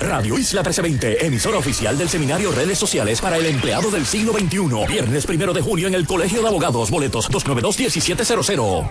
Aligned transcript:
Radio 0.00 0.38
Isla 0.38 0.62
1320, 0.62 1.26
emisora 1.26 1.58
oficial 1.58 1.96
del 1.98 2.08
seminario 2.08 2.50
Redes 2.52 2.78
Sociales 2.78 3.20
para 3.20 3.36
el 3.36 3.46
empleado 3.46 3.90
del 3.90 4.06
siglo 4.06 4.32
XXI. 4.32 4.86
Viernes 4.88 5.26
primero 5.26 5.52
de 5.52 5.60
junio 5.60 5.88
en 5.88 5.94
el 5.94 6.06
Colegio 6.06 6.40
de 6.40 6.48
Abogados. 6.48 6.90
Boletos 6.90 7.30
292-1700. 7.30 8.88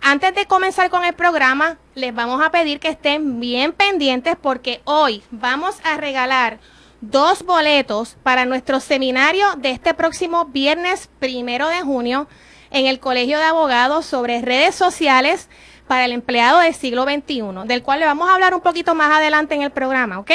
Antes 0.03 0.35
de 0.35 0.47
comenzar 0.47 0.89
con 0.89 1.05
el 1.05 1.13
programa, 1.13 1.77
les 1.95 2.15
vamos 2.15 2.43
a 2.43 2.51
pedir 2.51 2.81
que 2.81 2.89
estén 2.89 3.39
bien 3.39 3.73
pendientes 3.73 4.35
porque 4.41 4.81
hoy 4.85 5.23
vamos 5.31 5.79
a 5.85 5.99
regalar 5.99 6.59
dos 7.03 7.43
boletos 7.45 8.17
para 8.23 8.47
nuestro 8.47 8.81
seminario 8.81 9.57
de 9.57 9.71
este 9.71 9.93
próximo 9.93 10.47
viernes 10.47 11.11
primero 11.19 11.69
de 11.69 11.83
junio 11.83 12.29
en 12.71 12.87
el 12.87 12.99
Colegio 12.99 13.39
de 13.39 13.45
Abogados 13.45 14.07
sobre 14.07 14.41
redes 14.41 14.75
sociales 14.75 15.51
para 15.87 16.07
el 16.07 16.13
empleado 16.13 16.61
del 16.61 16.75
siglo 16.75 17.05
XXI, 17.05 17.67
del 17.67 17.83
cual 17.83 18.01
le 18.01 18.07
vamos 18.07 18.31
a 18.31 18.35
hablar 18.35 18.55
un 18.55 18.61
poquito 18.63 18.95
más 18.95 19.11
adelante 19.11 19.55
en 19.55 19.63
el 19.63 19.71
programa, 19.71 20.19
¿ok? 20.19 20.31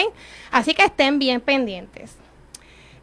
Así 0.51 0.75
que 0.75 0.83
estén 0.83 1.17
bien 1.17 1.41
pendientes. 1.41 2.17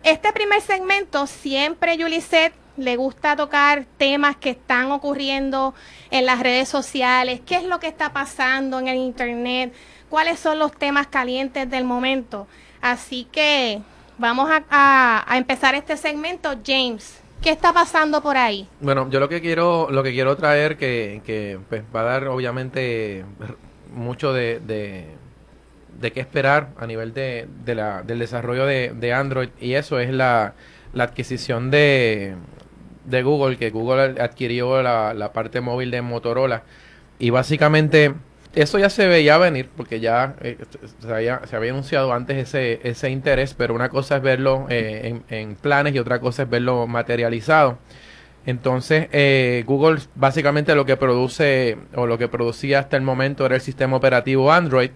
Este 0.05 0.33
primer 0.33 0.61
segmento 0.61 1.27
siempre, 1.27 1.97
Yulisette, 1.97 2.55
le 2.77 2.97
gusta 2.97 3.37
tocar 3.37 3.85
temas 3.99 4.37
que 4.37 4.51
están 4.51 4.91
ocurriendo 4.93 5.75
en 6.11 6.27
las 6.27 6.41
redes 6.41 6.69
sociales, 6.69 7.41
qué 7.45 7.57
es 7.57 7.65
lo 7.65 7.81
que 7.81 7.89
está 7.89 8.13
pasando 8.13 8.79
en 8.79 8.89
el 8.89 8.97
Internet, 8.97 9.73
cuáles 10.09 10.39
son 10.39 10.59
los 10.59 10.73
temas 10.73 11.07
calientes 11.07 11.69
del 11.71 11.85
momento. 11.85 12.47
Así 12.81 13.27
que 13.31 13.81
vamos 14.19 14.51
a, 14.71 15.27
empezar 15.37 15.75
este 15.75 15.97
segmento. 15.97 16.55
James, 16.65 17.21
¿qué 17.43 17.51
está 17.51 17.73
pasando 17.73 18.23
por 18.23 18.37
ahí? 18.37 18.69
Bueno, 18.81 19.09
yo 19.11 19.21
lo 19.21 19.29
que 19.29 19.41
quiero, 19.41 19.89
lo 19.91 20.03
que 20.03 20.13
quiero 20.13 20.37
traer, 20.37 20.77
que, 20.77 21.23
que 21.25 21.59
pues, 21.69 21.83
va 21.95 22.01
a 22.01 22.05
dar 22.05 22.29
obviamente 22.29 23.25
mucho 23.95 24.33
de, 24.33 24.61
de, 24.61 26.13
qué 26.13 26.21
esperar 26.21 26.71
a 26.79 26.87
nivel 26.87 27.15
de, 27.15 27.47
de 27.65 27.75
la, 27.75 28.03
del 28.03 28.19
desarrollo 28.19 28.67
de, 28.67 28.93
de 28.95 29.13
Android, 29.13 29.51
y 29.61 29.75
eso 29.75 29.99
es 29.99 30.11
la, 30.11 30.55
la 30.93 31.05
adquisición 31.05 31.71
de, 31.71 32.35
de 33.05 33.23
Google, 33.23 33.57
que 33.57 33.71
Google 33.71 34.21
adquirió 34.21 34.83
la, 34.83 35.33
parte 35.33 35.61
móvil 35.61 35.91
de 35.91 36.03
Motorola. 36.03 36.63
Y 37.19 37.31
básicamente 37.31 38.15
eso 38.55 38.79
ya 38.79 38.91
se 38.91 39.07
veía 39.07 39.39
venir, 39.39 39.69
porque 39.77 40.01
ya 40.01 40.35
eh, 40.41 40.59
se, 41.01 41.13
había, 41.13 41.41
anunciado 41.71 42.13
antes 42.13 42.37
ese, 42.37 42.81
ese 42.83 43.11
interés, 43.11 43.55
pero 43.55 43.75
una 43.75 43.89
cosa 43.89 44.17
es 44.17 44.23
verlo 44.23 44.67
eh, 44.69 45.21
en, 45.29 45.55
planes 45.57 45.95
y 45.95 45.99
otra 45.99 46.21
cosa 46.21 46.43
es 46.45 46.51
verlo 46.51 46.87
materializado. 46.87 47.79
Entonces, 48.45 49.09
eh, 49.13 49.63
Google 49.67 50.01
básicamente 50.17 50.75
lo 50.75 50.85
que 50.85 50.97
produce 50.97 51.79
o 51.95 52.07
lo 52.07 52.19
que 52.19 52.29
producía 52.29 52.81
hasta 52.81 52.97
el 52.97 53.03
momento 53.03 53.47
era 53.47 53.55
el 53.55 53.61
sistema 53.61 53.97
operativo 53.97 54.53
Android, 54.53 54.91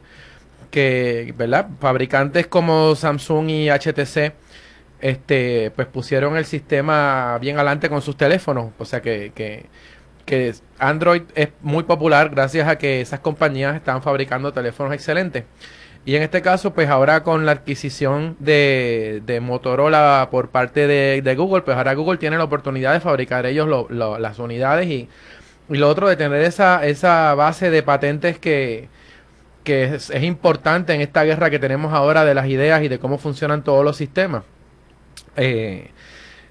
que, 0.71 1.33
¿verdad? 1.39 1.69
Fabricantes 1.81 2.49
como 2.49 2.95
Samsung 2.97 3.51
y 3.51 3.69
HTC 3.71 4.35
este, 5.01 5.71
pues 5.73 5.87
pusieron 5.89 6.37
el 6.37 6.45
sistema 6.45 7.39
bien 7.41 7.57
adelante 7.57 7.89
con 7.89 8.03
sus 8.03 8.17
teléfonos. 8.17 8.73
O 8.79 8.85
sea 8.85 9.03
que, 9.03 9.33
que, 9.35 9.67
Android 10.79 11.23
es 11.35 11.51
muy 11.63 11.85
popular 11.85 12.31
gracias 12.31 12.69
a 12.69 12.79
que 12.79 13.01
esas 13.01 13.21
compañías 13.21 13.77
están 13.77 14.03
fabricando 14.03 14.53
teléfonos 14.53 14.93
excelentes. 14.93 15.45
Y 16.05 16.17
en 16.17 16.23
este 16.23 16.41
caso, 16.43 16.73
pues 16.73 16.89
ahora 16.89 17.25
con 17.25 17.47
la 17.47 17.53
adquisición 17.53 18.37
de, 18.39 19.23
de 19.27 19.41
Motorola 19.41 20.29
por 20.31 20.51
parte 20.51 20.87
de, 20.87 21.35
Google, 21.37 21.63
pues 21.63 21.77
ahora 21.77 21.95
Google 21.95 22.19
tiene 22.19 22.39
la 22.39 22.45
oportunidad 22.45 22.93
de 22.93 23.01
fabricar 23.01 23.47
ellos 23.47 23.89
las 23.91 24.39
unidades 24.39 24.87
y, 24.89 25.09
y, 25.69 25.77
lo 25.77 25.89
otro 25.89 26.09
de 26.09 26.17
tener 26.17 26.43
esa, 26.43 26.87
esa 26.87 27.35
base 27.35 27.71
de 27.71 27.83
patentes 27.83 28.39
que, 28.39 28.89
que 29.65 29.97
es 29.97 30.23
importante 30.23 30.95
en 30.95 31.01
esta 31.01 31.25
guerra 31.25 31.51
que 31.51 31.59
tenemos 31.59 31.93
ahora 31.93 32.25
de 32.25 32.35
las 32.35 32.47
ideas 32.47 32.83
y 32.83 32.89
de 32.89 33.01
cómo 33.01 33.19
funcionan 33.19 33.65
todos 33.65 33.85
los 33.85 33.97
sistemas. 33.97 34.45
Eh, 35.37 35.91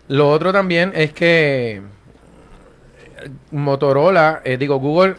lo 0.08 0.30
otro 0.30 0.54
también 0.54 0.92
es 0.96 1.14
que 1.14 1.82
Motorola, 3.52 4.42
eh, 4.44 4.58
digo, 4.58 4.78
Google 4.78 5.16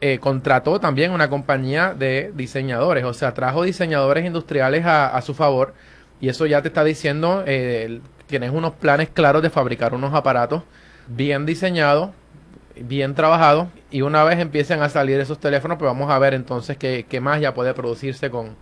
eh, 0.00 0.18
contrató 0.18 0.78
también 0.80 1.12
una 1.12 1.30
compañía 1.30 1.94
de 1.94 2.32
diseñadores, 2.34 3.04
o 3.04 3.14
sea, 3.14 3.32
trajo 3.32 3.62
diseñadores 3.62 4.26
industriales 4.26 4.84
a, 4.84 5.20
su 5.22 5.34
favor 5.34 5.74
y 6.20 6.28
eso 6.28 6.46
ya 6.46 6.60
te 6.60 6.68
está 6.68 6.84
diciendo, 6.84 7.44
tienes 8.26 8.50
unos 8.50 8.72
planes 8.74 9.08
claros 9.08 9.42
de 9.42 9.50
fabricar 9.50 9.94
unos 9.94 10.14
aparatos 10.14 10.62
bien 11.06 11.46
diseñados, 11.46 12.10
bien 12.76 13.14
trabajados 13.14 13.68
y 13.90 14.02
una 14.02 14.22
vez 14.24 14.38
empiecen 14.38 14.82
a 14.82 14.90
salir 14.90 15.18
esos 15.18 15.38
teléfonos, 15.38 15.78
pues 15.78 15.88
vamos 15.88 16.10
a 16.10 16.18
ver 16.18 16.34
entonces 16.34 16.76
qué 16.76 17.20
más 17.22 17.40
ya 17.40 17.54
puede 17.54 17.72
producirse 17.72 18.28
con, 18.28 18.56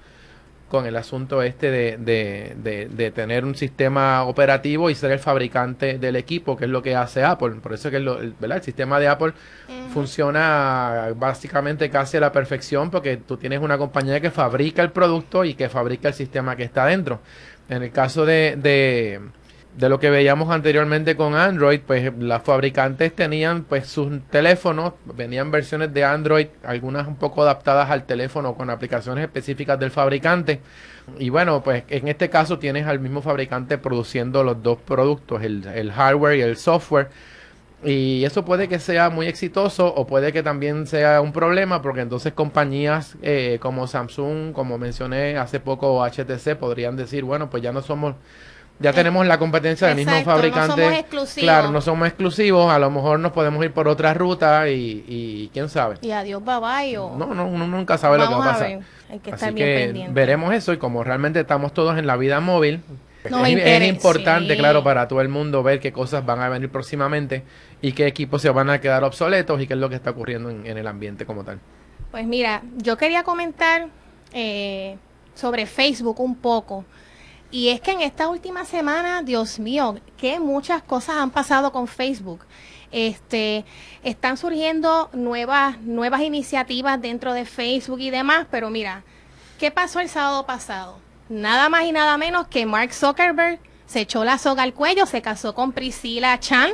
con 0.75 0.87
el 0.87 0.97
asunto 0.97 1.41
este 1.41 1.71
de, 1.71 1.97
de, 1.97 3.11
tener 3.13 3.45
un 3.45 3.55
sistema 3.55 4.25
operativo 4.25 4.91
y 4.91 4.97
ser 4.97 5.13
el 5.13 5.21
fabricante 5.21 5.99
del 5.99 6.17
equipo, 6.17 6.57
que 6.57 6.65
es 6.65 6.71
lo 6.73 6.83
que 6.83 6.97
hace 6.97 7.23
Apple. 7.23 7.61
Por 7.63 7.75
eso 7.75 7.93
que 7.93 7.99
el, 7.99 8.35
¿verdad? 8.41 8.57
el 8.57 8.65
sistema 8.65 8.99
de 8.99 9.07
Apple 9.07 9.35
funciona 9.93 11.13
básicamente 11.15 11.91
casi 11.91 12.17
a 12.17 12.21
la 12.21 12.33
perfección 12.33 12.91
porque 12.91 13.19
tú 13.19 13.37
tienes 13.37 13.61
una 13.61 13.79
compañía 13.79 14.19
que 14.19 14.33
fabrica 14.33 14.83
el 14.83 14.91
producto 14.91 15.45
y 15.45 15.55
que 15.55 15.69
fabrica 15.69 16.09
el 16.09 16.15
sistema 16.15 16.57
que 16.57 16.65
está 16.65 16.87
dentro. 16.87 17.21
En 17.69 17.85
el 17.85 17.93
caso 17.93 18.27
de 18.27 19.21
de 19.77 19.89
lo 19.89 19.99
que 19.99 20.09
veíamos 20.09 20.51
anteriormente 20.51 21.17
con 21.17 21.35
Android, 21.35 21.81
pues 21.85 22.13
las 22.19 22.43
fabricantes 22.43 23.15
tenían 23.15 23.65
pues 23.65 23.89
sus 23.89 24.21
teléfonos, 24.31 24.93
venían 25.17 25.51
versiones 25.51 25.93
de 25.93 26.05
Android, 26.05 26.47
algunas 26.63 27.09
un 27.09 27.17
poco 27.17 27.43
adaptadas 27.43 27.91
al 27.91 28.05
teléfono 28.05 28.55
con 28.55 28.71
aplicaciones 28.71 29.25
específicas 29.25 29.79
del 29.79 29.91
fabricante. 29.91 30.61
Y 31.19 31.29
bueno, 31.29 31.63
pues 31.63 31.83
en 31.89 32.07
este 32.09 32.31
caso 32.31 32.59
tienes 32.59 32.87
al 32.87 33.01
mismo 33.01 33.21
fabricante 33.21 33.77
produciendo 33.77 34.45
los 34.45 34.63
dos 34.63 34.79
productos, 34.79 35.43
el, 35.43 35.91
hardware 35.93 36.39
y 36.39 36.43
el 36.43 36.57
software. 36.57 37.09
Y 37.83 38.25
eso 38.25 38.45
puede 38.45 38.69
que 38.69 38.79
sea 38.79 39.11
muy 39.11 39.27
exitoso 39.27 39.93
o 39.93 40.07
puede 40.07 40.33
que 40.33 40.43
también 40.43 40.87
sea 40.87 41.21
un 41.21 41.33
problema 41.33 41.83
porque 41.83 42.01
entonces 42.01 42.33
compañías 42.33 43.17
eh, 43.21 43.59
como 43.61 43.87
Samsung, 43.87 44.53
como 44.53 44.79
mencioné 44.79 45.37
hace 45.37 45.61
poco, 45.61 46.03
HTC, 46.03 46.57
podrían 46.57 46.97
decir, 46.97 47.25
bueno, 47.25 47.51
pues 47.51 47.63
ya 47.63 47.73
no 47.73 47.83
somos 47.83 48.15
ya 48.81 48.93
tenemos 48.93 49.27
la 49.27 49.39
competencia 49.39 49.87
del 49.89 49.97
mismo 49.97 50.13
Exacto, 50.13 50.31
no 50.31 50.37
fabricante. 50.37 50.83
somos 50.83 50.99
exclusivos. 50.99 51.45
Claro, 51.45 51.71
no 51.71 51.81
somos 51.81 52.09
exclusivos, 52.09 52.73
a 52.73 52.79
lo 52.79 52.91
mejor 52.91 53.21
nos 53.21 53.33
podemos 53.33 53.65
ir 53.65 53.73
por 53.73 53.87
otra 53.89 54.13
ruta 54.15 54.69
y, 54.69 55.05
y 55.07 55.51
quién 55.53 55.69
sabe. 55.69 55.97
Y 56.03 56.11
adiós, 56.11 56.45
bye 56.45 56.59
bye. 56.61 56.99
O... 56.99 57.17
No, 57.17 57.35
no, 57.35 57.47
uno 57.47 57.67
nunca 57.67 57.97
sabe 57.99 58.19
lo 58.19 58.25
que 58.29 58.35
Vamos 58.35 58.47
va 58.47 58.51
a 58.51 58.55
a 58.55 58.59
pasar. 58.59 58.69
ver, 58.79 58.85
hay 59.11 59.19
que 59.21 59.31
Así 59.31 59.35
estar 59.37 59.53
bien 59.55 59.67
que 59.69 59.85
pendiente. 59.87 60.13
veremos 60.13 60.53
eso 60.55 60.73
y 60.73 60.79
como 60.79 61.05
realmente 61.05 61.41
estamos 61.41 61.73
todos 61.73 61.97
en 61.99 62.07
la 62.07 62.17
vida 62.17 62.41
móvil, 62.41 62.83
Nos 63.31 63.49
es, 63.49 63.57
es 63.59 63.89
importante, 63.89 64.53
sí. 64.55 64.59
claro, 64.59 64.83
para 64.85 65.07
todo 65.09 65.21
el 65.21 65.29
mundo 65.29 65.63
ver 65.63 65.79
qué 65.81 65.93
cosas 65.93 66.27
van 66.27 66.41
a 66.41 66.49
venir 66.49 66.69
próximamente 66.69 67.43
y 67.81 67.93
qué 67.93 68.07
equipos 68.07 68.43
se 68.43 68.51
van 68.51 68.69
a 68.71 68.81
quedar 68.81 69.05
obsoletos 69.05 69.61
y 69.63 69.67
qué 69.67 69.75
es 69.75 69.81
lo 69.81 69.89
que 69.89 69.95
está 69.95 70.11
ocurriendo 70.11 70.51
en, 70.51 70.67
en 70.67 70.77
el 70.77 70.87
ambiente 70.87 71.25
como 71.25 71.45
tal. 71.45 71.59
Pues 72.11 72.27
mira, 72.27 72.63
yo 72.77 72.97
quería 72.99 73.23
comentar 73.23 73.87
eh, 74.33 74.97
sobre 75.35 75.65
Facebook 75.67 76.21
un 76.21 76.35
poco. 76.37 76.85
Y 77.55 77.69
es 77.69 77.81
que 77.81 77.93
en 77.93 78.01
esta 78.01 78.27
última 78.27 78.65
semana, 78.65 79.23
Dios 79.23 79.61
mío, 79.61 80.01
que 80.17 80.41
muchas 80.41 80.83
cosas 80.83 81.19
han 81.19 81.31
pasado 81.31 81.71
con 81.71 81.87
Facebook. 81.87 82.41
Este, 82.91 83.65
están 84.03 84.37
surgiendo 84.37 85.09
nuevas, 85.13 85.81
nuevas 85.83 86.23
iniciativas 86.23 87.01
dentro 87.01 87.33
de 87.33 87.45
Facebook 87.45 88.01
y 88.01 88.11
demás, 88.11 88.49
pero 88.51 88.71
mira, 88.71 89.05
¿qué 89.61 89.71
pasó 89.71 90.01
el 90.01 90.09
sábado 90.09 90.45
pasado? 90.47 90.99
Nada 91.29 91.69
más 91.69 91.85
y 91.85 91.93
nada 91.93 92.19
menos 92.19 92.49
que 92.49 92.67
Mark 92.67 92.93
Zuckerberg 92.93 93.61
se 93.87 94.01
echó 94.01 94.25
la 94.25 94.39
soga 94.39 94.65
al 94.65 94.75
cuello, 94.75 95.07
se 95.07 95.23
casó 95.23 95.55
con 95.55 95.71
Priscila 95.71 96.41
Chan, 96.41 96.73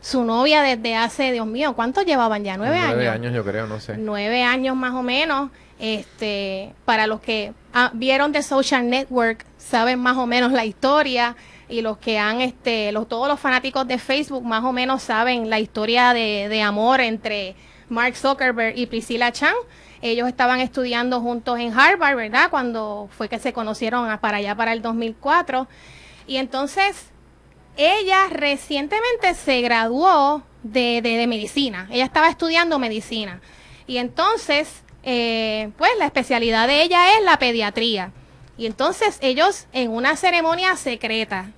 su 0.00 0.22
novia 0.22 0.62
desde 0.62 0.94
hace, 0.94 1.32
Dios 1.32 1.48
mío, 1.48 1.74
¿cuánto 1.74 2.02
llevaban 2.02 2.44
ya? 2.44 2.56
¿Nueve, 2.56 2.78
Nueve 2.80 3.08
años? 3.08 3.14
años 3.16 3.34
yo 3.34 3.44
creo, 3.44 3.66
no 3.66 3.80
sé. 3.80 3.96
nueve 3.96 4.44
años 4.44 4.76
más 4.76 4.94
o 4.94 5.02
menos. 5.02 5.50
Este, 5.80 6.74
para 6.84 7.06
los 7.06 7.20
que 7.20 7.54
ah, 7.72 7.90
vieron 7.94 8.32
The 8.32 8.42
Social 8.42 8.88
Network, 8.88 9.46
saben 9.56 9.98
más 9.98 10.16
o 10.18 10.26
menos 10.26 10.52
la 10.52 10.66
historia 10.66 11.36
y 11.70 11.80
los 11.80 11.96
que 11.98 12.18
han, 12.18 12.42
este, 12.42 12.92
todos 13.08 13.28
los 13.28 13.40
fanáticos 13.40 13.86
de 13.88 13.98
Facebook 13.98 14.44
más 14.44 14.62
o 14.64 14.72
menos 14.72 15.02
saben 15.02 15.48
la 15.48 15.58
historia 15.58 16.12
de, 16.12 16.48
de 16.50 16.60
amor 16.62 17.00
entre 17.00 17.54
Mark 17.88 18.14
Zuckerberg 18.16 18.76
y 18.76 18.86
Priscilla 18.86 19.32
Chan. 19.32 19.54
Ellos 20.02 20.28
estaban 20.28 20.60
estudiando 20.60 21.20
juntos 21.20 21.58
en 21.58 21.72
Harvard, 21.78 22.16
¿verdad? 22.16 22.50
Cuando 22.50 23.08
fue 23.16 23.28
que 23.28 23.38
se 23.38 23.52
conocieron 23.52 24.18
para 24.18 24.38
allá, 24.38 24.54
para 24.54 24.72
el 24.74 24.82
2004. 24.82 25.66
Y 26.26 26.36
entonces, 26.36 27.06
ella 27.76 28.26
recientemente 28.30 29.34
se 29.34 29.60
graduó 29.62 30.42
de, 30.62 31.00
de- 31.02 31.16
de 31.16 31.26
medicina. 31.26 31.88
Ella 31.90 32.04
estaba 32.04 32.28
estudiando 32.28 32.78
medicina. 32.78 33.40
Y 33.86 33.98
entonces, 33.98 34.82
eh, 35.02 35.70
pues 35.78 35.90
la 35.98 36.06
especialidad 36.06 36.66
de 36.68 36.82
ella 36.82 37.16
es 37.18 37.24
la 37.24 37.38
pediatría. 37.38 38.12
Y 38.56 38.66
entonces 38.66 39.18
ellos 39.22 39.66
en 39.72 39.90
una 39.90 40.16
ceremonia 40.16 40.76
secreta 40.76 41.50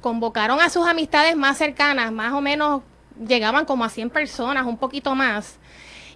convocaron 0.00 0.60
a 0.60 0.70
sus 0.70 0.86
amistades 0.86 1.36
más 1.36 1.58
cercanas, 1.58 2.12
más 2.12 2.32
o 2.32 2.40
menos 2.40 2.82
llegaban 3.26 3.64
como 3.64 3.84
a 3.84 3.88
100 3.90 4.10
personas, 4.10 4.64
un 4.66 4.78
poquito 4.78 5.14
más. 5.14 5.58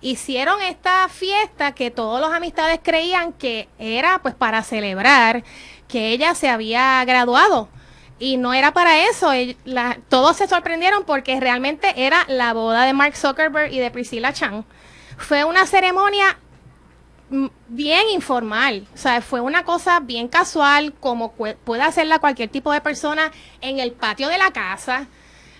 Hicieron 0.03 0.62
esta 0.62 1.09
fiesta 1.11 1.73
que 1.73 1.91
todos 1.91 2.21
los 2.21 2.32
amistades 2.32 2.81
creían 2.83 3.33
que 3.35 3.69
era 3.79 4.21
pues 4.23 4.35
para 4.35 4.62
celebrar 4.62 5.44
que 5.88 6.09
ella 6.12 6.35
se 6.35 6.49
había 6.49 7.05
graduado. 7.05 7.69
Y 8.19 8.37
no 8.38 8.55
era 8.55 8.73
para 8.73 9.05
eso. 9.09 9.31
la- 9.65 9.99
todos 10.09 10.37
se 10.37 10.47
sorprendieron 10.49 11.05
porque 11.05 11.38
realmente 11.41 11.93
era 11.97 12.25
la 12.29 12.53
boda 12.55 12.85
de 12.85 12.93
Mark 12.94 13.17
Zuckerberg 13.17 13.73
y 13.73 13.79
de 13.79 13.91
Priscilla 13.91 14.33
Chan. 14.33 14.65
Fue 15.19 15.44
una 15.44 15.67
ceremonia 15.67 16.38
bien 17.69 18.09
informal, 18.09 18.87
o 18.93 18.97
sea, 18.97 19.21
fue 19.23 19.41
una 19.41 19.65
cosa 19.65 20.00
bien 20.00 20.29
casual, 20.29 20.93
como 20.99 21.32
puede 21.32 21.82
hacerla 21.82 22.19
cualquier 22.19 22.49
tipo 22.50 22.73
de 22.73 22.81
persona 22.81 23.31
en 23.61 23.79
el 23.79 23.93
patio 23.93 24.29
de 24.29 24.38
la 24.38 24.50
casa. 24.50 25.06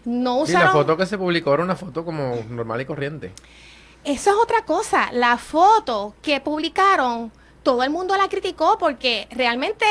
No 0.05 0.47
Sí, 0.47 0.53
la 0.53 0.59
usaron. 0.61 0.73
foto 0.73 0.97
que 0.97 1.07
se 1.07 1.19
publicó 1.19 1.55
era 1.55 1.63
una 1.63 1.77
foto 1.77 2.05
como 2.05 2.37
normal 2.49 2.81
y 2.81 2.87
corriente. 2.87 3.33
Eso 4.03 4.31
es 4.31 4.37
otra 4.37 4.65
cosa. 4.65 5.11
La 5.13 5.37
foto 5.37 6.15
que 6.23 6.41
publicaron, 6.41 7.31
todo 7.63 7.83
el 7.85 7.91
mundo 7.91 8.17
la 8.17 8.29
criticó 8.29 8.79
porque 8.79 9.29
realmente 9.31 9.85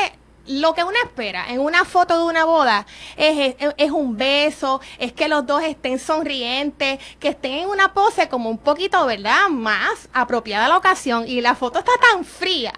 lo 0.50 0.74
que 0.74 0.82
uno 0.82 0.96
espera 1.04 1.46
en 1.48 1.60
una 1.60 1.84
foto 1.84 2.18
de 2.18 2.24
una 2.24 2.44
boda 2.44 2.86
es, 3.16 3.54
es, 3.76 3.90
un 3.90 4.16
beso, 4.16 4.80
es 4.98 5.12
que 5.12 5.28
los 5.28 5.46
dos 5.46 5.62
estén 5.62 5.98
sonrientes, 5.98 6.98
que 7.18 7.28
estén 7.28 7.52
en 7.52 7.68
una 7.68 7.94
pose 7.94 8.28
como 8.28 8.50
un 8.50 8.58
poquito, 8.58 9.06
¿verdad? 9.06 9.48
Más 9.48 10.08
apropiada 10.12 10.66
a 10.66 10.68
la 10.68 10.76
ocasión. 10.76 11.24
Y 11.26 11.40
la 11.40 11.54
foto 11.54 11.78
está 11.78 11.92
tan 12.12 12.24
fría. 12.24 12.72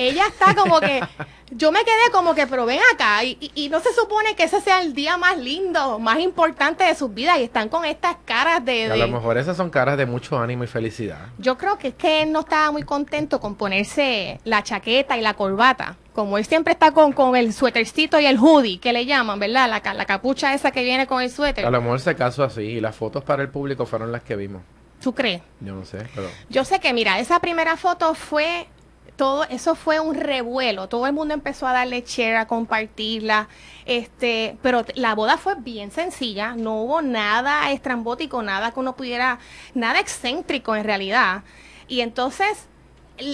Ella 0.00 0.26
está 0.28 0.54
como 0.54 0.78
que, 0.80 1.00
yo 1.50 1.72
me 1.72 1.80
quedé 1.80 2.10
como 2.12 2.34
que, 2.34 2.46
pero 2.46 2.64
ven 2.66 2.78
acá, 2.94 3.24
y, 3.24 3.36
y- 3.40 3.50
y 3.64 3.68
no 3.68 3.80
se 3.80 3.92
supone 3.92 4.36
que 4.36 4.44
ese 4.44 4.60
sea 4.60 4.80
el 4.80 4.94
día 4.94 5.16
más 5.16 5.36
lindo, 5.38 5.98
más 5.98 6.20
importante 6.20 6.84
de 6.84 6.94
sus 6.94 7.12
vidas, 7.12 7.38
y 7.40 7.42
están 7.42 7.68
con 7.68 7.84
estas 7.84 8.16
caras 8.24 8.64
de... 8.64 8.90
A 8.92 8.96
lo 8.96 9.08
mejor 9.08 9.36
esas 9.38 9.56
son 9.56 9.70
caras 9.70 9.98
de 9.98 10.06
mucho 10.06 10.38
ánimo 10.38 10.62
y 10.62 10.68
felicidad. 10.68 11.18
yo 11.38 11.58
creo 11.58 11.78
que 11.78 11.88
es 11.88 11.94
que 11.94 12.22
él 12.22 12.30
no 12.32 12.40
estaba 12.40 12.70
muy 12.70 12.84
contento 12.84 13.40
con 13.40 13.56
ponerse 13.56 14.40
la 14.44 14.62
chaqueta 14.62 15.16
y 15.18 15.20
la 15.20 15.34
corbata. 15.34 15.96
Como 16.14 16.36
él 16.38 16.44
siempre 16.44 16.72
está 16.72 16.90
con, 16.92 17.12
con 17.12 17.36
el 17.36 17.52
suétercito 17.52 18.18
y 18.20 18.26
el 18.26 18.38
hoodie, 18.38 18.78
que 18.80 18.92
le 18.92 19.04
llaman, 19.06 19.38
¿verdad? 19.38 19.68
La, 19.68 19.94
la 19.94 20.04
capucha 20.04 20.52
esa 20.54 20.70
que 20.72 20.82
viene 20.82 21.06
con 21.06 21.20
el 21.22 21.30
A 21.30 21.34
suéter. 21.34 21.70
lo 21.70 21.80
mejor 21.80 22.00
se 22.00 22.14
casó 22.16 22.42
así 22.44 22.62
y 22.62 22.80
las 22.80 22.96
fotos 22.96 23.22
para 23.24 23.42
el 23.42 23.48
público 23.50 23.86
fueron 23.86 24.10
las 24.12 24.22
que 24.22 24.34
vimos. 24.36 24.62
¿Tú 25.02 25.14
crees? 25.14 25.42
Yo 25.60 25.74
no 25.74 25.84
sé, 25.84 25.98
pero... 26.14 26.28
Yo 26.50 26.64
sé 26.64 26.80
que, 26.80 26.92
mira, 26.92 27.20
esa 27.20 27.38
primera 27.38 27.76
foto 27.76 28.14
fue 28.14 28.66
todo, 29.18 29.44
eso 29.50 29.74
fue 29.74 29.98
un 29.98 30.14
revuelo. 30.14 30.88
Todo 30.88 31.06
el 31.06 31.12
mundo 31.12 31.34
empezó 31.34 31.66
a 31.66 31.72
darle 31.72 32.04
share, 32.06 32.36
a 32.36 32.46
compartirla. 32.46 33.48
Este, 33.84 34.56
pero 34.62 34.86
la 34.94 35.14
boda 35.16 35.36
fue 35.36 35.56
bien 35.56 35.90
sencilla. 35.90 36.54
No 36.54 36.76
hubo 36.82 37.02
nada 37.02 37.70
estrambótico, 37.72 38.42
nada 38.42 38.70
que 38.70 38.80
uno 38.80 38.96
pudiera, 38.96 39.40
nada 39.74 39.98
excéntrico 39.98 40.76
en 40.76 40.84
realidad. 40.84 41.42
Y 41.88 42.00
entonces, 42.00 42.68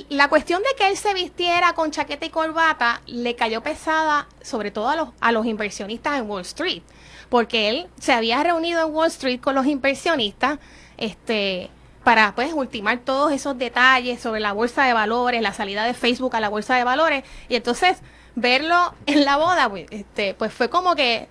la 0.08 0.28
cuestión 0.28 0.62
de 0.62 0.74
que 0.78 0.88
él 0.88 0.96
se 0.96 1.12
vistiera 1.12 1.74
con 1.74 1.90
chaqueta 1.90 2.24
y 2.24 2.30
corbata 2.30 3.02
le 3.06 3.36
cayó 3.36 3.62
pesada, 3.62 4.26
sobre 4.40 4.70
todo 4.70 4.88
a 4.88 4.96
los, 4.96 5.10
a 5.20 5.32
los 5.32 5.44
inversionistas 5.44 6.18
en 6.18 6.30
Wall 6.30 6.42
Street. 6.42 6.82
Porque 7.28 7.68
él 7.68 7.88
se 8.00 8.14
había 8.14 8.42
reunido 8.42 8.86
en 8.86 8.94
Wall 8.94 9.08
Street 9.08 9.40
con 9.40 9.54
los 9.54 9.66
inversionistas, 9.66 10.58
este, 10.96 11.68
para 12.04 12.34
pues 12.34 12.52
ultimar 12.52 12.98
todos 12.98 13.32
esos 13.32 13.58
detalles 13.58 14.20
sobre 14.20 14.40
la 14.40 14.52
bolsa 14.52 14.84
de 14.84 14.92
valores, 14.92 15.42
la 15.42 15.52
salida 15.52 15.84
de 15.84 15.94
Facebook 15.94 16.36
a 16.36 16.40
la 16.40 16.48
bolsa 16.48 16.76
de 16.76 16.84
valores, 16.84 17.24
y 17.48 17.56
entonces 17.56 17.98
verlo 18.34 18.94
en 19.06 19.24
la 19.24 19.36
boda, 19.36 19.68
pues, 19.68 19.86
este, 19.90 20.34
pues 20.34 20.52
fue 20.52 20.68
como 20.68 20.94
que 20.94 21.28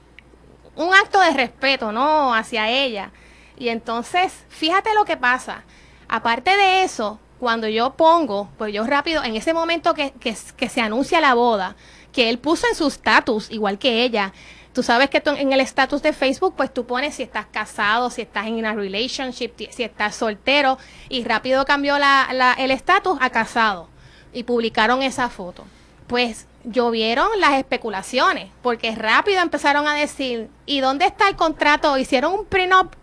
un 0.76 0.94
acto 0.94 1.20
de 1.20 1.32
respeto, 1.32 1.92
¿no? 1.92 2.34
Hacia 2.34 2.70
ella. 2.70 3.12
Y 3.58 3.70
entonces, 3.70 4.34
fíjate 4.50 4.94
lo 4.96 5.06
que 5.06 5.18
pasa. 5.18 5.64
Aparte 6.08 6.58
de 6.58 6.84
eso, 6.84 7.20
cuando 7.40 7.68
yo 7.68 7.92
pongo, 7.92 8.50
pues 8.58 8.74
yo 8.74 8.86
rápido, 8.86 9.24
en 9.24 9.36
ese 9.36 9.54
momento 9.54 9.94
que, 9.94 10.12
que, 10.14 10.36
que 10.58 10.70
se 10.70 10.82
anuncia 10.82 11.22
la 11.22 11.34
boda, 11.34 11.76
que 12.12 12.30
él 12.30 12.40
puso 12.40 12.68
en 12.68 12.76
su 12.76 12.88
status, 12.88 13.52
igual 13.52 13.78
que 13.78 14.04
ella, 14.04 14.34
tú 14.74 14.84
sabes 14.84 15.10
que 15.10 15.22
en 15.26 15.54
el 15.54 15.62
status 15.62 16.02
de 16.02 16.14
Facebook, 16.14 16.56
pues 16.58 16.74
tú 16.74 16.86
pones 16.86 17.16
si 17.16 17.24
estás 17.24 17.46
casado, 17.46 18.10
si 18.10 18.24
estás 18.24 18.48
en 18.48 18.56
una 18.56 18.74
relationship, 18.74 19.50
ti- 19.50 19.70
si 19.72 19.84
estás 19.84 20.16
soltero, 20.16 20.78
y 21.10 21.24
rápido 21.24 21.64
cambió 21.66 21.96
el 21.96 22.72
estatus 22.72 23.18
a 23.22 23.30
casado, 23.30 23.88
y 24.34 24.44
publicaron 24.44 25.04
esa 25.04 25.30
foto. 25.30 25.64
Pues 26.08 26.48
llovieron 26.66 27.28
las 27.40 27.54
especulaciones, 27.54 28.50
porque 28.62 28.96
rápido 28.96 29.42
empezaron 29.42 29.88
a 29.88 29.94
decir, 29.96 30.50
¿y 30.66 30.80
dónde 30.80 31.06
está 31.06 31.30
el 31.30 31.36
contrato? 31.36 31.98
¿Hicieron 31.98 32.34
un 32.34 32.46
prenup? 32.46 32.94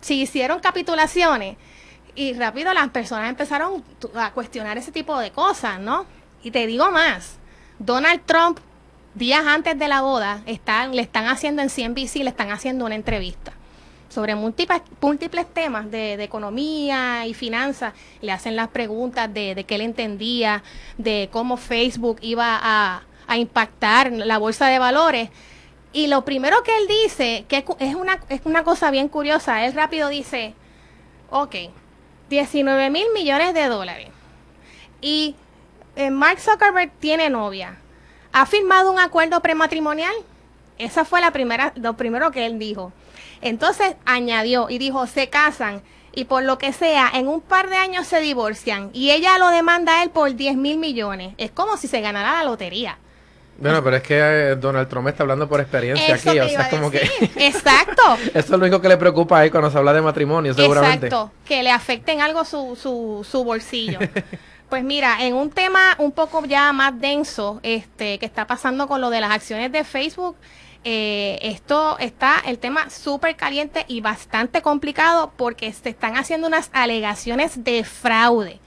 Si 0.00 0.20
hicieron 0.22 0.60
capitulaciones. 0.60 1.56
Y 2.14 2.32
rápido 2.34 2.74
las 2.74 2.88
personas 2.88 3.28
empezaron 3.28 3.84
a 4.14 4.32
cuestionar 4.32 4.76
ese 4.78 4.90
tipo 4.90 5.18
de 5.18 5.30
cosas, 5.30 5.78
¿no? 5.78 6.06
Y 6.42 6.50
te 6.50 6.66
digo 6.66 6.90
más, 6.90 7.36
Donald 7.78 8.22
Trump, 8.26 8.58
días 9.14 9.44
antes 9.46 9.78
de 9.78 9.88
la 9.88 10.02
boda, 10.02 10.42
le 10.46 11.02
están 11.02 11.26
haciendo 11.26 11.62
en 11.62 11.68
CNBC, 11.68 12.16
le 12.16 12.30
están 12.30 12.50
haciendo 12.50 12.84
una 12.84 12.94
entrevista 12.94 13.52
sobre 14.10 14.34
múltiples, 14.34 14.82
temas 15.54 15.90
de, 15.90 16.22
economía 16.22 17.26
y 17.26 17.32
finanzas. 17.32 17.94
Le 18.20 18.32
hacen 18.32 18.56
las 18.56 18.68
preguntas 18.68 19.32
de, 19.32 19.64
qué 19.66 19.76
él 19.76 19.80
entendía, 19.80 20.62
de 20.98 21.28
cómo 21.32 21.56
Facebook 21.56 22.18
iba 22.20 22.58
a, 22.60 23.02
impactar 23.36 24.10
la 24.10 24.38
bolsa 24.38 24.66
de 24.66 24.80
valores. 24.80 25.30
Y 25.92 26.08
lo 26.08 26.24
primero 26.24 26.62
que 26.64 26.76
él 26.76 26.88
dice, 27.04 27.44
que 27.48 27.64
es 27.78 27.94
una, 27.94 28.18
es 28.28 28.40
una 28.44 28.64
cosa 28.64 28.90
bien 28.90 29.08
curiosa, 29.08 29.64
él 29.64 29.72
rápido 29.72 30.08
dice, 30.08 30.54
ok, 31.30 31.54
19 32.28 32.90
mil 32.90 33.06
millones 33.14 33.54
de 33.54 33.66
dólares. 33.66 34.08
Y 35.00 35.36
eh, 35.94 36.10
Mark 36.10 36.40
Zuckerberg 36.40 36.90
tiene 36.98 37.30
novia. 37.30 37.78
¿Ha 38.32 38.46
firmado 38.46 38.90
un 38.90 38.98
acuerdo 38.98 39.40
prematrimonial? 39.40 40.14
Esa 40.78 41.04
fue 41.04 41.20
la 41.20 41.30
primera, 41.30 41.72
lo 41.76 41.94
primero 41.94 42.30
que 42.30 42.46
él 42.46 42.58
dijo. 42.58 42.92
Entonces 43.42 43.96
añadió 44.04 44.70
y 44.70 44.78
dijo, 44.78 45.06
se 45.06 45.28
casan 45.28 45.82
y 46.12 46.24
por 46.24 46.42
lo 46.42 46.58
que 46.58 46.72
sea, 46.72 47.10
en 47.14 47.28
un 47.28 47.40
par 47.40 47.68
de 47.68 47.76
años 47.76 48.06
se 48.06 48.20
divorcian 48.20 48.90
y 48.92 49.10
ella 49.10 49.38
lo 49.38 49.48
demanda 49.48 50.00
a 50.00 50.02
él 50.02 50.10
por 50.10 50.34
10 50.34 50.56
mil 50.56 50.78
millones. 50.78 51.34
Es 51.38 51.50
como 51.50 51.76
si 51.76 51.88
se 51.88 52.00
ganara 52.00 52.32
la 52.32 52.44
lotería. 52.44 52.98
Bueno, 53.58 53.84
pero 53.84 53.96
es 53.96 54.02
que 54.02 54.18
eh, 54.18 54.56
Donald 54.56 54.88
Trump 54.88 55.08
está 55.08 55.22
hablando 55.22 55.46
por 55.46 55.60
experiencia 55.60 56.14
Eso 56.14 56.30
aquí, 56.30 56.40
o 56.40 56.48
sea, 56.48 56.70
como 56.70 56.90
que. 56.90 57.02
Exacto. 57.36 58.02
eso 58.28 58.38
es 58.38 58.48
lo 58.48 58.56
único 58.56 58.80
que 58.80 58.88
le 58.88 58.96
preocupa 58.96 59.38
a 59.38 59.44
él 59.44 59.50
cuando 59.50 59.70
se 59.70 59.76
habla 59.76 59.92
de 59.92 60.00
matrimonio, 60.00 60.54
seguramente. 60.54 61.08
Exacto, 61.08 61.30
que 61.44 61.62
le 61.62 61.70
afecten 61.70 62.22
algo 62.22 62.44
su, 62.46 62.76
su, 62.80 63.26
su 63.28 63.44
bolsillo. 63.44 63.98
Pues 64.70 64.84
mira, 64.84 65.26
en 65.26 65.34
un 65.34 65.50
tema 65.50 65.96
un 65.98 66.12
poco 66.12 66.44
ya 66.44 66.72
más 66.72 66.98
denso, 67.00 67.58
este, 67.64 68.20
que 68.20 68.26
está 68.26 68.46
pasando 68.46 68.86
con 68.86 69.00
lo 69.00 69.10
de 69.10 69.20
las 69.20 69.32
acciones 69.32 69.72
de 69.72 69.82
Facebook, 69.82 70.36
eh, 70.84 71.40
esto 71.42 71.98
está 71.98 72.40
el 72.46 72.60
tema 72.60 72.88
súper 72.88 73.34
caliente 73.34 73.84
y 73.88 74.00
bastante 74.00 74.62
complicado 74.62 75.32
porque 75.36 75.72
se 75.72 75.88
están 75.88 76.16
haciendo 76.16 76.46
unas 76.46 76.70
alegaciones 76.72 77.64
de 77.64 77.82
fraude. 77.82 78.60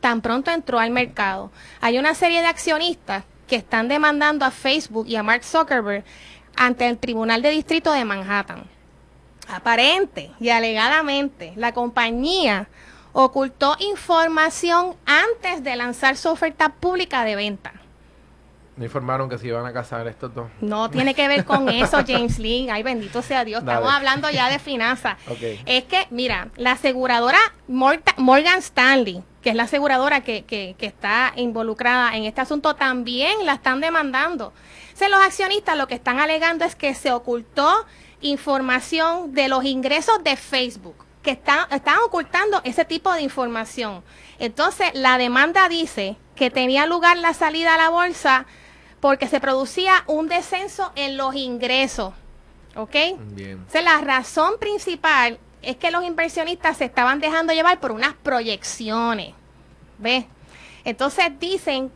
Tan 0.00 0.20
pronto 0.20 0.50
entró 0.50 0.78
al 0.78 0.90
mercado. 0.90 1.50
Hay 1.80 1.98
una 1.98 2.14
serie 2.14 2.42
de 2.42 2.46
accionistas 2.46 3.24
que 3.46 3.56
están 3.56 3.88
demandando 3.88 4.44
a 4.44 4.50
Facebook 4.50 5.08
y 5.08 5.16
a 5.16 5.22
Mark 5.22 5.44
Zuckerberg 5.44 6.04
ante 6.56 6.86
el 6.86 6.98
Tribunal 6.98 7.40
de 7.40 7.52
Distrito 7.52 7.90
de 7.90 8.04
Manhattan. 8.04 8.64
Aparente 9.48 10.30
y 10.40 10.50
alegadamente, 10.50 11.54
la 11.56 11.72
compañía 11.72 12.68
ocultó 13.24 13.76
información 13.80 14.94
antes 15.06 15.64
de 15.64 15.74
lanzar 15.76 16.16
su 16.16 16.28
oferta 16.28 16.68
pública 16.70 17.24
de 17.24 17.34
venta. 17.36 17.72
Me 18.76 18.84
informaron 18.84 19.28
que 19.28 19.38
se 19.38 19.48
iban 19.48 19.66
a 19.66 19.72
casar 19.72 20.06
estos 20.06 20.32
dos. 20.32 20.48
No 20.60 20.88
tiene 20.88 21.12
que 21.14 21.26
ver 21.26 21.44
con 21.44 21.68
eso, 21.68 21.98
James 22.06 22.38
Lee. 22.38 22.68
Ay, 22.70 22.84
bendito 22.84 23.22
sea 23.22 23.44
Dios. 23.44 23.64
Dale. 23.64 23.78
Estamos 23.78 23.92
hablando 23.92 24.30
ya 24.30 24.48
de 24.50 24.60
finanzas. 24.60 25.16
Es 25.66 25.82
que, 25.84 26.06
mira, 26.10 26.48
la 26.56 26.72
aseguradora 26.72 27.38
Morgan 27.66 28.58
Stanley, 28.60 29.24
que 29.42 29.50
es 29.50 29.56
la 29.56 29.64
aseguradora 29.64 30.20
que, 30.22 30.44
que- 30.44 30.76
que 30.78 30.86
está 30.86 31.32
involucrada 31.34 32.16
en 32.16 32.24
este 32.24 32.40
asunto, 32.40 32.76
también 32.76 33.44
la 33.46 33.54
están 33.54 33.80
demandando. 33.80 34.52
Los 35.00 35.20
accionistas 35.20 35.76
lo 35.76 35.88
que 35.88 35.94
están 35.94 36.20
alegando 36.20 36.64
es 36.64 36.76
que 36.76 36.94
se 36.94 37.10
ocultó 37.12 37.84
información 38.20 39.32
de 39.32 39.48
los 39.48 39.64
ingresos 39.64 40.22
de 40.22 40.36
Facebook, 40.36 40.96
que 41.28 41.32
están, 41.32 41.70
están 41.70 41.98
ocultando 42.06 42.62
ese 42.64 42.86
tipo 42.86 43.12
de 43.12 43.20
información. 43.20 44.02
Entonces, 44.38 44.88
la 44.94 45.18
demanda 45.18 45.68
dice 45.68 46.16
que 46.34 46.48
tenía 46.50 46.86
lugar 46.86 47.18
la 47.18 47.34
salida 47.34 47.74
a 47.74 47.76
la 47.76 47.90
bolsa 47.90 48.46
porque 49.00 49.28
se 49.28 49.38
producía 49.38 50.04
un 50.06 50.26
descenso 50.28 50.90
en 50.96 51.18
los 51.18 51.34
ingresos. 51.34 52.14
¿Ok? 52.76 52.94
Bien. 53.34 53.50
Entonces, 53.58 53.84
la 53.84 53.98
razón 54.00 54.54
principal 54.58 55.38
es 55.60 55.76
que 55.76 55.90
los 55.90 56.02
inversionistas 56.02 56.78
se 56.78 56.86
estaban 56.86 57.20
dejando 57.20 57.52
llevar 57.52 57.78
por 57.78 57.92
unas 57.92 58.14
proyecciones. 58.14 59.34
¿Ves? 59.98 60.24
Entonces 60.84 61.26
dicen 61.38 61.92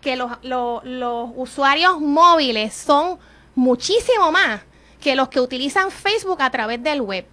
que 0.00 0.14
los, 0.14 0.30
los- 0.42 0.84
los 0.84 1.30
usuarios 1.34 1.98
móviles 2.00 2.72
son 2.72 3.18
muchísimo 3.56 4.30
más 4.30 4.60
que 5.00 5.16
los 5.16 5.28
que 5.28 5.40
utilizan 5.40 5.90
Facebook 5.90 6.40
a 6.40 6.50
través 6.50 6.80
del 6.80 7.00
web. 7.00 7.26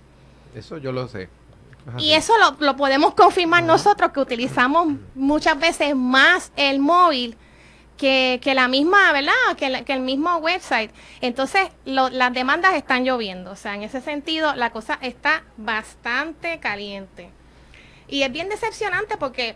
Eso 0.55 0.77
yo 0.79 0.91
lo 0.91 1.07
sé. 1.07 1.29
Y 1.97 2.13
eso 2.13 2.33
lo, 2.37 2.55
lo 2.65 2.75
podemos 2.75 3.13
confirmar 3.13 3.63
nosotros 3.63 4.11
que 4.13 4.19
utilizamos 4.21 4.87
muchas 5.15 5.59
veces 5.59 5.95
más 5.95 6.51
el 6.55 6.79
móvil 6.79 7.37
que, 7.97 8.39
que 8.41 8.53
la 8.55 8.67
misma, 8.67 9.11
¿verdad? 9.11 9.33
Que, 9.57 9.69
la- 9.69 9.83
que 9.83 9.93
el 9.93 9.99
mismo 10.01 10.37
website. 10.37 10.91
Entonces, 11.21 11.69
lo- 11.85 12.09
las 12.09 12.33
demandas 12.33 12.73
están 12.75 13.03
lloviendo. 13.05 13.51
O 13.51 13.55
sea, 13.55 13.75
en 13.75 13.83
ese 13.83 14.01
sentido, 14.01 14.55
la 14.55 14.71
cosa 14.71 14.97
está 15.01 15.43
bastante 15.57 16.59
caliente. 16.59 17.29
Y 18.07 18.23
es 18.23 18.31
bien 18.31 18.49
decepcionante 18.49 19.17
porque, 19.17 19.55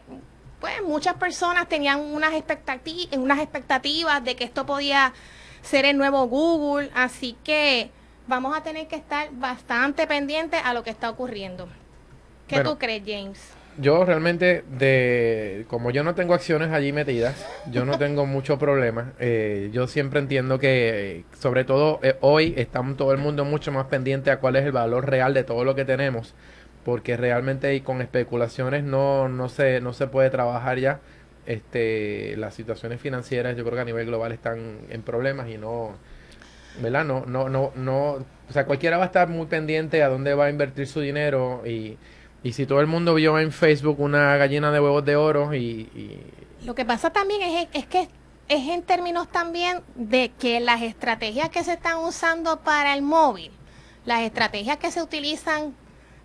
pues, 0.59 0.73
muchas 0.83 1.15
personas 1.15 1.67
tenían 1.69 1.99
unas, 1.99 2.33
expectati- 2.33 3.09
unas 3.17 3.39
expectativas 3.39 4.23
de 4.23 4.35
que 4.35 4.43
esto 4.43 4.65
podía 4.65 5.13
ser 5.61 5.85
el 5.85 5.97
nuevo 5.97 6.27
Google. 6.27 6.91
Así 6.93 7.37
que 7.43 7.89
vamos 8.27 8.55
a 8.55 8.61
tener 8.63 8.87
que 8.87 8.97
estar 8.97 9.29
bastante 9.31 10.07
pendientes 10.07 10.61
a 10.63 10.73
lo 10.73 10.83
que 10.83 10.89
está 10.89 11.09
ocurriendo. 11.09 11.67
¿Qué 12.47 12.55
Bueno. 12.55 12.71
tú 12.71 12.79
crees, 12.79 13.03
James? 13.05 13.57
Yo 13.79 14.05
realmente, 14.05 14.63
de 14.79 15.65
como 15.67 15.91
yo 15.91 16.03
no 16.03 16.15
tengo 16.15 16.33
acciones 16.33 16.71
allí 16.71 16.91
metidas, 16.91 17.45
yo 17.69 17.85
no 17.85 17.99
tengo 17.99 18.25
mucho 18.25 18.57
problema. 18.57 19.13
Eh, 19.19 19.69
yo 19.71 19.85
siempre 19.85 20.19
entiendo 20.19 20.57
que, 20.57 21.25
sobre 21.37 21.63
todo 21.63 21.99
eh, 22.01 22.15
hoy, 22.21 22.55
estamos 22.57 22.97
todo 22.97 23.11
el 23.11 23.19
mundo 23.19 23.45
mucho 23.45 23.71
más 23.71 23.85
pendiente 23.85 24.31
a 24.31 24.39
cuál 24.39 24.55
es 24.55 24.65
el 24.65 24.71
valor 24.71 25.07
real 25.07 25.35
de 25.35 25.43
todo 25.43 25.63
lo 25.63 25.75
que 25.75 25.85
tenemos, 25.85 26.33
porque 26.85 27.17
realmente 27.17 27.75
y 27.75 27.81
con 27.81 28.01
especulaciones 28.01 28.83
no, 28.83 29.29
no, 29.29 29.47
se, 29.47 29.79
no 29.79 29.93
se 29.93 30.07
puede 30.07 30.31
trabajar 30.31 30.79
ya. 30.79 30.99
Este, 31.45 32.35
las 32.35 32.55
situaciones 32.55 32.99
financieras, 32.99 33.55
yo 33.55 33.63
creo 33.63 33.75
que 33.75 33.81
a 33.81 33.85
nivel 33.85 34.07
global 34.07 34.31
están 34.31 34.79
en 34.89 35.01
problemas 35.03 35.49
y 35.49 35.57
no, 35.57 35.95
¿verdad? 36.81 37.05
No, 37.05 37.25
no, 37.27 37.47
no, 37.47 37.71
no, 37.75 38.25
o 38.49 38.53
sea, 38.53 38.65
cualquiera 38.65 38.97
va 38.97 39.03
a 39.03 39.07
estar 39.07 39.29
muy 39.29 39.45
pendiente 39.45 40.01
a 40.01 40.09
dónde 40.09 40.33
va 40.33 40.45
a 40.45 40.49
invertir 40.49 40.87
su 40.87 40.99
dinero 40.99 41.61
y, 41.65 41.97
y 42.43 42.53
si 42.53 42.65
todo 42.65 42.81
el 42.81 42.87
mundo 42.87 43.13
vio 43.15 43.39
en 43.39 43.51
Facebook 43.51 43.99
una 43.99 44.37
gallina 44.37 44.71
de 44.71 44.79
huevos 44.79 45.03
de 45.05 45.15
oro 45.15 45.53
y, 45.53 46.21
Lo 46.63 46.75
que 46.75 46.85
pasa 46.85 47.11
también 47.11 47.41
es, 47.41 47.67
es 47.73 47.85
que 47.85 48.09
es 48.47 48.69
en 48.69 48.83
términos 48.83 49.27
también 49.29 49.81
de 49.95 50.31
que 50.39 50.59
las 50.59 50.81
estrategias 50.81 51.49
que 51.49 51.63
se 51.63 51.73
están 51.73 51.97
usando 51.99 52.61
para 52.61 52.93
el 52.93 53.01
móvil, 53.01 53.51
las 54.05 54.21
estrategias 54.21 54.77
que 54.77 54.91
se 54.91 55.01
utilizan 55.01 55.75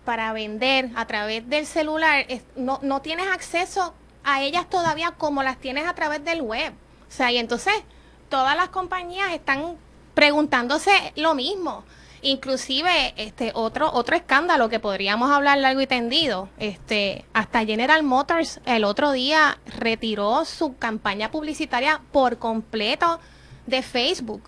para 0.05 0.31
vender 0.33 0.89
a 0.95 1.05
través 1.07 1.47
del 1.49 1.65
celular, 1.65 2.25
no, 2.55 2.79
no 2.81 3.01
tienes 3.01 3.27
acceso 3.27 3.93
a 4.23 4.41
ellas 4.41 4.69
todavía 4.69 5.11
como 5.11 5.43
las 5.43 5.57
tienes 5.57 5.85
a 5.85 5.93
través 5.93 6.23
del 6.23 6.41
web. 6.41 6.73
O 7.07 7.11
sea, 7.11 7.31
y 7.31 7.37
entonces 7.37 7.73
todas 8.29 8.55
las 8.55 8.69
compañías 8.69 9.33
están 9.33 9.77
preguntándose 10.13 10.91
lo 11.15 11.35
mismo. 11.35 11.83
Inclusive, 12.25 13.13
este 13.17 13.51
otro 13.53 13.91
otro 13.91 14.15
escándalo 14.15 14.69
que 14.69 14.79
podríamos 14.79 15.29
hablar 15.29 15.57
largo 15.57 15.81
y 15.81 15.87
tendido, 15.87 16.47
este 16.57 17.25
hasta 17.33 17.65
General 17.65 18.01
Motors 18.01 18.61
el 18.65 18.85
otro 18.85 19.11
día 19.11 19.59
retiró 19.65 20.45
su 20.45 20.77
campaña 20.77 21.31
publicitaria 21.31 21.99
por 22.13 22.37
completo 22.37 23.19
de 23.67 23.81
Facebook. 23.81 24.41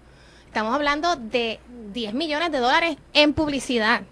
Estamos 0.47 0.73
hablando 0.73 1.17
de 1.17 1.59
10 1.91 2.13
millones 2.13 2.49
de 2.53 2.59
dólares 2.59 2.97
en 3.11 3.33
publicidad. 3.33 4.03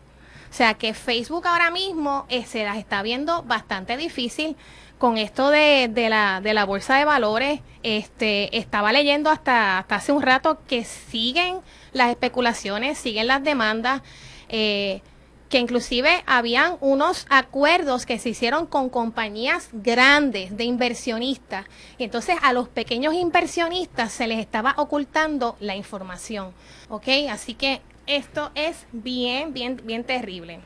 O 0.53 0.55
sea 0.55 0.75
que 0.75 0.93
Facebook 0.93 1.47
ahora 1.47 1.71
mismo 1.71 2.27
eh, 2.29 2.45
se 2.45 2.63
las 2.63 2.77
está 2.77 3.01
viendo 3.01 3.41
bastante 3.41 3.97
difícil 3.97 4.55
con 4.99 5.17
esto 5.17 5.49
de, 5.49 5.89
de 5.91 6.09
la, 6.09 6.41
de 6.41 6.53
la 6.53 6.63
bolsa 6.63 6.95
de 6.99 7.05
valores. 7.05 7.61
Este, 7.81 8.55
estaba 8.55 8.91
leyendo 8.91 9.31
hasta, 9.31 9.79
hasta 9.79 9.95
hace 9.95 10.11
un 10.11 10.21
rato 10.21 10.59
que 10.67 10.85
siguen 10.85 11.57
las 11.91 12.11
especulaciones, 12.11 12.99
siguen 12.99 13.25
las 13.25 13.43
demandas, 13.43 14.03
eh, 14.47 15.01
que 15.49 15.57
inclusive 15.57 16.23
habían 16.27 16.77
unos 16.81 17.25
acuerdos 17.31 18.05
que 18.05 18.19
se 18.19 18.29
hicieron 18.29 18.67
con 18.67 18.89
compañías 18.89 19.69
grandes 19.73 20.55
de 20.55 20.65
inversionistas. 20.65 21.65
Entonces 21.97 22.35
a 22.43 22.53
los 22.53 22.69
pequeños 22.69 23.15
inversionistas 23.15 24.11
se 24.11 24.27
les 24.27 24.37
estaba 24.37 24.75
ocultando 24.77 25.55
la 25.59 25.75
información. 25.75 26.53
¿Ok? 26.89 27.07
Así 27.31 27.55
que 27.55 27.81
esto 28.07 28.51
es 28.55 28.85
bien, 28.91 29.53
bien, 29.53 29.81
bien 29.83 30.03
terrible. 30.03 30.59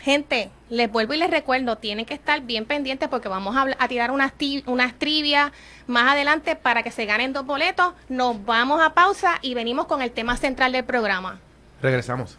Gente, 0.00 0.50
les 0.70 0.90
vuelvo 0.90 1.14
y 1.14 1.16
les 1.16 1.30
recuerdo, 1.30 1.76
tienen 1.76 2.06
que 2.06 2.14
estar 2.14 2.40
bien 2.42 2.66
pendientes 2.66 3.08
porque 3.08 3.28
vamos 3.28 3.56
a, 3.56 3.88
tirar 3.88 4.10
unas, 4.10 4.32
unas 4.66 4.94
trivias 4.94 5.50
más 5.86 6.12
adelante 6.12 6.54
para 6.54 6.82
que 6.82 6.90
se 6.92 7.04
ganen 7.04 7.32
dos 7.32 7.44
boletos. 7.44 7.94
Nos 8.08 8.44
vamos 8.44 8.80
a 8.80 8.94
pausa 8.94 9.38
y 9.42 9.54
venimos 9.54 9.86
con 9.86 10.00
el 10.00 10.12
tema 10.12 10.36
central 10.36 10.72
del 10.72 10.84
programa. 10.84 11.40
regresamos. 11.82 12.36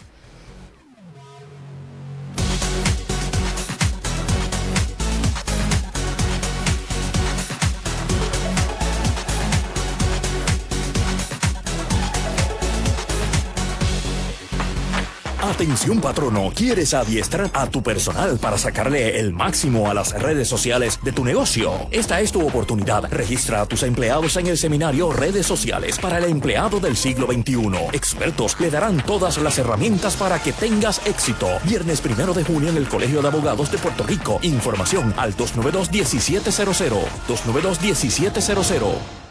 Atención 15.50 16.00
patrono, 16.00 16.52
¿quieres 16.56 16.94
adiestrar 16.94 17.50
a 17.54 17.66
tu 17.66 17.82
personal 17.82 18.38
para 18.38 18.60
sacarle 18.60 19.20
el 19.20 19.34
máximo 19.34 19.90
a 19.90 19.96
las 19.96 20.14
redes 20.14 20.48
sociales 20.48 21.00
de 21.02 21.12
tu 21.12 21.26
negocio? 21.26 21.88
Esta 21.90 22.22
es 22.22 22.32
tu 22.32 22.48
oportunidad. 22.48 23.12
Registra 23.12 23.62
a 23.62 23.66
tus 23.66 23.82
empleados 23.82 24.38
en 24.38 24.46
el 24.46 24.60
seminario 24.60 25.12
Redes 25.12 25.48
Sociales 25.48 25.98
para 25.98 26.20
el 26.20 26.26
empleado 26.26 26.80
del 26.80 26.96
siglo 26.96 27.26
XXI. 27.26 27.90
Expertos 27.94 28.58
le 28.60 28.70
darán 28.70 29.04
todas 29.04 29.40
las 29.40 29.58
herramientas 29.58 30.16
para 30.16 30.38
que 30.38 30.54
tengas 30.54 31.02
éxito. 31.08 31.48
Viernes 31.64 32.00
primero 32.00 32.36
de 32.36 32.44
junio 32.44 32.70
en 32.70 32.78
el 32.78 32.88
Colegio 32.88 33.24
de 33.24 33.30
Abogados 33.30 33.72
de 33.72 33.80
Puerto 33.80 34.04
Rico. 34.04 34.38
Información 34.44 35.16
al 35.18 35.36
292-1700. 35.36 37.06
292-1700. 37.28 39.29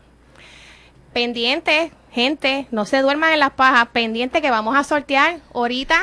Pendiente, 1.12 1.90
gente, 2.18 2.66
no 2.72 2.84
se 2.84 3.00
duerman 3.00 3.32
en 3.32 3.38
las 3.38 3.52
pajas, 3.52 3.86
pendiente 3.92 4.42
que 4.42 4.50
vamos 4.50 4.76
a 4.76 4.82
sortear 4.82 5.38
ahorita 5.54 5.94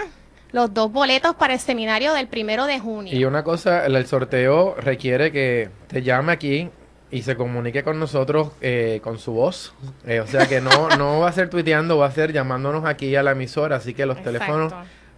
los 0.53 0.73
dos 0.73 0.89
boletos 0.89 1.35
para 1.35 1.53
el 1.53 1.59
seminario 1.59 2.13
del 2.13 2.27
primero 2.29 2.65
de 2.65 2.79
junio. 2.79 3.13
Y 3.13 3.25
una 3.25 3.43
cosa, 3.43 3.85
el 3.85 4.05
sorteo 4.07 4.75
requiere 4.75 5.33
que 5.33 5.69
te 5.87 6.03
llame 6.03 6.31
aquí 6.31 6.69
y 7.11 7.23
se 7.23 7.35
comunique 7.35 7.83
con 7.83 7.99
nosotros 7.99 8.51
eh, 8.61 9.01
con 9.03 9.19
su 9.19 9.33
voz. 9.33 9.73
Eh, 10.07 10.21
o 10.21 10.27
sea 10.27 10.47
que 10.47 10.61
no, 10.61 10.87
no 10.97 11.19
va 11.19 11.27
a 11.27 11.33
ser 11.33 11.49
tuiteando, 11.49 11.97
va 11.97 12.05
a 12.05 12.11
ser 12.11 12.31
llamándonos 12.31 12.85
aquí 12.85 13.13
a 13.17 13.21
la 13.21 13.31
emisora. 13.31 13.75
Así 13.75 13.93
que 13.93 14.05
los 14.05 14.23
teléfonos 14.23 14.73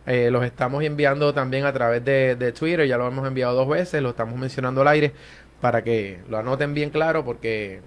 eh, 0.08 0.32
los 0.32 0.44
estamos 0.44 0.84
enviando 0.84 1.32
también 1.32 1.66
a 1.66 1.74
través 1.74 2.04
de, 2.04 2.36
de, 2.36 2.52
Twitter. 2.54 2.88
Ya 2.88 2.98
lo 2.98 3.08
hemos 3.08 3.28
enviado 3.28 3.54
dos 3.54 3.70
veces, 3.70 4.02
lo 4.02 4.10
estamos 4.10 4.36
mencionando 4.40 4.82
al 4.82 4.88
aire 4.88 5.14
para 5.62 5.84
que 5.84 6.20
lo 6.28 6.40
anoten 6.40 6.74
bien 6.74 6.90
claro 6.90 7.24
porque 7.24 7.82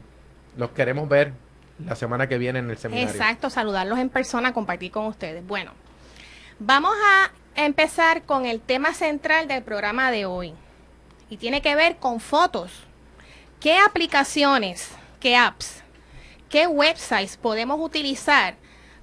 los 0.57 0.71
queremos 0.71 1.09
ver 1.09 1.33
la 1.87 1.97
semana 1.97 2.29
que 2.29 2.39
viene 2.39 2.59
en 2.59 2.71
el 2.71 2.79
seminario. 2.79 3.11
Exacto, 3.11 3.51
saludarlos 3.51 3.99
en 3.99 4.09
persona, 4.09 4.53
compartir 4.53 4.91
con 4.91 5.07
ustedes. 5.07 5.47
Bueno, 5.47 5.73
vamos 6.59 6.95
a 7.07 7.31
empezar 7.65 8.23
con 8.23 8.47
el 8.47 8.61
tema 8.61 8.95
central 8.95 9.49
del 9.49 9.63
programa 9.63 10.11
de 10.11 10.27
hoy 10.27 10.55
y 11.29 11.37
tiene 11.37 11.63
que 11.63 11.75
ver 11.75 11.97
con 11.97 12.21
fotos. 12.21 12.73
¿Qué 13.61 13.79
aplicaciones, 13.79 14.91
qué 15.21 15.37
apps, 15.37 15.83
qué 16.49 16.67
websites 16.67 17.37
podemos 17.37 17.79
utilizar 17.81 18.57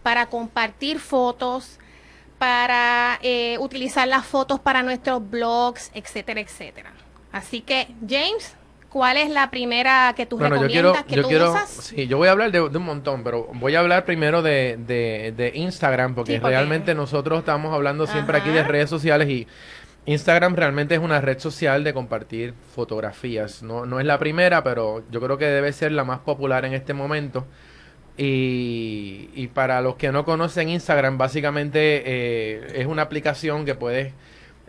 para 0.04 0.26
compartir 0.28 1.00
fotos, 1.00 1.80
para 2.38 3.20
eh, 3.22 3.58
utilizar 3.60 4.08
las 4.08 4.26
fotos 4.26 4.60
para 4.60 4.84
nuestros 4.84 5.28
blogs, 5.30 5.92
etcétera, 5.94 6.42
etcétera? 6.42 6.92
Así 7.32 7.62
que, 7.62 7.88
James, 8.08 8.57
¿Cuál 8.90 9.18
es 9.18 9.30
la 9.30 9.52
primera 9.52 10.14
que 10.16 10.26
tú 10.26 10.38
recomiendas 10.38 11.04
que 11.04 11.22
tú 11.22 11.28
usas? 11.28 11.70
Sí, 11.70 12.08
yo 12.08 12.18
voy 12.18 12.30
a 12.30 12.32
hablar 12.32 12.52
de, 12.52 12.62
un 12.62 12.84
montón, 12.84 13.24
pero 13.24 13.50
voy 13.54 13.76
a 13.76 13.80
hablar 13.80 14.06
primero 14.06 14.42
de, 14.42 14.78
de, 14.78 15.52
Instagram, 15.56 16.16
porque, 16.16 16.40
realmente 16.40 16.96
nosotros 16.96 17.40
estamos 17.40 17.74
hablando 17.74 18.08
siempre 18.08 18.38
aquí 18.38 18.50
de 18.50 18.64
redes 18.64 18.90
sociales 18.90 19.30
y 19.30 19.48
Instagram 20.06 20.56
realmente 20.56 20.96
es 20.96 21.02
una 21.02 21.20
red 21.20 21.38
social 21.38 21.84
de 21.84 21.94
compartir 21.94 22.54
fotografías. 22.74 23.62
No, 23.62 23.86
no 23.86 24.00
es 24.00 24.06
la 24.06 24.18
primera, 24.20 24.64
pero 24.64 25.04
yo 25.12 25.20
creo 25.20 25.38
que 25.38 25.46
debe 25.46 25.74
ser 25.74 25.92
la 25.92 26.06
más 26.06 26.20
popular 26.20 26.64
en 26.64 26.74
este 26.74 26.94
momento. 26.94 27.46
Y, 28.18 29.30
y 29.36 29.48
para 29.48 29.82
los 29.82 29.96
que 29.96 30.12
no 30.14 30.24
conocen 30.24 30.70
Instagram, 30.70 31.18
básicamente 31.18 32.04
eh, 32.06 32.68
es 32.76 32.88
una 32.88 33.04
aplicación 33.04 33.66
que 33.66 33.76
puedes 33.76 34.14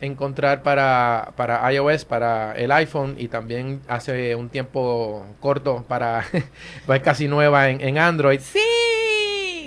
encontrar 0.00 0.62
para, 0.62 1.33
para 1.37 1.73
iOS, 1.73 2.05
para 2.05 2.52
el 2.52 2.71
iPhone 2.73 3.17
y 3.19 3.28
también 3.28 3.81
hace 3.88 4.35
un 4.35 4.49
tiempo 4.49 5.26
corto 5.40 5.85
para, 5.88 6.25
pues 6.87 7.00
casi 7.02 7.28
nueva 7.28 7.69
en, 7.69 7.81
en 7.81 7.99
Android. 7.99 8.40
Sí. 8.40 8.61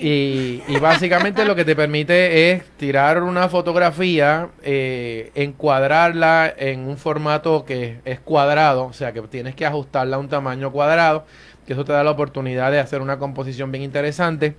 Y, 0.03 0.63
y, 0.67 0.79
básicamente 0.79 1.45
lo 1.45 1.55
que 1.55 1.63
te 1.63 1.75
permite 1.75 2.51
es 2.51 2.63
tirar 2.77 3.21
una 3.21 3.49
fotografía, 3.49 4.49
eh, 4.63 5.29
encuadrarla 5.35 6.51
en 6.57 6.87
un 6.87 6.97
formato 6.97 7.65
que 7.65 7.99
es 8.03 8.19
cuadrado, 8.19 8.85
o 8.85 8.93
sea 8.93 9.11
que 9.11 9.21
tienes 9.21 9.53
que 9.53 9.63
ajustarla 9.63 10.15
a 10.15 10.19
un 10.19 10.27
tamaño 10.27 10.71
cuadrado, 10.71 11.27
que 11.67 11.73
eso 11.73 11.85
te 11.85 11.93
da 11.93 12.03
la 12.03 12.09
oportunidad 12.09 12.71
de 12.71 12.79
hacer 12.79 12.99
una 12.99 13.19
composición 13.19 13.71
bien 13.71 13.83
interesante 13.83 14.55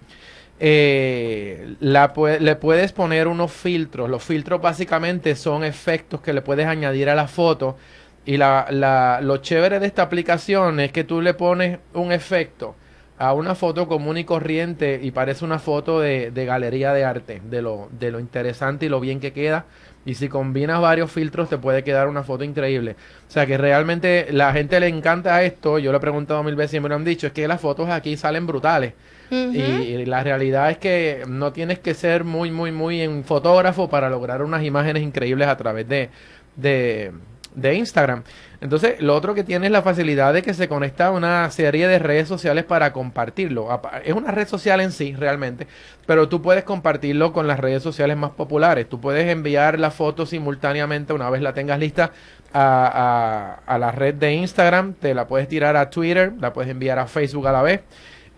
eh, 0.64 1.75
le 1.81 2.57
puedes 2.57 2.92
poner 2.92 3.26
unos 3.26 3.50
filtros. 3.50 4.09
Los 4.09 4.23
filtros 4.23 4.62
básicamente 4.62 5.35
son 5.35 5.64
efectos 5.64 6.21
que 6.21 6.33
le 6.33 6.40
puedes 6.40 6.69
añadir 6.69 7.11
a 7.11 7.16
la 7.16 7.27
foto. 7.27 7.77
Y 8.25 8.37
la, 8.37 8.68
la, 8.70 9.18
lo 9.20 9.38
chévere 9.38 9.81
de 9.81 9.88
esta 9.88 10.03
aplicación 10.03 10.79
es 10.79 10.92
que 10.92 11.03
tú 11.03 11.20
le 11.20 11.35
pones 11.35 11.81
un 11.94 12.12
efecto 12.12 12.77
a 13.18 13.33
una 13.35 13.57
foto 13.57 13.88
común 13.88 14.18
y 14.18 14.25
corriente 14.25 15.01
y 15.03 15.11
parece 15.11 15.44
una 15.44 15.59
foto 15.59 15.98
de, 15.98 16.31
de 16.31 16.44
galería 16.44 16.92
de 16.92 17.05
arte, 17.05 17.42
de 17.44 17.61
lo, 17.61 17.88
de 17.98 18.12
lo 18.12 18.20
interesante 18.20 18.87
y 18.87 18.88
lo 18.88 19.01
bien 19.01 19.18
que 19.18 19.33
queda. 19.33 19.64
Y 20.05 20.14
si 20.14 20.29
combinas 20.29 20.81
varios 20.81 21.11
filtros 21.11 21.48
te 21.48 21.59
puede 21.59 21.83
quedar 21.83 22.07
una 22.09 22.22
foto 22.22 22.44
increíble. 22.44 22.96
O 23.29 23.31
sea 23.33 23.46
que 23.46 23.59
realmente 23.59 24.29
la 24.31 24.53
gente 24.53 24.79
le 24.79 24.87
encanta 24.87 25.42
esto. 25.42 25.81
Yo 25.81 25.90
lo 25.90 25.98
he 25.98 26.01
preguntado 26.01 26.44
mil 26.44 26.55
veces 26.55 26.75
y 26.75 26.81
me 26.81 26.88
lo 26.88 26.94
han 26.94 27.05
dicho. 27.05 27.27
Es 27.27 27.33
que 27.33 27.48
las 27.48 27.61
fotos 27.61 27.88
aquí 27.90 28.16
salen 28.16 28.46
brutales 28.46 28.94
y, 29.33 30.05
la 30.05 30.23
realidad 30.23 30.71
es 30.71 30.79
que 30.79 31.25
no 31.27 31.53
tienes 31.53 31.79
que 31.79 31.95
ser 31.95 32.25
muy, 32.25 32.51
muy, 32.51 32.71
muy 32.71 33.01
en 33.01 33.25
fotógrafo 33.25 33.88
para 33.88 34.11
lograr 34.11 34.42
unas 34.42 34.62
imágenes 34.62 35.03
increíbles 35.03 35.49
a 35.49 35.57
través 35.57 35.88
de, 35.88 36.11
de, 36.57 37.75
Instagram. 37.75 38.25
Entonces, 38.61 39.01
lo 39.01 39.16
otro 39.16 39.35
que 39.35 39.42
tiene 39.42 39.66
es 39.66 39.73
la 39.73 39.81
facilidad 39.81 40.35
de 40.35 40.42
que 40.42 40.53
se 40.53 40.68
conecta 40.68 41.07
a 41.07 41.11
una 41.12 41.51
serie 41.51 41.88
de 41.88 41.99
redes 41.99 42.29
sociales 42.29 42.64
para 42.64 42.92
compartirlo. 42.92 43.81
Es 44.05 44.12
una 44.12 44.33
red 44.33 44.47
social 44.47 44.81
en 44.81 44.92
sí, 44.92 45.14
realmente, 45.14 45.66
pero 46.07 46.29
tú 46.29 46.42
puedes 46.42 46.64
compartirlo 46.64 47.33
con 47.33 47.47
las 47.47 47.59
redes 47.59 47.83
sociales 47.83 48.18
más 48.18 48.33
populares. 48.33 48.87
Tú 48.88 49.01
puedes 49.01 49.27
enviar 49.29 49.81
la 49.81 49.90
foto 49.90 50.27
simultáneamente 50.27 51.14
una 51.14 51.31
vez 51.31 51.40
la 51.40 51.55
tengas 51.55 51.79
lista 51.79 52.12
a, 52.53 53.59
a, 53.66 53.75
a 53.75 53.79
la 53.79 53.92
red 53.92 54.14
de 54.14 54.35
Instagram, 54.35 54.92
te 54.92 55.14
la 55.14 55.27
puedes 55.27 55.49
tirar 55.49 55.77
a 55.77 55.88
Twitter, 55.88 56.35
la 56.38 56.53
puedes 56.53 56.71
enviar 56.71 56.99
a 56.99 57.07
Facebook 57.07 57.47
a 57.49 57.53
la 57.53 57.62
vez. 57.62 57.81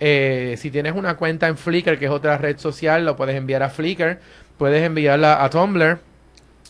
Eh, 0.06 0.56
si 0.58 0.70
tienes 0.70 0.94
una 0.94 1.16
cuenta 1.16 1.48
en 1.48 1.56
Flickr, 1.56 1.98
que 1.98 2.04
es 2.04 2.10
otra 2.10 2.36
red 2.36 2.58
social, 2.58 3.06
lo 3.06 3.16
puedes 3.16 3.34
enviar 3.36 3.62
a 3.62 3.70
Flickr. 3.70 4.18
Puedes 4.58 4.82
enviarla 4.82 5.42
a 5.42 5.48
Tumblr. 5.48 5.98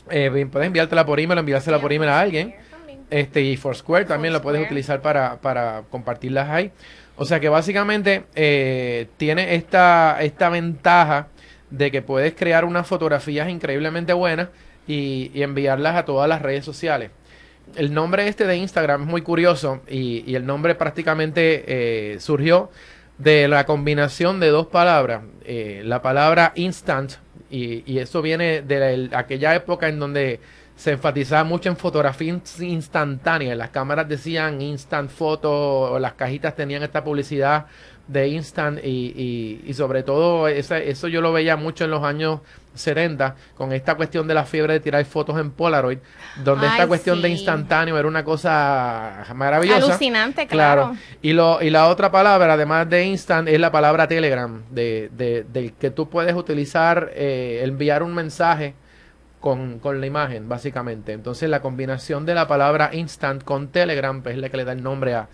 Eh, 0.08 0.46
puedes 0.52 0.66
enviártela 0.68 1.04
por 1.04 1.18
email, 1.18 1.40
enviársela 1.40 1.80
por 1.80 1.92
email 1.92 2.12
a 2.12 2.20
alguien. 2.20 2.54
Este, 3.10 3.40
y 3.42 3.56
Foursquare 3.56 4.04
también 4.04 4.32
lo 4.32 4.40
puedes 4.40 4.64
utilizar 4.64 5.02
para, 5.02 5.40
para 5.40 5.82
compartirlas 5.90 6.48
ahí. 6.48 6.70
O 7.16 7.24
sea 7.24 7.40
que 7.40 7.48
básicamente 7.48 8.22
eh, 8.36 9.08
tiene 9.16 9.56
esta, 9.56 10.18
esta 10.20 10.48
ventaja 10.48 11.26
de 11.70 11.90
que 11.90 12.02
puedes 12.02 12.34
crear 12.34 12.64
unas 12.64 12.86
fotografías 12.86 13.48
increíblemente 13.48 14.12
buenas 14.12 14.50
y, 14.86 15.32
enviarlas 15.42 15.96
a 15.96 16.04
todas 16.04 16.28
las 16.28 16.40
redes 16.40 16.64
sociales. 16.64 17.10
El 17.74 17.94
nombre 17.94 18.28
este 18.28 18.46
de 18.46 18.58
Instagram 18.58 19.02
es 19.02 19.08
muy 19.08 19.22
curioso 19.22 19.80
y, 19.88 20.22
y 20.24 20.36
el 20.36 20.46
nombre 20.46 20.76
prácticamente 20.76 22.16
surgió 22.20 22.70
de 23.18 23.48
la 23.48 23.64
combinación 23.64 24.40
de 24.40 24.48
dos 24.48 24.66
palabras, 24.66 25.22
eh, 25.44 25.82
la 25.84 26.02
palabra 26.02 26.52
instant, 26.56 27.12
y, 27.50 27.90
y 27.90 27.98
eso 27.98 28.22
viene 28.22 28.62
de 28.62 29.10
aquella 29.12 29.54
época 29.54 29.88
en 29.88 30.00
donde 30.00 30.40
se 30.76 30.92
enfatizaba 30.92 31.44
mucho 31.44 31.68
en 31.68 31.76
fotografía 31.76 32.36
instantánea. 32.58 33.54
Las 33.54 33.70
cámaras 33.70 34.08
decían 34.08 34.60
instant 34.60 35.08
photo, 35.10 35.92
o 35.92 35.98
las 35.98 36.14
cajitas 36.14 36.56
tenían 36.56 36.82
esta 36.82 37.04
publicidad 37.04 37.66
de 38.06 38.28
instant 38.28 38.78
y, 38.84 39.62
y, 39.64 39.74
sobre 39.74 40.02
todo 40.02 40.46
eso 40.48 41.08
yo 41.08 41.20
lo 41.20 41.32
veía 41.32 41.56
mucho 41.56 41.84
en 41.84 41.90
los 41.90 42.04
años 42.04 42.40
70 42.74 43.34
con 43.56 43.72
esta 43.72 43.94
cuestión 43.94 44.26
de 44.26 44.34
la 44.34 44.44
fiebre 44.44 44.74
de 44.74 44.80
tirar 44.80 45.04
fotos 45.04 45.38
en 45.38 45.52
Polaroid, 45.52 45.98
donde 46.42 46.66
esta 46.66 46.86
cuestión 46.86 47.22
de 47.22 47.30
instantáneo 47.30 47.96
era 47.96 48.06
una 48.06 48.24
cosa 48.24 49.24
maravillosa. 49.34 49.86
Alucinante, 49.86 50.46
claro. 50.46 50.96
Y, 51.22 51.32
lo, 51.32 51.62
y 51.62 51.70
la 51.70 51.88
otra 51.88 52.10
palabra, 52.10 52.54
además 52.54 52.88
de 52.90 53.04
instant, 53.04 53.48
es 53.48 53.58
la 53.58 53.70
palabra 53.72 54.06
Telegram, 54.06 54.62
de, 54.70 55.10
de, 55.12 55.74
que 55.78 55.90
tú 55.90 56.08
puedes 56.08 56.34
utilizar, 56.34 57.10
eh, 57.14 57.60
enviar 57.64 58.02
un 58.02 58.14
mensaje 58.14 58.74
con, 59.40 59.78
con, 59.78 60.00
la 60.00 60.06
imagen, 60.06 60.48
básicamente. 60.48 61.12
Entonces 61.12 61.48
la 61.48 61.60
combinación 61.60 62.26
de 62.26 62.34
la 62.34 62.48
palabra 62.48 62.90
instant 62.92 63.44
con 63.44 63.68
Telegram 63.68 64.22
pues, 64.22 64.34
es 64.34 64.40
la 64.40 64.48
que 64.48 64.56
le 64.56 64.64
da 64.64 64.72
el 64.72 64.82
nombre 64.82 65.14
a, 65.14 65.28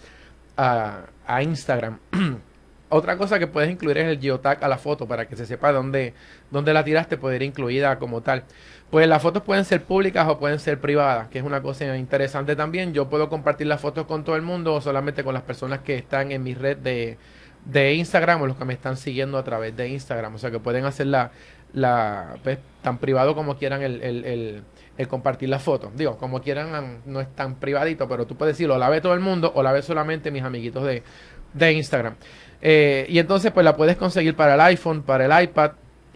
a, 0.57 1.01
a 1.27 1.43
Instagram. 1.43 1.99
Otra 2.93 3.17
cosa 3.17 3.39
que 3.39 3.47
puedes 3.47 3.71
incluir 3.71 3.99
es 3.99 4.09
el 4.09 4.21
geotag 4.21 4.63
a 4.65 4.69
la 4.69 4.77
foto 4.77 5.07
para 5.07 5.27
que 5.27 5.37
se 5.37 5.47
sepa 5.47 5.71
dónde, 5.71 6.13
dónde 6.51 6.75
la 6.75 6.85
tiraste, 6.85 7.17
puede 7.17 7.37
ir 7.37 7.43
incluida 7.43 7.99
como 8.01 8.21
tal. 8.21 8.43
Pues 8.91 9.07
las 9.07 9.23
fotos 9.23 9.45
pueden 9.45 9.65
ser 9.65 9.85
públicas 9.85 10.27
o 10.29 10.41
pueden 10.41 10.59
ser 10.59 10.81
privadas, 10.81 11.29
que 11.29 11.39
es 11.39 11.45
una 11.45 11.63
cosa 11.63 11.97
interesante 11.97 12.57
también. 12.57 12.93
Yo 12.93 13.09
puedo 13.09 13.29
compartir 13.29 13.69
las 13.69 13.81
fotos 13.81 14.07
con 14.07 14.25
todo 14.25 14.35
el 14.35 14.43
mundo 14.43 14.75
o 14.75 14.81
solamente 14.81 15.23
con 15.23 15.35
las 15.35 15.45
personas 15.45 15.81
que 15.81 15.95
están 15.95 16.33
en 16.33 16.43
mi 16.43 16.55
red 16.55 16.79
de, 16.79 17.17
de 17.65 17.95
Instagram 17.95 18.43
o 18.43 18.47
los 18.49 18.57
que 18.57 18.65
me 18.65 18.75
están 18.75 18.97
siguiendo 18.97 19.39
a 19.39 19.45
través 19.45 19.77
de 19.77 19.89
Instagram. 19.89 20.35
O 20.35 20.39
sea 20.39 20.51
que 20.51 20.59
pueden 20.59 20.85
hacerla 20.85 21.31
la, 21.73 22.39
pues, 22.43 22.59
tan 22.83 22.99
privado 22.99 23.37
como 23.37 23.57
quieran 23.57 23.83
el, 23.83 24.03
el, 24.03 24.65
el, 24.97 25.09
compartir 25.09 25.49
las 25.49 25.63
fotos. 25.63 25.93
Digo, 25.95 26.19
como 26.19 26.43
quieran, 26.43 27.03
no 27.07 27.21
es 27.21 27.29
tan 27.37 27.55
privadito, 27.55 28.09
pero 28.09 28.27
tú 28.27 28.37
puedes 28.37 28.57
decirlo, 28.57 28.77
la 28.79 28.89
ve 28.89 29.01
todo 29.01 29.15
el 29.15 29.21
mundo 29.21 29.53
o 29.55 29.63
la 29.63 29.71
ve 29.71 29.83
solamente 29.83 30.33
mis 30.33 30.43
amiguitos 30.43 30.85
de, 30.85 31.05
de 31.55 31.73
Instagram. 31.73 32.17
Eh, 32.63 33.07
y 33.09 33.19
entonces 33.19 33.53
pues 33.53 33.65
la 33.65 33.77
puedes 33.77 33.97
conseguir 33.97 34.35
para 34.35 34.55
el 34.55 34.61
iPhone, 34.61 35.03
para 35.03 35.25
el 35.25 35.45
iPad, 35.45 35.73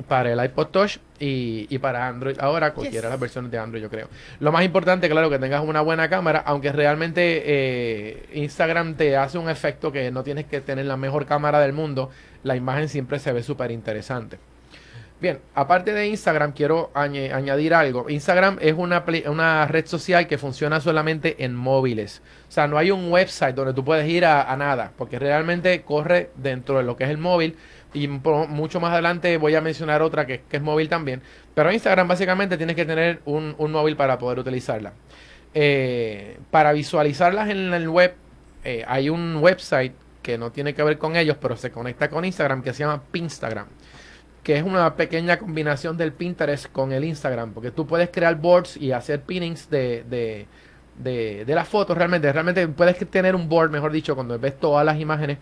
para 0.09 0.33
el 0.33 0.45
iPod 0.45 0.67
Touch 0.69 0.99
y, 1.19 1.79
para 1.79 2.09
Android. 2.09 2.37
Ahora, 2.41 2.75
cualquiera 2.75 3.09
de 3.09 3.13
las 3.13 3.21
versiones 3.21 3.51
de 3.51 3.59
Android, 3.59 3.83
yo 3.83 3.91
creo. 3.91 4.09
Lo 4.41 4.53
más 4.53 4.65
importante, 4.65 5.09
claro, 5.09 5.31
que 5.31 5.39
tengas 5.39 5.63
una 5.63 5.81
buena 5.81 6.09
cámara, 6.09 6.43
aunque 6.45 6.73
realmente 6.73 7.43
eh, 7.45 8.29
Instagram 8.35 8.95
te 8.95 9.17
hace 9.17 9.39
un 9.39 9.49
efecto 9.49 9.93
que 9.93 10.11
no 10.11 10.23
tienes 10.23 10.47
que 10.47 10.61
tener 10.61 10.87
la 10.87 10.97
mejor 10.97 11.27
cámara 11.27 11.61
del 11.61 11.73
mundo. 11.73 12.11
La 12.43 12.57
imagen 12.57 12.89
siempre 12.89 13.19
se 13.19 13.33
ve 13.33 13.43
súper 13.43 13.71
interesante. 13.71 14.39
Bien, 15.21 15.39
aparte 15.55 15.93
de 15.93 16.09
Instagram, 16.09 16.53
quiero 16.53 16.91
añadir 16.93 17.73
algo. 17.73 18.11
Instagram 18.11 18.59
es 18.61 18.75
una, 18.75 19.67
red 19.67 19.87
social 19.87 20.27
que 20.27 20.39
funciona 20.39 20.81
solamente 20.81 21.45
en 21.45 21.55
móviles. 21.55 22.21
O 22.49 22.53
sea, 22.53 22.67
no 22.67 22.77
hay 22.77 22.91
un 22.91 23.11
website 23.11 23.55
donde 23.55 23.73
tú 23.73 23.85
puedes 23.85 24.09
ir 24.09 24.25
a, 24.27 24.55
nada, 24.57 24.93
porque 24.99 25.19
realmente 25.19 25.83
corre 25.83 26.31
dentro 26.37 26.79
de 26.79 26.85
lo 26.85 26.97
que 26.97 27.05
es 27.05 27.11
el 27.11 27.19
móvil. 27.19 27.57
Y 27.95 28.09
mucho 28.09 28.81
más 28.81 28.93
adelante 28.93 29.37
voy 29.37 29.55
a 29.55 29.61
mencionar 29.61 30.03
otra 30.03 30.27
que, 30.27 30.43
es 30.51 30.63
móvil 30.63 30.89
también. 30.89 31.23
Pero 31.55 31.73
Instagram 31.73 32.09
básicamente 32.09 32.57
tienes 32.57 32.75
que 32.75 32.85
tener 32.85 33.21
un, 33.25 33.55
móvil 33.59 33.97
para 33.97 34.19
poder 34.19 34.41
utilizarla. 34.41 34.93
Eh, 35.55 36.39
para 36.51 36.73
visualizarlas 36.73 37.49
en 37.51 37.73
el 37.73 37.89
web, 37.89 38.15
eh, 38.65 38.85
hay 38.87 39.09
un 39.11 39.37
website 39.37 39.93
que 40.23 40.37
no 40.37 40.51
tiene 40.51 40.75
que 40.75 40.83
ver 40.83 40.99
con 40.99 41.17
ellos, 41.17 41.37
pero 41.41 41.57
se 41.57 41.71
conecta 41.71 42.11
con 42.11 42.25
Instagram 42.25 42.63
que 42.63 42.73
se 42.73 42.81
llama 42.81 43.01
Pinstagram 43.13 43.69
que 44.45 44.59
es 44.59 44.63
una 44.63 44.95
pequeña 44.95 45.39
combinación 45.39 45.97
del 45.97 46.13
Pinterest 46.13 46.71
con 46.71 46.93
el 46.93 47.03
Instagram, 47.03 47.55
porque 47.55 47.71
tú 47.71 47.87
puedes 47.87 48.11
crear 48.11 48.37
boards 48.37 48.77
y 48.77 48.93
hacer 48.93 49.23
pinnings 49.23 49.71
de, 49.71 50.05
de, 50.09 51.45
de, 51.45 51.55
las 51.55 51.67
fotos 51.67 51.97
realmente. 51.97 52.31
Realmente 52.31 52.69
puedes 52.69 52.99
tener 53.11 53.35
un 53.35 53.49
board, 53.49 53.71
mejor 53.71 53.91
dicho, 53.91 54.15
cuando 54.15 54.39
ves 54.39 54.61
todas 54.61 54.85
las 54.85 55.01
imágenes 55.01 55.39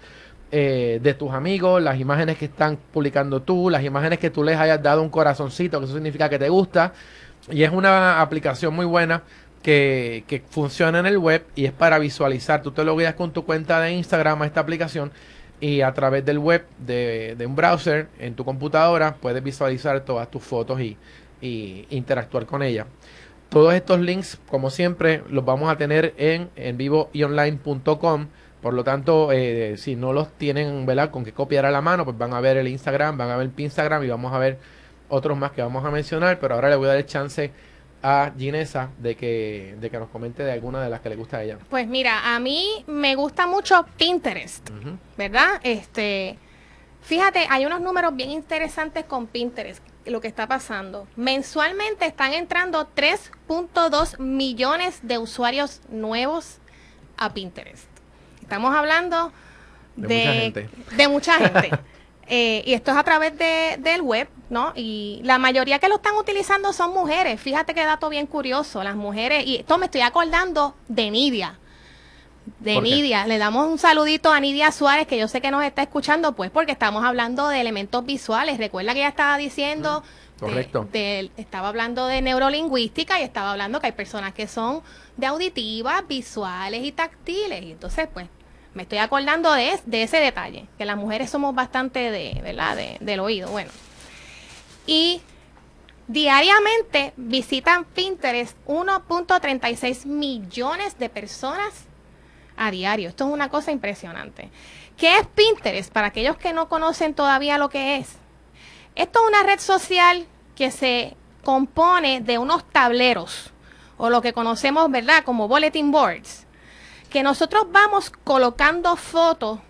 eh, 0.52 1.00
de 1.02 1.14
tus 1.14 1.32
amigos, 1.32 1.82
las 1.82 1.98
imágenes 1.98 2.38
que 2.38 2.44
están 2.44 2.78
publicando 2.92 3.42
tú, 3.42 3.68
las 3.70 3.82
imágenes 3.82 4.20
que 4.20 4.30
tú 4.30 4.44
les 4.44 4.56
hayas 4.56 4.80
dado 4.80 5.02
un 5.02 5.10
corazoncito, 5.10 5.80
que 5.80 5.86
eso 5.86 5.94
significa 5.94 6.28
que 6.28 6.38
te 6.38 6.48
gusta. 6.48 6.92
Y 7.50 7.64
es 7.64 7.72
una 7.72 8.20
aplicación 8.20 8.72
muy 8.72 8.86
buena 8.86 9.24
que, 9.64 10.22
que 10.28 10.44
funciona 10.48 11.00
en 11.00 11.06
el 11.06 11.18
web 11.18 11.44
y 11.56 11.64
es 11.64 11.72
para 11.72 11.98
visualizar. 11.98 12.62
Tú 12.62 12.70
te 12.70 12.84
lo 12.84 12.96
guías 12.96 13.14
con 13.14 13.32
tu 13.32 13.44
cuenta 13.44 13.80
de 13.80 13.94
Instagram 13.94 14.42
a 14.42 14.46
esta 14.46 14.60
aplicación 14.60 15.10
y 15.62 15.80
a 15.80 15.94
través 15.94 16.24
del 16.24 16.40
web 16.40 16.66
de, 16.78 17.36
un 17.46 17.54
browser 17.54 18.08
en 18.18 18.34
tu 18.34 18.44
computadora 18.44 19.14
puedes 19.14 19.40
visualizar 19.44 20.04
todas 20.04 20.28
tus 20.28 20.42
fotos 20.42 20.80
y, 20.80 20.98
interactuar 21.90 22.46
con 22.46 22.62
ellas. 22.62 22.86
Todos 23.48 23.72
estos 23.74 24.00
links, 24.00 24.40
como 24.48 24.70
siempre, 24.70 25.22
los 25.28 25.44
vamos 25.44 25.70
a 25.70 25.76
tener 25.76 26.14
en, 26.16 26.50
en 26.56 26.76
vivo 26.76 27.10
y 27.12 27.22
online.com. 27.22 28.26
Por 28.60 28.74
lo 28.74 28.82
tanto, 28.82 29.30
eh, 29.32 29.76
si 29.76 29.94
no 29.94 30.12
los 30.12 30.32
tienen 30.32 30.84
¿verdad? 30.84 31.10
con 31.10 31.24
que 31.24 31.32
copiar 31.32 31.64
a 31.66 31.70
la 31.70 31.80
mano, 31.80 32.04
pues 32.04 32.18
van 32.18 32.32
a 32.34 32.40
ver 32.40 32.56
el 32.56 32.66
Instagram, 32.66 33.16
van 33.16 33.30
a 33.30 33.36
ver 33.36 33.50
el 33.54 33.60
Instagram 33.60 34.04
y 34.04 34.08
vamos 34.08 34.32
a 34.32 34.38
ver 34.38 34.58
otros 35.08 35.36
más 35.36 35.52
que 35.52 35.62
vamos 35.62 35.84
a 35.84 35.90
mencionar. 35.90 36.38
Pero 36.40 36.54
ahora 36.54 36.70
le 36.70 36.76
voy 36.76 36.86
a 36.86 36.88
dar 36.90 36.98
el 36.98 37.06
chance 37.06 37.52
a 38.02 38.32
Ginesa 38.36 38.90
de 38.98 39.16
que, 39.16 39.76
de 39.80 39.90
que 39.90 39.98
nos 39.98 40.08
comente 40.08 40.42
de 40.42 40.52
alguna 40.52 40.82
de 40.82 40.90
las 40.90 41.00
que 41.00 41.08
le 41.08 41.16
gusta 41.16 41.38
a 41.38 41.44
ella. 41.44 41.58
Pues 41.70 41.86
mira, 41.86 42.34
a 42.34 42.40
mí 42.40 42.84
me 42.86 43.14
gusta 43.14 43.46
mucho 43.46 43.86
Pinterest, 43.96 44.68
¿verdad? 45.16 45.60
Este, 45.62 46.36
fíjate, 47.02 47.46
hay 47.48 47.64
unos 47.64 47.80
números 47.80 48.14
bien 48.16 48.30
interesantes 48.30 49.04
con 49.04 49.26
Pinterest, 49.26 49.82
lo 50.04 50.20
que 50.20 50.28
está 50.28 50.48
pasando. 50.48 51.06
Mensualmente 51.16 52.06
están 52.06 52.32
entrando 52.32 52.88
3.2 52.94 54.18
millones 54.18 55.00
de 55.02 55.18
usuarios 55.18 55.80
nuevos 55.88 56.58
a 57.16 57.32
Pinterest. 57.32 57.86
Estamos 58.40 58.74
hablando 58.74 59.32
de, 59.96 60.06
de 60.06 60.18
mucha 60.18 60.32
gente. 60.32 60.68
De 60.96 61.08
mucha 61.08 61.34
gente. 61.38 61.70
Eh, 62.28 62.62
y 62.66 62.74
esto 62.74 62.92
es 62.92 62.96
a 62.96 63.02
través 63.02 63.36
de, 63.36 63.76
del 63.78 64.00
web, 64.00 64.28
¿no? 64.48 64.72
Y 64.74 65.20
la 65.24 65.38
mayoría 65.38 65.78
que 65.78 65.88
lo 65.88 65.96
están 65.96 66.16
utilizando 66.16 66.72
son 66.72 66.92
mujeres. 66.92 67.40
Fíjate 67.40 67.74
qué 67.74 67.84
dato 67.84 68.08
bien 68.08 68.26
curioso. 68.26 68.82
Las 68.82 68.96
mujeres, 68.96 69.46
y 69.46 69.56
esto 69.56 69.78
me 69.78 69.86
estoy 69.86 70.02
acordando 70.02 70.74
de 70.88 71.10
Nidia. 71.10 71.58
De 72.58 72.80
Nidia. 72.80 73.26
Le 73.26 73.38
damos 73.38 73.66
un 73.66 73.78
saludito 73.78 74.32
a 74.32 74.40
Nidia 74.40 74.72
Suárez, 74.72 75.06
que 75.06 75.18
yo 75.18 75.28
sé 75.28 75.40
que 75.40 75.50
nos 75.50 75.64
está 75.64 75.82
escuchando, 75.82 76.32
pues 76.32 76.50
porque 76.50 76.72
estamos 76.72 77.04
hablando 77.04 77.48
de 77.48 77.60
elementos 77.60 78.04
visuales. 78.04 78.58
Recuerda 78.58 78.92
que 78.94 79.00
ella 79.00 79.08
estaba 79.08 79.36
diciendo. 79.36 80.02
correcto. 80.38 80.88
estaba 80.92 81.68
hablando 81.68 82.06
de 82.06 82.22
neurolingüística 82.22 83.20
y 83.20 83.24
estaba 83.24 83.52
hablando 83.52 83.80
que 83.80 83.86
hay 83.86 83.92
personas 83.92 84.32
que 84.32 84.46
son 84.46 84.82
de 85.16 85.26
auditivas, 85.26 86.06
visuales 86.08 86.84
y 86.84 86.92
táctiles. 86.92 87.62
Y 87.62 87.72
entonces, 87.72 88.08
pues, 88.12 88.28
me 88.74 88.84
estoy 88.84 88.98
acordando 88.98 89.52
de, 89.52 89.78
ese 89.90 90.16
detalle, 90.18 90.66
que 90.78 90.84
las 90.84 90.96
mujeres 90.96 91.30
somos 91.30 91.54
bastante 91.54 92.10
de, 92.10 92.40
¿verdad? 92.42 92.76
De, 92.76 92.96
del 93.00 93.20
oído. 93.20 93.50
Bueno. 93.50 93.70
Y 94.86 95.20
diariamente 96.08 97.12
visitan 97.16 97.84
Pinterest 97.84 98.56
1.36 98.66 100.06
millones 100.06 100.98
de 100.98 101.08
personas 101.08 101.86
a 102.56 102.70
diario. 102.70 103.08
Esto 103.08 103.26
es 103.26 103.32
una 103.32 103.48
cosa 103.48 103.72
impresionante. 103.72 104.50
¿Qué 104.96 105.18
es 105.18 105.26
Pinterest? 105.26 105.92
Para 105.92 106.08
aquellos 106.08 106.36
que 106.36 106.52
no 106.52 106.68
conocen 106.68 107.14
todavía 107.14 107.58
lo 107.58 107.68
que 107.68 107.96
es. 107.96 108.16
Esto 108.94 109.20
es 109.22 109.28
una 109.28 109.42
red 109.42 109.58
social 109.58 110.26
que 110.54 110.70
se 110.70 111.16
compone 111.44 112.20
de 112.20 112.38
unos 112.38 112.64
tableros 112.70 113.52
o 113.96 114.10
lo 114.10 114.20
que 114.22 114.32
conocemos, 114.32 114.90
¿verdad? 114.90 115.24
Como 115.24 115.48
bulletin 115.48 115.90
boards 115.90 116.41
que 117.12 117.22
nosotros 117.22 117.66
vamos 117.70 118.10
colocando 118.24 118.96
fotos 118.96 119.60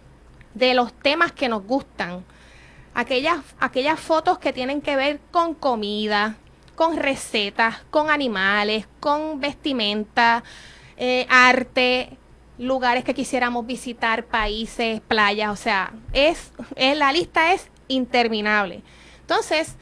de 0.55 0.75
los 0.75 0.93
temas 0.93 1.33
que 1.33 1.49
nos 1.49 1.65
gustan. 1.65 2.25
Aquellas, 2.95 3.41
aquellas 3.59 3.99
fotos 3.99 4.39
que 4.39 4.53
tienen 4.53 4.81
que 4.81 4.95
ver 4.95 5.19
con 5.33 5.55
comida, 5.55 6.37
con 6.77 6.97
recetas, 6.97 7.83
con 7.91 8.11
animales, 8.11 8.87
con 9.01 9.41
vestimenta, 9.41 10.45
eh, 10.97 11.27
arte, 11.29 12.17
lugares 12.59 13.03
que 13.03 13.13
quisiéramos 13.13 13.67
visitar, 13.67 14.25
países, 14.27 15.01
playas, 15.01 15.51
o 15.51 15.57
sea, 15.57 15.93
es, 16.13 16.53
es 16.77 16.97
la 16.97 17.13
lista 17.13 17.55
es 17.55 17.69
interminable. 17.89 18.83
Entonces, 19.21 19.75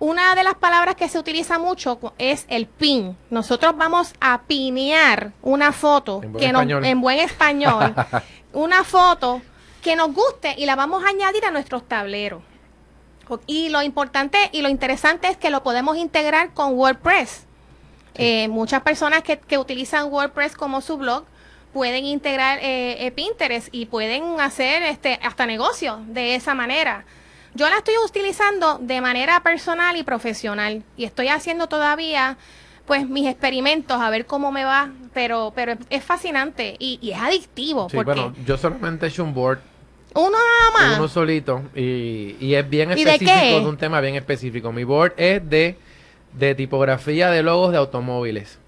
una 0.00 0.34
de 0.34 0.42
las 0.42 0.54
palabras 0.54 0.96
que 0.96 1.08
se 1.08 1.18
utiliza 1.18 1.58
mucho 1.58 2.00
es 2.18 2.46
el 2.48 2.66
pin. 2.66 3.16
Nosotros 3.28 3.76
vamos 3.76 4.14
a 4.20 4.42
pinear 4.42 5.32
una 5.42 5.72
foto 5.72 6.22
en 6.22 6.32
buen, 6.32 6.40
que 6.40 6.46
español. 6.46 6.84
en 6.84 7.00
buen 7.00 7.18
español, 7.18 7.94
una 8.52 8.82
foto 8.82 9.42
que 9.82 9.96
nos 9.96 10.12
guste 10.12 10.54
y 10.56 10.66
la 10.66 10.74
vamos 10.74 11.04
a 11.04 11.08
añadir 11.08 11.44
a 11.44 11.50
nuestros 11.50 11.86
tableros. 11.86 12.42
Y 13.46 13.68
lo 13.68 13.82
importante 13.82 14.48
y 14.52 14.62
lo 14.62 14.68
interesante 14.68 15.28
es 15.28 15.36
que 15.36 15.50
lo 15.50 15.62
podemos 15.62 15.96
integrar 15.96 16.52
con 16.52 16.74
WordPress. 16.74 17.46
Eh, 18.14 18.48
muchas 18.48 18.82
personas 18.82 19.22
que, 19.22 19.58
utilizan 19.58 20.12
WordPress 20.12 20.56
como 20.56 20.80
su 20.80 20.96
blog 20.96 21.24
pueden 21.72 22.04
integrar 22.06 22.58
eh, 22.58 23.06
eh, 23.06 23.10
Pinterest 23.12 23.68
y 23.70 23.86
pueden 23.86 24.40
hacer 24.40 24.82
este 24.82 25.20
hasta 25.22 25.46
negocios 25.46 25.98
de 26.06 26.34
esa 26.34 26.54
manera. 26.54 27.04
Yo 27.60 27.68
la 27.68 27.76
estoy 27.76 27.92
utilizando 28.02 28.78
de 28.78 29.02
manera 29.02 29.42
personal 29.42 29.94
y 29.98 30.02
profesional 30.02 30.82
y 30.96 31.04
estoy 31.04 31.28
haciendo 31.28 31.66
todavía 31.66 32.38
pues 32.86 33.06
mis 33.06 33.26
experimentos 33.26 34.00
a 34.00 34.08
ver 34.08 34.24
cómo 34.24 34.50
me 34.50 34.64
va, 34.64 34.88
pero 35.12 35.52
pero 35.54 35.74
es 35.90 36.02
fascinante 36.02 36.76
y, 36.78 36.98
es 37.02 37.18
adictivo. 37.20 37.90
Sí, 37.90 37.98
bueno, 37.98 38.32
yo 38.46 38.56
solamente 38.56 39.04
he 39.04 39.08
hecho 39.10 39.24
un 39.24 39.34
board. 39.34 39.58
Uno 40.14 40.30
nada 40.30 40.88
más. 40.88 40.98
Uno 40.98 41.08
solito 41.08 41.64
y, 41.76 42.34
y 42.40 42.54
es 42.54 42.66
bien 42.66 42.92
específico 42.92 43.30
de, 43.30 43.66
un 43.66 43.76
tema 43.76 44.00
bien 44.00 44.14
específico. 44.14 44.72
Mi 44.72 44.84
board 44.84 45.12
es 45.18 45.46
de, 45.50 45.76
de 46.32 46.54
tipografía 46.54 47.28
de 47.30 47.42
logos 47.42 47.72
de 47.72 47.76
automóviles. 47.76 48.58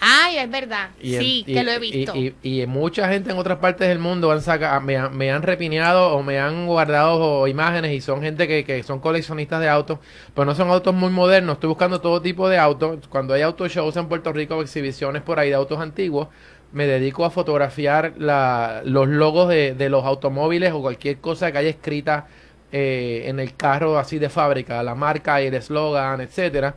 Ay, 0.00 0.38
es 0.38 0.50
verdad. 0.50 0.90
sí, 1.00 1.44
que 1.46 1.62
lo 1.62 1.72
he 1.72 1.78
visto. 1.78 2.12
Y, 2.14 2.66
mucha 2.66 3.08
gente 3.08 3.30
en 3.30 3.38
otras 3.38 3.58
partes 3.58 3.88
del 3.88 3.98
mundo 3.98 4.30
han 4.30 4.42
sacado, 4.42 4.80
me, 4.80 5.08
me, 5.10 5.30
han 5.30 5.42
repineado 5.42 6.14
o 6.14 6.22
me 6.22 6.38
han 6.38 6.66
guardado 6.66 7.46
imágenes 7.46 7.92
y 7.92 8.00
son 8.00 8.22
gente 8.22 8.48
que, 8.48 8.64
que 8.64 8.82
son 8.82 9.00
coleccionistas 9.00 9.60
de 9.60 9.68
autos, 9.68 9.98
pero 10.34 10.44
no 10.44 10.54
son 10.54 10.70
autos 10.70 10.94
muy 10.94 11.10
modernos. 11.10 11.54
Estoy 11.54 11.68
buscando 11.68 12.00
todo 12.00 12.20
tipo 12.20 12.48
de 12.48 12.58
autos. 12.58 13.06
Cuando 13.08 13.34
hay 13.34 13.42
auto 13.42 13.66
shows 13.68 13.96
en 13.96 14.08
Puerto 14.08 14.32
Rico, 14.32 14.60
exhibiciones 14.60 15.22
por 15.22 15.38
ahí 15.38 15.50
de 15.50 15.54
autos 15.54 15.78
antiguos, 15.78 16.28
me 16.72 16.86
dedico 16.86 17.24
a 17.24 17.30
fotografiar 17.30 18.14
la, 18.18 18.82
los 18.84 19.08
logos 19.08 19.48
de, 19.48 19.74
de 19.74 19.88
los 19.88 20.04
automóviles 20.04 20.72
o 20.72 20.80
cualquier 20.82 21.18
cosa 21.18 21.52
que 21.52 21.58
haya 21.58 21.70
escrita 21.70 22.26
eh, 22.72 23.28
en 23.28 23.38
el 23.38 23.54
carro 23.54 23.96
así 23.98 24.18
de 24.18 24.28
fábrica, 24.28 24.82
la 24.82 24.96
marca 24.96 25.40
y 25.40 25.46
el 25.46 25.54
eslogan, 25.54 26.20
etcétera 26.20 26.74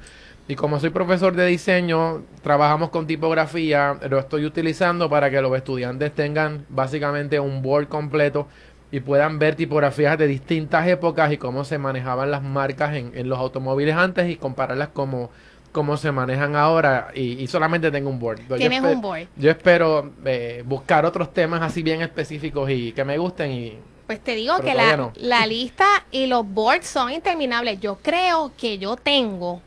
y 0.48 0.56
como 0.56 0.80
soy 0.80 0.92
profesor 0.92 1.36
de 1.36 1.46
diseño, 1.46 2.24
trabajamos 2.42 2.90
con 2.90 3.06
tipografía, 3.06 4.00
lo 4.10 4.18
estoy 4.18 4.46
utilizando 4.46 5.10
para 5.10 5.30
que 5.30 5.42
los 5.42 5.56
estudiantes 5.56 6.14
tengan 6.16 6.66
básicamente 6.70 7.40
un 7.40 7.62
board 7.62 7.90
completo 7.90 8.48
y 8.90 9.02
puedan 9.02 9.40
ver 9.40 9.56
tipografías 9.56 10.18
de 10.18 10.26
distintas 10.28 10.88
épocas 10.88 11.34
y 11.34 11.38
cómo 11.38 11.66
se 11.66 11.78
manejaban 11.78 12.32
las 12.32 12.42
marcas 12.42 12.96
en, 12.96 13.28
los 13.28 13.38
automóviles 13.38 13.96
antes 13.96 14.30
y 14.30 14.38
compararlas 14.38 14.90
como 14.90 15.30
cómo 15.74 15.98
se 15.98 16.14
manejan 16.14 16.56
ahora 16.56 17.10
y, 17.14 17.46
solamente 17.48 17.92
tengo 17.92 18.10
un 18.10 18.18
board. 18.18 18.40
Tienes 18.58 18.82
un 18.82 19.02
board. 19.02 19.28
Yo 19.36 19.52
espero 19.52 20.14
eh, 20.26 20.64
buscar 20.66 21.06
otros 21.06 21.34
temas 21.34 21.62
así 21.62 21.84
bien 21.84 22.02
específicos 22.02 22.70
y 22.70 22.94
que 22.94 23.04
me 23.04 23.18
gusten 23.18 23.52
y 23.52 23.78
Pues 24.08 24.22
te 24.22 24.34
digo 24.34 24.58
que 24.62 24.74
la, 24.74 24.96
no. 24.96 25.12
la 25.18 25.46
lista 25.46 25.86
y 26.10 26.26
los 26.28 26.48
boards 26.48 26.88
son 26.88 27.12
interminables. 27.12 27.82
Yo 27.82 27.98
creo 28.02 28.54
que 28.58 28.78
yo 28.78 28.96
tengo 28.96 29.62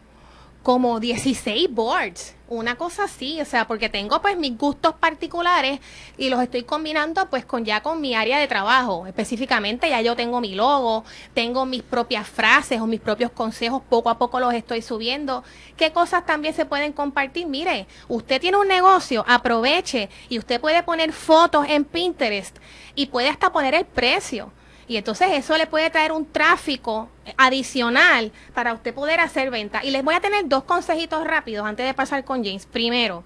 como 0.62 1.00
16 1.00 1.70
boards, 1.70 2.34
una 2.48 2.74
cosa 2.76 3.04
así, 3.04 3.40
o 3.40 3.44
sea, 3.44 3.66
porque 3.66 3.88
tengo 3.88 4.20
pues 4.20 4.36
mis 4.36 4.58
gustos 4.58 4.94
particulares 4.94 5.80
y 6.18 6.28
los 6.28 6.42
estoy 6.42 6.64
combinando 6.64 7.30
pues 7.30 7.44
con 7.46 7.64
ya 7.64 7.80
con 7.82 8.00
mi 8.00 8.14
área 8.14 8.38
de 8.38 8.48
trabajo. 8.48 9.06
Específicamente 9.06 9.88
ya 9.88 10.02
yo 10.02 10.16
tengo 10.16 10.40
mi 10.40 10.54
logo, 10.54 11.04
tengo 11.32 11.64
mis 11.64 11.82
propias 11.82 12.28
frases 12.28 12.80
o 12.80 12.86
mis 12.86 13.00
propios 13.00 13.30
consejos, 13.30 13.82
poco 13.88 14.10
a 14.10 14.18
poco 14.18 14.40
los 14.40 14.52
estoy 14.52 14.82
subiendo. 14.82 15.44
¿Qué 15.76 15.92
cosas 15.92 16.26
también 16.26 16.52
se 16.52 16.66
pueden 16.66 16.92
compartir? 16.92 17.46
Mire, 17.46 17.86
usted 18.08 18.40
tiene 18.40 18.58
un 18.58 18.68
negocio, 18.68 19.24
aproveche 19.28 20.10
y 20.28 20.38
usted 20.38 20.60
puede 20.60 20.82
poner 20.82 21.12
fotos 21.12 21.66
en 21.68 21.84
Pinterest 21.84 22.58
y 22.94 23.06
puede 23.06 23.28
hasta 23.28 23.52
poner 23.52 23.74
el 23.74 23.86
precio. 23.86 24.52
Y 24.90 24.96
entonces 24.96 25.28
eso 25.34 25.56
le 25.56 25.68
puede 25.68 25.88
traer 25.88 26.10
un 26.10 26.26
tráfico 26.26 27.08
adicional 27.36 28.32
para 28.54 28.74
usted 28.74 28.92
poder 28.92 29.20
hacer 29.20 29.48
venta. 29.48 29.84
Y 29.84 29.92
les 29.92 30.02
voy 30.02 30.16
a 30.16 30.20
tener 30.20 30.48
dos 30.48 30.64
consejitos 30.64 31.24
rápidos 31.24 31.64
antes 31.64 31.86
de 31.86 31.94
pasar 31.94 32.24
con 32.24 32.42
James. 32.44 32.66
Primero, 32.66 33.22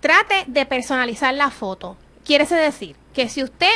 trate 0.00 0.42
de 0.48 0.66
personalizar 0.66 1.34
la 1.34 1.50
foto. 1.50 1.96
Quiere 2.24 2.46
decir 2.46 2.96
que 3.14 3.28
si 3.28 3.44
usted 3.44 3.70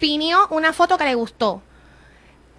pidió 0.00 0.48
una 0.48 0.72
foto 0.72 0.98
que 0.98 1.04
le 1.04 1.14
gustó, 1.14 1.62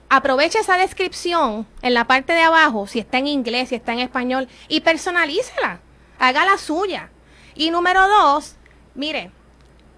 aproveche 0.07 0.59
esa 0.59 0.77
descripción 0.77 1.67
en 1.81 1.93
la 1.93 2.07
parte 2.07 2.31
de 2.31 2.41
abajo, 2.41 2.87
si 2.87 2.99
está 2.99 3.17
en 3.17 3.27
inglés, 3.27 3.67
si 3.67 3.75
está 3.75 3.91
en 3.91 3.99
español, 3.99 4.47
y 4.69 4.79
personalícela. 4.79 5.81
Haga 6.19 6.45
la 6.45 6.57
suya. 6.57 7.09
Y 7.53 7.69
número 7.69 8.07
dos, 8.07 8.55
mire, 8.95 9.31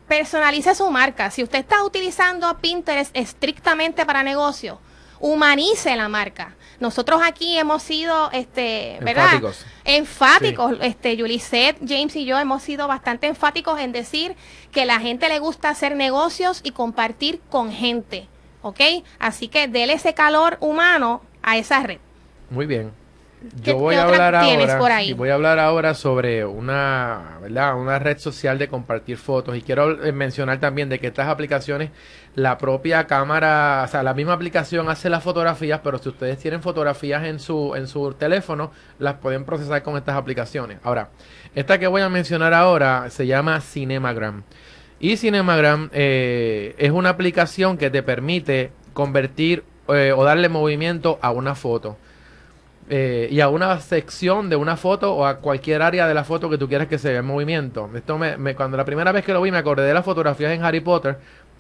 personalice 0.08 0.76
su 0.76 0.90
marca. 0.90 1.32
Si 1.32 1.44
usted 1.44 1.60
está 1.60 1.84
utilizando 1.84 2.58
Pinterest 2.60 3.16
estrictamente 3.16 4.06
para 4.06 4.24
negocio, 4.24 4.80
humanice 5.20 5.96
la 5.96 6.10
marca. 6.10 6.56
Nosotros 6.80 7.22
aquí 7.24 7.58
hemos 7.58 7.84
sido, 7.84 8.30
este, 8.32 8.98
¿verdad? 9.02 9.26
Enfáticos. 9.34 9.66
Enfáticos. 9.86 10.78
Este, 10.82 11.16
Yulisette, 11.16 11.80
James 11.88 12.16
y 12.16 12.26
yo 12.26 12.38
hemos 12.38 12.64
sido 12.64 12.88
bastante 12.88 13.28
enfáticos 13.28 13.80
en 13.80 13.92
decir 13.92 14.36
que 14.72 14.86
la 14.86 15.00
gente 15.00 15.30
le 15.30 15.40
gusta 15.40 15.70
hacer 15.70 15.96
negocios 15.96 16.60
y 16.64 16.72
compartir 16.72 17.42
con 17.50 17.72
gente. 17.72 18.28
¿Ok? 18.62 18.82
Así 19.20 19.48
que 19.48 19.68
dele 19.68 19.94
ese 19.94 20.14
calor 20.14 20.58
humano 20.60 21.22
a 21.44 21.58
esa 21.58 21.82
red. 21.82 22.00
Muy 22.50 22.66
bien. 22.66 22.92
¿Qué- 23.64 23.72
Yo 23.72 23.78
voy 23.78 23.96
a 23.96 24.04
hablar 24.04 24.36
ahora 24.36 24.78
por 24.80 24.92
ahí? 24.92 25.10
y 25.10 25.14
voy 25.14 25.30
a 25.30 25.34
hablar 25.36 25.60
ahora 25.60 25.94
sobre 25.94 26.46
una, 26.46 27.38
¿verdad? 27.42 27.76
Una 27.80 28.00
red 28.00 28.18
social 28.18 28.58
de 28.58 28.68
compartir 28.68 29.18
fotos 29.18 29.56
y 29.58 29.62
quiero 29.62 30.04
eh, 30.04 30.12
mencionar 30.12 30.60
también 30.60 30.90
de 30.90 31.00
que 31.00 31.08
estas 31.08 31.28
aplicaciones 31.28 31.90
la 32.36 32.58
propia 32.58 33.08
cámara, 33.08 33.84
o 33.86 33.88
sea, 33.88 34.04
la 34.04 34.14
misma 34.14 34.34
aplicación 34.34 34.90
hace 34.90 35.10
las 35.10 35.24
fotografías, 35.24 35.80
pero 35.84 35.98
si 35.98 36.10
ustedes 36.10 36.38
tienen 36.38 36.62
fotografías 36.62 37.24
en 37.26 37.40
su 37.40 37.76
en 37.76 37.88
su 37.88 38.14
teléfono, 38.14 38.72
las 39.00 39.16
pueden 39.16 39.46
procesar 39.46 39.84
con 39.84 39.96
estas 39.98 40.16
aplicaciones. 40.16 40.78
Ahora, 40.84 41.10
esta 41.56 41.80
que 41.80 41.88
voy 41.88 42.02
a 42.02 42.10
mencionar 42.10 42.54
ahora 42.54 43.10
se 43.10 43.26
llama 43.26 43.62
Cinemagram. 43.62 44.44
Y 45.00 45.18
Cinemagram 45.18 45.90
eh, 45.94 46.74
es 46.78 46.92
una 46.92 47.10
aplicación 47.10 47.78
que 47.78 47.90
te 47.90 48.02
permite 48.04 48.72
convertir 48.94 49.64
eh, 49.90 50.14
o 50.16 50.24
darle 50.24 50.50
movimiento 50.50 51.20
a 51.22 51.32
una 51.32 51.54
foto 51.54 51.98
eh, 52.90 53.28
y 53.32 53.40
a 53.42 53.50
una 53.50 53.80
sección 53.80 54.50
de 54.50 54.56
una 54.56 54.78
foto 54.78 55.14
o 55.16 55.26
a 55.26 55.38
cualquier 55.40 55.82
área 55.82 56.08
de 56.08 56.14
la 56.14 56.24
foto 56.24 56.50
que 56.50 56.58
tú 56.58 56.68
quieras 56.68 56.88
que 56.88 56.98
se 57.00 57.10
vea 57.10 57.20
en 57.20 57.26
movimiento. 57.26 57.90
Esto 57.96 58.18
me, 58.18 58.38
me- 58.38 58.56
cuando 58.56 58.78
la 58.78 58.86
primera 58.86 59.12
vez 59.12 59.26
que 59.26 59.34
lo 59.34 59.42
vi 59.42 59.52
me 59.52 59.58
acordé 59.58 59.84
de 59.88 59.94
las 59.94 60.06
fotografías 60.06 60.52
en 60.54 60.64
Harry 60.64 60.82
Potter 60.82 61.18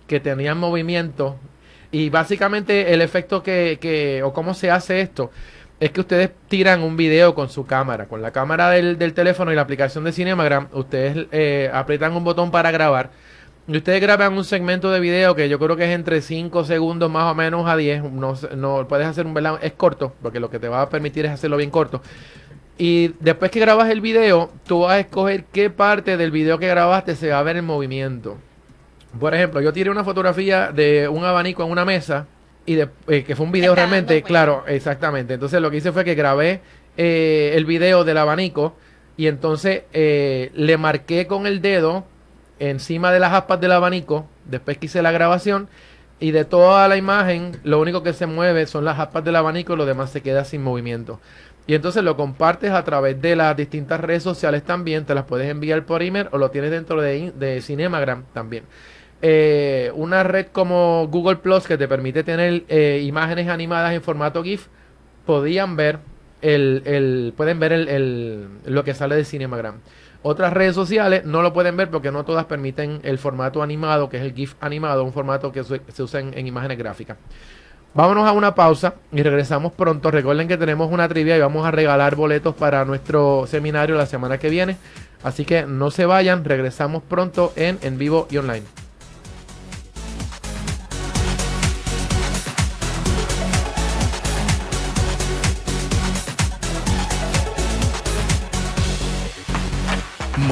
que 0.07 0.19
tenían 0.19 0.57
movimiento 0.59 1.37
y 1.91 2.09
básicamente 2.09 2.93
el 2.93 3.01
efecto 3.01 3.41
que, 3.43 3.77
que 3.81 4.21
o 4.23 4.33
cómo 4.33 4.53
se 4.53 4.69
hace 4.71 5.01
esto 5.01 5.31
es 5.79 5.91
que 5.91 6.01
ustedes 6.01 6.31
tiran 6.47 6.83
un 6.83 6.95
video 6.95 7.35
con 7.35 7.49
su 7.49 7.65
cámara, 7.65 8.05
con 8.05 8.21
la 8.21 8.31
cámara 8.31 8.69
del, 8.69 8.97
del 8.97 9.13
teléfono 9.13 9.51
y 9.51 9.55
la 9.55 9.61
aplicación 9.63 10.03
de 10.05 10.13
Cinemagram, 10.13 10.67
ustedes 10.71 11.27
eh, 11.31 11.69
aprietan 11.73 12.13
un 12.15 12.23
botón 12.23 12.49
para 12.51 12.71
grabar 12.71 13.09
y 13.67 13.77
ustedes 13.77 13.99
graban 13.99 14.33
un 14.33 14.43
segmento 14.43 14.91
de 14.91 14.99
video 14.99 15.33
que 15.35 15.49
yo 15.49 15.57
creo 15.57 15.75
que 15.75 15.85
es 15.85 15.89
entre 15.89 16.21
5 16.21 16.65
segundos 16.65 17.09
más 17.09 17.31
o 17.31 17.35
menos 17.35 17.67
a 17.67 17.75
10. 17.75 18.03
No, 18.11 18.35
no 18.55 18.87
puedes 18.87 19.07
hacer 19.07 19.25
un 19.25 19.33
¿verdad? 19.33 19.59
es 19.61 19.73
corto, 19.73 20.13
porque 20.21 20.39
lo 20.39 20.51
que 20.51 20.59
te 20.59 20.67
va 20.67 20.83
a 20.83 20.89
permitir 20.89 21.25
es 21.25 21.31
hacerlo 21.31 21.57
bien 21.57 21.71
corto. 21.71 22.01
Y 22.77 23.13
después 23.19 23.49
que 23.49 23.59
grabas 23.59 23.89
el 23.89 24.01
video, 24.01 24.51
tú 24.67 24.81
vas 24.81 24.93
a 24.93 24.99
escoger 24.99 25.45
qué 25.45 25.69
parte 25.69 26.17
del 26.17 26.29
video 26.29 26.59
que 26.59 26.67
grabaste 26.67 27.15
se 27.15 27.29
va 27.29 27.39
a 27.39 27.43
ver 27.43 27.57
en 27.57 27.65
movimiento. 27.65 28.37
Por 29.19 29.33
ejemplo, 29.33 29.61
yo 29.61 29.73
tiré 29.73 29.89
una 29.89 30.03
fotografía 30.03 30.71
de 30.71 31.07
un 31.07 31.23
abanico 31.23 31.63
en 31.63 31.71
una 31.71 31.85
mesa 31.85 32.27
y 32.65 32.75
de, 32.75 32.89
eh, 33.07 33.23
que 33.23 33.35
fue 33.35 33.45
un 33.45 33.51
video 33.51 33.73
realmente, 33.73 34.21
claro, 34.21 34.63
exactamente. 34.67 35.35
Entonces 35.35 35.61
lo 35.61 35.71
que 35.71 35.77
hice 35.77 35.91
fue 35.91 36.03
que 36.03 36.15
grabé 36.15 36.59
eh, 36.97 37.53
el 37.55 37.65
video 37.65 38.03
del 38.03 38.17
abanico 38.17 38.75
y 39.17 39.27
entonces 39.27 39.83
eh, 39.93 40.51
le 40.53 40.77
marqué 40.77 41.27
con 41.27 41.47
el 41.47 41.61
dedo 41.61 42.05
encima 42.59 43.11
de 43.11 43.19
las 43.19 43.33
aspas 43.33 43.59
del 43.61 43.71
abanico, 43.71 44.27
después 44.45 44.77
que 44.77 44.85
hice 44.87 45.01
la 45.01 45.11
grabación, 45.11 45.67
y 46.19 46.31
de 46.31 46.45
toda 46.45 46.87
la 46.87 46.95
imagen, 46.97 47.57
lo 47.63 47.79
único 47.81 48.01
que 48.01 48.13
se 48.13 48.25
mueve 48.25 48.67
son 48.67 48.85
las 48.85 48.99
aspas 48.99 49.23
del 49.25 49.35
abanico 49.35 49.75
lo 49.75 49.85
demás 49.85 50.11
se 50.11 50.21
queda 50.21 50.45
sin 50.45 50.63
movimiento. 50.63 51.19
Y 51.67 51.73
entonces 51.73 52.03
lo 52.03 52.15
compartes 52.15 52.71
a 52.71 52.83
través 52.83 53.21
de 53.21 53.35
las 53.35 53.57
distintas 53.57 53.99
redes 53.99 54.23
sociales 54.23 54.63
también, 54.63 55.05
te 55.05 55.15
las 55.15 55.25
puedes 55.25 55.49
enviar 55.49 55.85
por 55.85 56.03
email 56.03 56.27
o 56.31 56.37
lo 56.37 56.51
tienes 56.51 56.71
dentro 56.71 57.01
de, 57.01 57.31
de 57.31 57.61
Cinemagram 57.61 58.23
también. 58.33 58.63
Eh, 59.21 59.91
una 59.95 60.23
red 60.23 60.47
como 60.51 61.07
Google 61.09 61.37
Plus 61.37 61.65
que 61.67 61.77
te 61.77 61.87
permite 61.87 62.23
tener 62.23 62.63
eh, 62.67 63.01
imágenes 63.03 63.47
animadas 63.49 63.93
en 63.93 64.01
formato 64.01 64.43
GIF, 64.43 64.67
podían 65.25 65.75
ver 65.75 65.99
el, 66.41 66.83
el- 66.85 67.33
pueden 67.35 67.59
ver 67.59 67.73
el, 67.73 67.87
el- 67.89 68.47
lo 68.65 68.83
que 68.83 68.93
sale 68.93 69.15
de 69.15 69.25
Cinemagram. 69.25 69.79
Otras 70.27 70.53
redes 70.53 70.73
sociales 70.73 71.23
no 71.23 71.43
lo 71.43 71.53
pueden 71.53 71.77
ver 71.77 71.91
porque 71.91 72.11
no 72.11 72.25
todas 72.25 72.45
permiten 72.45 72.99
el 73.03 73.19
formato 73.19 73.61
animado, 73.61 74.09
que 74.09 74.17
es 74.17 74.23
el 74.23 74.33
GIF 74.33 74.55
animado, 74.59 75.03
un 75.03 75.13
formato 75.13 75.51
que 75.51 75.63
se, 75.63 76.01
usa 76.01 76.19
en, 76.19 76.35
en 76.35 76.47
imágenes 76.47 76.79
gráficas. 76.79 77.17
Vámonos 77.93 78.27
a 78.27 78.31
una 78.31 78.55
pausa 78.55 78.95
y 79.11 79.21
regresamos 79.21 79.71
pronto. 79.73 80.09
Recuerden 80.09 80.47
que 80.47 80.57
tenemos 80.57 80.91
una 80.91 81.07
trivia 81.07 81.37
y 81.37 81.41
vamos 81.41 81.63
a 81.63 81.69
regalar 81.69 82.15
boletos 82.15 82.55
para 82.55 82.83
nuestro 82.85 83.45
seminario 83.45 83.95
la 83.95 84.07
semana 84.07 84.39
que 84.39 84.49
viene. 84.49 84.77
Así 85.21 85.45
que 85.45 85.67
no 85.67 85.91
se 85.91 86.07
vayan, 86.07 86.43
regresamos 86.43 87.03
pronto 87.03 87.53
en 87.55 87.77
En 87.83 87.99
Vivo 87.99 88.27
y 88.31 88.37
Online. 88.37 88.84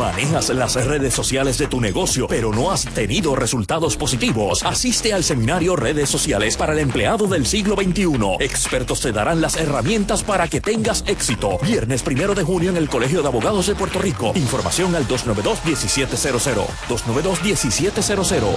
Manejas 0.03 0.49
las 0.49 0.75
redes 0.85 1.13
sociales 1.13 1.57
de 1.57 1.67
tu 1.67 1.79
negocio, 1.79 2.27
pero 2.27 2.51
no 2.51 2.73
has 2.73 2.83
tenido 2.83 3.37
resultados 3.37 3.95
positivos. 3.95 4.61
Asiste 4.61 5.13
al 5.13 5.23
seminario 5.23 5.77
Redes 5.77 6.09
Sociales 6.09 6.57
para 6.57 6.73
el 6.73 6.79
empleado 6.79 7.25
del 7.25 7.45
siglo 7.45 7.75
XXI. 7.75 8.35
Expertos 8.41 8.99
te 8.99 9.13
darán 9.13 9.39
las 9.39 9.55
herramientas 9.55 10.21
para 10.21 10.49
que 10.49 10.59
tengas 10.59 11.05
éxito. 11.07 11.57
Viernes 11.59 12.03
primero 12.03 12.35
de 12.35 12.43
junio 12.43 12.69
en 12.69 12.75
el 12.75 12.89
Colegio 12.89 13.21
de 13.21 13.29
Abogados 13.29 13.67
de 13.67 13.75
Puerto 13.75 13.99
Rico. 13.99 14.33
Información 14.35 14.93
al 14.93 15.07
292-1700. 15.07 16.65
292-1700. 16.89 18.55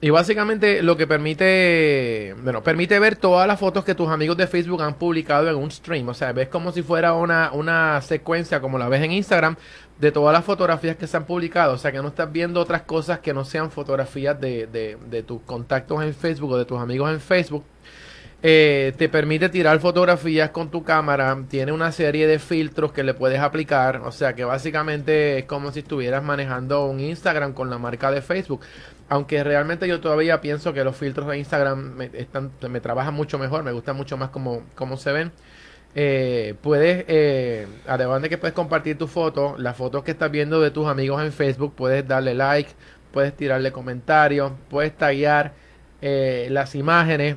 Y 0.02 0.08
básicamente 0.08 0.82
lo 0.82 0.96
que 0.96 1.06
permite, 1.06 2.34
bueno, 2.42 2.62
permite 2.62 2.98
ver 2.98 3.16
todas 3.16 3.46
las 3.46 3.60
fotos 3.60 3.84
que 3.84 3.94
tus 3.94 4.08
amigos 4.08 4.36
de 4.38 4.46
Facebook 4.46 4.80
han 4.80 4.94
publicado 4.94 5.50
en 5.50 5.56
un 5.56 5.70
stream. 5.70 6.08
O 6.08 6.14
sea, 6.14 6.32
ves 6.32 6.48
como 6.48 6.72
si 6.72 6.82
fuera 6.82 7.12
una, 7.12 7.50
una 7.52 8.00
secuencia, 8.00 8.60
como 8.62 8.78
la 8.78 8.88
ves 8.88 9.02
en 9.02 9.12
Instagram, 9.12 9.56
de 9.98 10.10
todas 10.10 10.32
las 10.32 10.42
fotografías 10.44 10.96
que 10.96 11.06
se 11.06 11.18
han 11.18 11.26
publicado. 11.26 11.74
O 11.74 11.78
sea, 11.78 11.92
que 11.92 11.98
no 12.00 12.08
estás 12.08 12.32
viendo 12.32 12.60
otras 12.60 12.82
cosas 12.82 13.18
que 13.18 13.34
no 13.34 13.44
sean 13.44 13.70
fotografías 13.70 14.40
de, 14.40 14.66
de, 14.66 14.96
de 15.10 15.22
tus 15.22 15.42
contactos 15.42 16.02
en 16.02 16.14
Facebook 16.14 16.52
o 16.52 16.56
de 16.56 16.64
tus 16.64 16.80
amigos 16.80 17.10
en 17.10 17.20
Facebook. 17.20 17.64
Eh, 18.42 18.94
te 18.96 19.10
permite 19.10 19.50
tirar 19.50 19.78
fotografías 19.80 20.48
con 20.50 20.70
tu 20.70 20.82
cámara, 20.82 21.36
tiene 21.50 21.72
una 21.72 21.92
serie 21.92 22.26
de 22.26 22.38
filtros 22.38 22.90
que 22.90 23.02
le 23.02 23.12
puedes 23.12 23.38
aplicar, 23.38 23.96
o 23.96 24.12
sea 24.12 24.32
que 24.34 24.44
básicamente 24.44 25.40
es 25.40 25.44
como 25.44 25.72
si 25.72 25.80
estuvieras 25.80 26.22
manejando 26.22 26.86
un 26.86 27.00
Instagram 27.00 27.52
con 27.52 27.68
la 27.68 27.76
marca 27.76 28.10
de 28.10 28.22
Facebook. 28.22 28.62
Aunque 29.10 29.44
realmente 29.44 29.86
yo 29.88 30.00
todavía 30.00 30.40
pienso 30.40 30.72
que 30.72 30.84
los 30.84 30.96
filtros 30.96 31.26
de 31.28 31.38
Instagram 31.38 31.96
me, 31.96 32.80
trabajan 32.80 33.12
mucho 33.12 33.38
mejor, 33.38 33.62
me 33.64 33.72
gusta 33.72 33.92
mucho 33.92 34.16
más 34.16 34.30
como, 34.30 34.62
como 34.74 34.96
se 34.96 35.12
ven. 35.12 35.32
Eh, 35.94 36.54
puedes, 36.62 37.04
eh, 37.08 37.66
además 37.86 38.22
de 38.22 38.28
que 38.28 38.38
puedes 38.38 38.54
compartir 38.54 38.96
tu 38.96 39.08
foto, 39.08 39.56
las 39.58 39.76
fotos 39.76 40.04
que 40.04 40.12
estás 40.12 40.30
viendo 40.30 40.60
de 40.60 40.70
tus 40.70 40.86
amigos 40.86 41.22
en 41.22 41.32
Facebook, 41.32 41.74
puedes 41.74 42.06
darle 42.06 42.34
like, 42.34 42.70
puedes 43.12 43.36
tirarle 43.36 43.72
comentarios, 43.72 44.52
puedes 44.70 44.96
taguear 44.96 45.52
eh, 46.00 46.48
las 46.50 46.74
imágenes. 46.74 47.36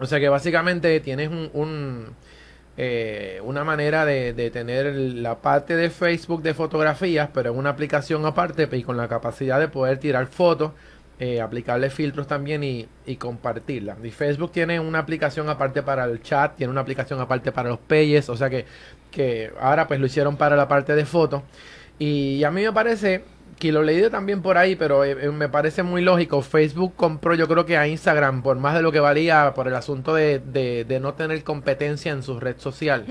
O 0.00 0.06
sea 0.06 0.18
que 0.18 0.28
básicamente 0.28 0.98
tienes 1.00 1.28
un, 1.28 1.50
un, 1.52 2.06
eh, 2.76 3.40
una 3.44 3.62
manera 3.62 4.04
de, 4.04 4.32
tener 4.52 4.94
la 4.94 5.36
parte 5.36 5.76
de 5.76 5.90
Facebook 5.90 6.42
de 6.42 6.54
fotografías, 6.54 7.30
pero 7.32 7.52
en 7.52 7.58
una 7.58 7.70
aplicación 7.70 8.26
aparte 8.26 8.68
y 8.72 8.82
con 8.82 8.96
la 8.96 9.06
capacidad 9.08 9.60
de 9.60 9.68
poder 9.68 9.98
tirar 9.98 10.26
fotos, 10.26 10.72
eh, 11.20 11.40
aplicarle 11.40 11.90
filtros 11.90 12.26
también 12.26 12.64
y, 12.64 12.88
y 13.06 13.16
compartirla. 13.16 13.96
Y 14.02 14.10
Facebook 14.10 14.50
tiene 14.50 14.80
una 14.80 14.98
aplicación 14.98 15.48
aparte 15.48 15.82
para 15.82 16.04
el 16.04 16.22
chat, 16.22 16.56
tiene 16.56 16.72
una 16.72 16.80
aplicación 16.80 17.20
aparte 17.20 17.52
para 17.52 17.68
los 17.68 17.78
pages, 17.78 18.28
o 18.28 18.36
sea 18.36 18.50
que, 18.50 18.64
que 19.12 19.52
ahora 19.60 19.86
pues 19.86 20.00
lo 20.00 20.06
hicieron 20.06 20.36
para 20.36 20.56
la 20.56 20.66
parte 20.66 20.96
de 20.96 21.04
fotos. 21.04 21.42
Y 22.00 22.42
a 22.42 22.50
mí 22.50 22.62
me 22.62 22.72
parece 22.72 23.22
que 23.58 23.72
lo 23.72 23.82
he 23.82 23.84
leído 23.84 24.10
también 24.10 24.42
por 24.42 24.58
ahí, 24.58 24.76
pero 24.76 25.04
eh, 25.04 25.16
eh, 25.20 25.30
me 25.30 25.48
parece 25.48 25.82
muy 25.82 26.02
lógico. 26.02 26.42
Facebook 26.42 26.94
compró 26.96 27.34
yo 27.34 27.48
creo 27.48 27.64
que 27.66 27.76
a 27.76 27.86
Instagram 27.86 28.42
por 28.42 28.58
más 28.58 28.74
de 28.74 28.82
lo 28.82 28.92
que 28.92 29.00
valía 29.00 29.52
por 29.54 29.68
el 29.68 29.74
asunto 29.74 30.14
de, 30.14 30.38
de, 30.38 30.84
de 30.84 31.00
no 31.00 31.14
tener 31.14 31.42
competencia 31.44 32.12
en 32.12 32.22
su 32.22 32.38
red 32.40 32.56
social. 32.58 33.04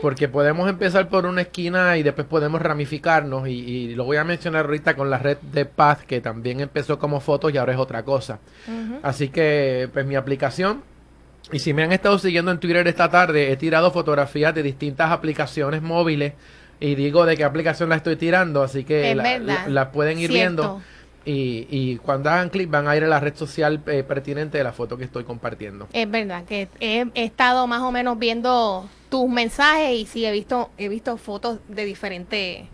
Porque 0.00 0.28
podemos 0.28 0.68
empezar 0.68 1.08
por 1.08 1.26
una 1.26 1.42
esquina 1.42 1.96
y 1.96 2.02
después 2.02 2.26
podemos 2.26 2.60
ramificarnos. 2.60 3.48
Y, 3.48 3.52
y 3.52 3.94
lo 3.94 4.04
voy 4.04 4.16
a 4.16 4.24
mencionar 4.24 4.66
ahorita 4.66 4.94
con 4.94 5.10
la 5.10 5.18
red 5.18 5.38
de 5.38 5.64
Paz, 5.64 6.04
que 6.04 6.20
también 6.20 6.60
empezó 6.60 6.98
como 6.98 7.20
fotos 7.20 7.52
y 7.52 7.58
ahora 7.58 7.72
es 7.72 7.78
otra 7.78 8.02
cosa. 8.02 8.38
Así 9.02 9.28
que, 9.28 9.88
pues 9.92 10.06
mi 10.06 10.16
aplicación. 10.16 10.82
Y 11.50 11.58
si 11.58 11.74
me 11.74 11.82
han 11.82 11.92
estado 11.92 12.18
siguiendo 12.18 12.50
en 12.50 12.58
Twitter 12.58 12.86
esta 12.86 13.10
tarde, 13.10 13.50
he 13.50 13.56
tirado 13.56 13.90
fotografías 13.90 14.54
de 14.54 14.62
distintas 14.62 15.10
aplicaciones 15.10 15.82
móviles. 15.82 16.34
Y 16.84 16.94
digo 16.96 17.24
de 17.26 17.36
qué 17.36 17.44
aplicación 17.44 17.88
la 17.90 17.96
estoy 17.96 18.16
tirando, 18.16 18.62
así 18.62 18.84
que 18.84 19.14
la, 19.14 19.22
verdad. 19.22 19.66
la- 19.66 19.68
la 19.68 19.92
pueden 19.92 20.18
ir 20.18 20.30
Cierto. 20.32 20.62
viendo. 20.62 20.82
Y, 21.24 21.68
y 21.70 21.98
cuando 21.98 22.30
hagan 22.30 22.48
clic 22.50 22.68
van 22.68 22.88
a 22.88 22.96
ir 22.96 23.04
a 23.04 23.06
la 23.06 23.20
red 23.20 23.36
social 23.36 23.80
eh, 23.86 24.02
pertinente 24.02 24.58
de 24.58 24.64
la 24.64 24.72
foto 24.72 24.96
que 24.96 25.04
estoy 25.04 25.22
compartiendo. 25.22 25.86
Es 25.92 26.10
verdad 26.10 26.44
que 26.44 26.68
he, 26.80 27.06
he 27.14 27.24
estado 27.24 27.68
más 27.68 27.80
o 27.82 27.92
menos 27.92 28.18
viendo 28.18 28.88
tus 29.08 29.28
mensajes 29.30 29.92
y 29.92 30.06
sí 30.06 30.26
he 30.26 30.32
visto 30.32 30.70
he 30.78 30.88
visto 30.88 31.16
fotos 31.18 31.60
de 31.68 31.84
diferentes 31.84 32.64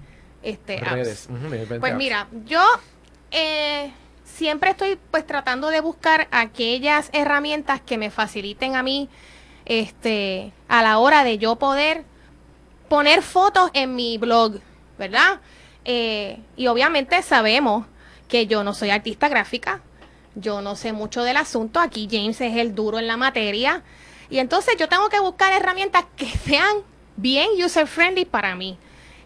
este 0.43 0.79
apps. 0.79 0.91
Redes. 0.93 1.29
Pues 1.79 1.93
apps. 1.93 1.95
mira, 1.99 2.29
yo 2.47 2.63
eh, 3.33 3.93
siempre 4.25 4.71
estoy 4.71 4.99
pues 5.11 5.27
tratando 5.27 5.69
de 5.69 5.83
buscar 5.83 6.29
aquellas 6.31 7.11
herramientas 7.13 7.83
que 7.83 7.99
me 7.99 8.11
faciliten 8.11 8.77
a 8.77 8.83
mí 8.83 9.11
este 9.67 10.53
a 10.69 10.83
la 10.83 10.97
hora 10.99 11.23
de 11.23 11.37
yo 11.37 11.57
poder 11.57 12.05
poner 12.89 13.23
fotos 13.23 13.71
en 13.75 13.95
mi 13.95 14.19
blog, 14.19 14.61
¿verdad? 14.99 15.41
Eh, 15.85 16.41
y 16.57 16.67
obviamente 16.67 17.23
sabemos 17.23 17.87
que 18.29 18.47
yo 18.47 18.65
no 18.65 18.75
soy 18.75 18.91
artista 18.91 19.29
gráfica, 19.29 19.81
yo 20.35 20.61
no 20.61 20.77
sé 20.77 20.93
mucho 20.93 21.23
del 21.23 21.37
asunto, 21.37 21.81
aquí 21.81 22.09
James 22.11 22.41
es 22.41 22.57
el 22.57 22.75
duro 22.75 22.99
en 22.99 23.07
la 23.07 23.17
materia, 23.17 23.83
y 24.31 24.39
entonces 24.39 24.77
yo 24.79 24.89
tengo 24.89 25.09
que 25.09 25.21
buscar 25.21 25.53
herramientas 25.53 26.05
que 26.17 26.27
sean 26.45 26.79
bien 27.17 27.49
user 27.63 27.87
friendly 27.87 28.25
para 28.25 28.55
mí. 28.55 28.79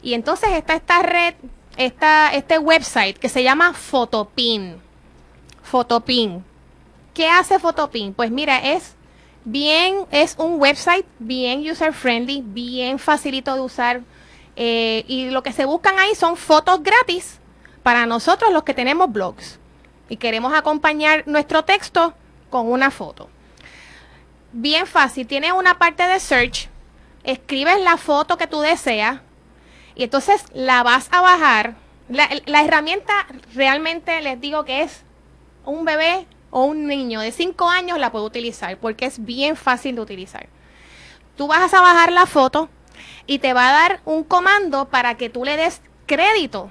Y 0.02 0.14
entonces 0.14 0.50
está 0.50 0.74
esta 0.74 1.02
red, 1.02 1.34
esta, 1.76 2.32
este 2.32 2.58
website 2.58 3.18
que 3.18 3.28
se 3.28 3.42
llama 3.42 3.72
Photopin. 3.72 4.80
Photopin. 5.62 6.44
¿Qué 7.14 7.28
hace 7.28 7.58
Photopin? 7.58 8.14
Pues 8.14 8.30
mira, 8.30 8.58
es 8.72 8.96
bien, 9.44 10.06
es 10.10 10.34
un 10.38 10.60
website 10.60 11.06
bien 11.18 11.68
user 11.68 11.92
friendly, 11.92 12.42
bien 12.44 12.98
facilito 12.98 13.54
de 13.54 13.60
usar. 13.60 14.00
eh, 14.54 15.04
y 15.08 15.30
lo 15.30 15.42
que 15.42 15.52
se 15.52 15.64
buscan 15.64 15.98
ahí 15.98 16.14
son 16.14 16.36
fotos 16.36 16.82
gratis 16.82 17.40
para 17.82 18.04
nosotros 18.06 18.52
los 18.52 18.64
que 18.64 18.74
tenemos 18.74 19.10
blogs 19.10 19.58
y 20.08 20.18
queremos 20.18 20.52
acompañar 20.52 21.24
nuestro 21.26 21.64
texto 21.64 22.14
con 22.50 22.70
una 22.70 22.90
foto. 22.90 23.30
Bien 24.52 24.86
fácil, 24.86 25.26
tiene 25.26 25.52
una 25.52 25.78
parte 25.78 26.02
de 26.02 26.20
search, 26.20 26.68
escribes 27.24 27.80
la 27.80 27.96
foto 27.96 28.36
que 28.36 28.46
tú 28.46 28.60
deseas 28.60 29.20
y 29.94 30.04
entonces 30.04 30.44
la 30.52 30.82
vas 30.82 31.08
a 31.10 31.22
bajar. 31.22 31.76
La, 32.10 32.28
la 32.44 32.62
herramienta 32.62 33.26
realmente 33.54 34.20
les 34.20 34.38
digo 34.38 34.66
que 34.66 34.82
es 34.82 35.02
un 35.64 35.86
bebé 35.86 36.26
o 36.52 36.64
un 36.64 36.86
niño 36.86 37.20
de 37.20 37.32
5 37.32 37.68
años 37.68 37.98
la 37.98 38.12
puede 38.12 38.26
utilizar 38.26 38.76
porque 38.78 39.06
es 39.06 39.24
bien 39.24 39.56
fácil 39.56 39.96
de 39.96 40.02
utilizar. 40.02 40.48
Tú 41.36 41.48
vas 41.48 41.74
a 41.74 41.80
bajar 41.80 42.12
la 42.12 42.26
foto 42.26 42.68
y 43.26 43.38
te 43.38 43.54
va 43.54 43.70
a 43.70 43.72
dar 43.72 44.00
un 44.04 44.22
comando 44.22 44.88
para 44.88 45.16
que 45.16 45.30
tú 45.30 45.44
le 45.44 45.56
des 45.56 45.80
crédito 46.06 46.70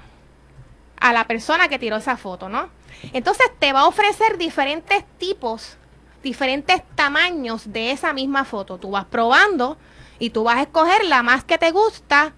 a 1.00 1.12
la 1.12 1.26
persona 1.26 1.68
que 1.68 1.80
tiró 1.80 1.96
esa 1.96 2.16
foto, 2.16 2.48
¿no? 2.48 2.70
Entonces 3.12 3.46
te 3.58 3.72
va 3.72 3.80
a 3.80 3.88
ofrecer 3.88 4.38
diferentes 4.38 5.04
tipos, 5.18 5.76
diferentes 6.22 6.82
tamaños 6.94 7.72
de 7.72 7.90
esa 7.90 8.12
misma 8.12 8.44
foto. 8.44 8.78
Tú 8.78 8.92
vas 8.92 9.06
probando 9.06 9.78
y 10.20 10.30
tú 10.30 10.44
vas 10.44 10.58
a 10.58 10.62
escoger 10.62 11.04
la 11.06 11.24
más 11.24 11.42
que 11.42 11.58
te 11.58 11.72
gusta, 11.72 12.34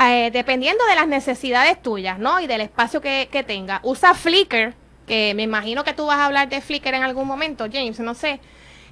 eh, 0.00 0.30
dependiendo 0.32 0.82
de 0.86 0.94
las 0.94 1.08
necesidades 1.08 1.82
tuyas, 1.82 2.18
¿no? 2.18 2.40
Y 2.40 2.46
del 2.46 2.62
espacio 2.62 3.02
que, 3.02 3.28
que 3.30 3.42
tenga. 3.42 3.80
Usa 3.82 4.14
Flickr, 4.14 4.74
que 5.06 5.32
me 5.34 5.42
imagino 5.42 5.84
que 5.84 5.92
tú 5.92 6.06
vas 6.06 6.18
a 6.18 6.26
hablar 6.26 6.48
de 6.48 6.60
Flickr 6.60 6.94
en 6.94 7.02
algún 7.02 7.26
momento, 7.26 7.66
James, 7.72 7.98
no 8.00 8.14
sé, 8.14 8.40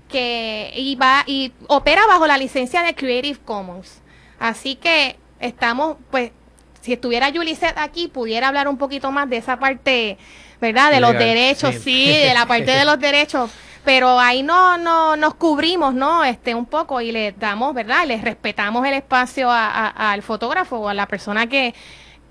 que 0.08 0.72
y 0.74 0.94
va 0.96 1.24
y 1.26 1.52
opera 1.66 2.06
bajo 2.06 2.26
la 2.26 2.38
licencia 2.38 2.82
de 2.82 2.94
Creative 2.94 3.38
Commons. 3.44 4.00
Así 4.38 4.76
que 4.76 5.16
estamos, 5.40 5.96
pues, 6.10 6.32
si 6.80 6.92
estuviera 6.92 7.28
Yuliset 7.30 7.76
aquí, 7.78 8.08
pudiera 8.08 8.48
hablar 8.48 8.68
un 8.68 8.78
poquito 8.78 9.10
más 9.10 9.28
de 9.28 9.38
esa 9.38 9.58
parte, 9.58 10.18
¿verdad? 10.60 10.90
De 10.90 11.00
los 11.00 11.12
derechos, 11.12 11.74
sí. 11.76 11.80
sí, 11.80 12.08
de 12.08 12.34
la 12.34 12.46
parte 12.46 12.70
de 12.70 12.84
los 12.84 12.98
derechos. 13.00 13.50
pero 13.84 14.18
ahí 14.18 14.42
no, 14.42 14.78
no 14.78 15.16
nos 15.16 15.34
cubrimos, 15.34 15.94
¿no? 15.94 16.24
Este, 16.24 16.54
un 16.54 16.66
poco 16.66 17.00
y 17.00 17.12
le 17.12 17.32
damos, 17.32 17.74
¿verdad? 17.74 18.06
les 18.06 18.22
respetamos 18.22 18.86
el 18.86 18.94
espacio 18.94 19.48
al 19.50 20.22
fotógrafo 20.22 20.76
o 20.76 20.88
a 20.88 20.94
la 20.94 21.06
persona 21.06 21.46
que, 21.46 21.74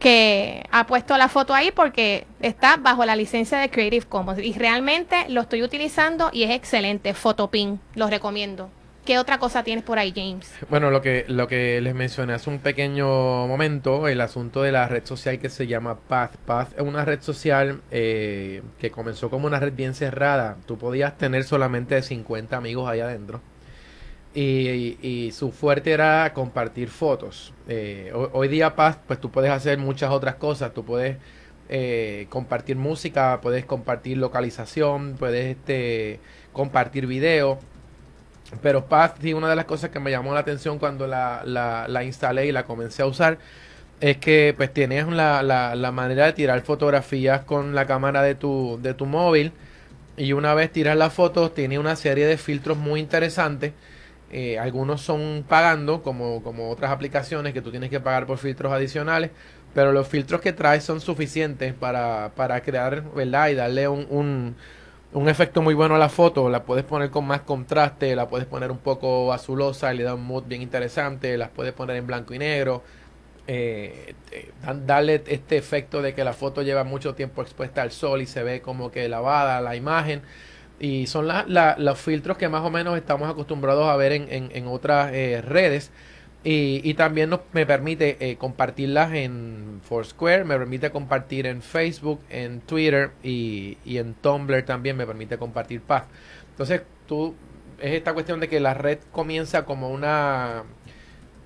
que 0.04 0.66
ha 0.70 0.86
puesto 0.86 1.18
la 1.18 1.30
foto 1.30 1.54
ahí 1.54 1.72
porque 1.72 2.28
está 2.42 2.76
bajo 2.76 3.06
la 3.06 3.16
licencia 3.16 3.58
de 3.58 3.70
Creative 3.70 4.06
Commons 4.06 4.38
y 4.38 4.52
realmente 4.52 5.16
lo 5.30 5.40
estoy 5.40 5.64
utilizando 5.64 6.30
y 6.34 6.44
es 6.44 6.52
excelente, 6.52 7.14
Photopin, 7.14 7.80
lo 7.96 8.08
recomiendo. 8.08 8.70
¿Qué 9.06 9.18
otra 9.18 9.38
cosa 9.38 9.64
tienes 9.64 9.86
por 9.86 10.00
ahí, 10.00 10.14
James? 10.14 10.54
Bueno, 10.70 10.92
lo 10.92 11.02
que, 11.02 11.24
lo 11.30 11.48
que 11.48 11.80
les 11.80 11.96
mencioné 11.96 12.34
hace 12.34 12.50
un 12.50 12.60
pequeño 12.60 13.48
momento, 13.48 14.10
el 14.10 14.20
asunto 14.20 14.62
de 14.62 14.74
la 14.74 14.88
red 14.90 15.06
social 15.06 15.40
que 15.40 15.50
se 15.50 15.68
llama 15.68 15.98
Path. 16.00 16.36
Path 16.46 16.74
es 16.78 16.82
una 16.82 17.06
red 17.06 17.22
social 17.22 17.82
eh, 17.92 18.62
que 18.80 18.92
comenzó 18.92 19.30
como 19.30 19.48
una 19.48 19.60
red 19.60 19.74
bien 19.74 19.94
cerrada. 19.94 20.58
Tú 20.66 20.78
podías 20.78 21.18
tener 21.18 21.46
solamente 21.46 22.02
50 22.02 22.56
amigos 22.56 22.90
ahí 22.90 23.00
adentro. 23.00 23.42
Y, 24.36 25.32
su 25.34 25.52
fuerte 25.52 25.92
era 25.92 26.34
compartir 26.34 26.90
fotos. 26.90 27.54
Eh, 27.68 28.12
hoy, 28.14 28.48
día 28.48 28.76
Path, 28.76 29.00
pues 29.08 29.20
tú 29.20 29.30
puedes 29.32 29.52
hacer 29.52 29.78
muchas 29.78 30.12
otras 30.12 30.36
cosas. 30.36 30.74
Tú 30.74 30.84
puedes 30.84 31.18
eh, 31.70 32.28
compartir 32.30 32.76
música, 32.76 33.40
puedes 33.42 33.66
compartir 33.66 34.18
localización, 34.18 35.16
puedes 35.20 35.58
este, 35.58 36.20
compartir 36.52 37.08
video 37.08 37.60
pero 38.62 38.86
Path, 38.86 39.18
sí, 39.22 39.34
una 39.34 39.50
de 39.50 39.56
las 39.56 39.66
cosas 39.66 39.90
que 39.90 40.00
me 40.00 40.12
llamó 40.12 40.34
la 40.34 40.42
atención 40.42 40.80
cuando 40.80 41.08
la, 41.08 41.44
la, 41.46 42.04
instalé 42.04 42.48
y 42.48 42.52
la 42.52 42.64
comencé 42.64 43.02
a 43.02 43.06
usar 43.06 43.38
es 44.02 44.18
que 44.18 44.54
pues 44.56 44.74
tienes 44.74 45.08
la, 45.08 45.42
la, 45.44 45.92
manera 45.92 46.26
de 46.26 46.34
tirar 46.34 46.62
fotografías 46.62 47.46
con 47.46 47.74
la 47.74 47.86
cámara 47.86 48.22
de 48.22 48.36
tu, 48.36 48.80
de 48.82 48.94
tu 48.94 49.06
móvil 49.06 49.54
y 50.18 50.34
una 50.34 50.54
vez 50.54 50.72
tiras 50.72 50.98
las 50.98 51.14
fotos 51.14 51.54
tiene 51.54 51.80
una 51.80 51.96
serie 51.96 52.26
de 52.28 52.38
filtros 52.38 52.78
muy 52.78 53.00
interesantes. 53.00 53.74
Eh, 54.34 54.58
algunos 54.60 55.02
son 55.02 55.46
pagando, 55.48 56.02
como, 56.04 56.44
como 56.44 56.72
otras 56.72 56.92
aplicaciones 56.92 57.54
que 57.54 57.62
tú 57.62 57.72
tienes 57.72 57.90
que 57.92 58.00
pagar 58.00 58.26
por 58.26 58.40
filtros 58.40 58.74
adicionales, 58.74 59.32
pero 59.74 59.92
los 59.92 60.08
filtros 60.08 60.42
que 60.42 60.54
traes 60.54 60.84
son 60.84 61.02
suficientes 61.02 61.74
para, 61.74 62.32
para 62.36 62.62
crear, 62.62 63.04
¿verdad? 63.14 63.50
Y 63.50 63.56
darle 63.56 63.88
un 63.88 64.56
un 65.14 65.30
efecto 65.30 65.62
muy 65.62 65.74
bueno 65.74 65.96
a 65.96 66.00
la 66.00 66.10
foto, 66.10 66.50
la 66.50 66.64
puedes 66.64 66.84
poner 66.84 67.10
con 67.12 67.26
más 67.26 67.42
contraste, 67.42 68.16
la 68.16 68.28
puedes 68.28 68.48
poner 68.48 68.72
un 68.72 68.80
poco 68.80 69.32
azulosa 69.32 69.94
y 69.94 69.98
le 69.98 70.04
da 70.04 70.16
un 70.16 70.24
mood 70.26 70.44
bien 70.46 70.62
interesante, 70.62 71.38
las 71.38 71.50
puedes 71.50 71.74
poner 71.74 71.98
en 71.98 72.08
blanco 72.08 72.34
y 72.34 72.40
negro, 72.40 72.84
eh, 73.48 74.16
eh, 74.32 74.52
darle 74.86 75.24
este 75.28 75.58
efecto 75.58 76.02
de 76.02 76.14
que 76.16 76.24
la 76.24 76.34
foto 76.34 76.62
lleva 76.64 76.84
mucho 76.84 77.14
tiempo 77.14 77.42
expuesta 77.42 77.82
al 77.82 77.92
sol 77.92 78.22
y 78.22 78.26
se 78.26 78.44
ve 78.44 78.62
como 78.62 78.92
que 78.92 79.08
lavada 79.08 79.62
la 79.62 79.76
imagen. 79.76 80.22
Y 80.84 81.08
son 81.08 81.30
los 81.30 81.98
filtros 81.98 82.38
que 82.38 82.50
más 82.50 82.62
o 82.62 82.70
menos 82.70 82.98
estamos 82.98 83.30
acostumbrados 83.30 83.88
a 83.88 83.96
ver 83.96 84.12
en, 84.12 84.28
en, 84.30 84.68
otras 84.68 85.14
eh, 85.14 85.42
redes. 85.42 85.92
Y, 86.44 86.94
también 86.96 87.30
nos, 87.30 87.40
me 87.54 87.66
permite 87.66 88.18
eh, 88.20 88.36
compartirlas 88.36 89.14
en 89.14 89.80
Foursquare, 89.84 90.44
me 90.44 90.58
permite 90.58 90.92
compartir 90.92 91.48
en 91.48 91.62
Facebook, 91.62 92.20
en 92.30 92.60
Twitter 92.60 93.12
y, 93.24 93.78
en 93.86 94.14
Tumblr 94.14 94.66
también 94.66 94.98
me 94.98 95.08
permite 95.08 95.38
compartir 95.38 95.80
Path. 95.80 96.04
Entonces, 96.50 96.82
tú, 97.08 97.34
es 97.80 97.94
esta 97.94 98.14
cuestión 98.14 98.42
de 98.42 98.50
que 98.50 98.60
la 98.60 98.74
red 98.74 99.00
comienza 99.14 99.64
como 99.64 99.90
una 99.90 100.64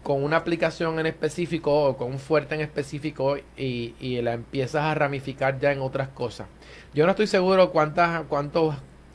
con 0.01 0.23
una 0.23 0.37
aplicación 0.37 0.97
en 0.99 1.05
específico 1.05 1.89
o 1.89 1.95
con 1.95 2.11
un 2.11 2.17
fuerte 2.17 2.55
en 2.55 2.61
específico 2.61 3.37
y, 3.37 3.93
y 3.99 4.19
la 4.23 4.33
empiezas 4.33 4.81
a 4.81 4.95
ramificar 4.95 5.59
ya 5.59 5.71
en 5.71 5.81
otras 5.81 6.07
cosas. 6.07 6.47
Yo 6.95 7.05
no 7.05 7.11
estoy 7.11 7.27
seguro 7.27 7.71
cuántas, 7.71 8.23
cuántos 8.23 8.73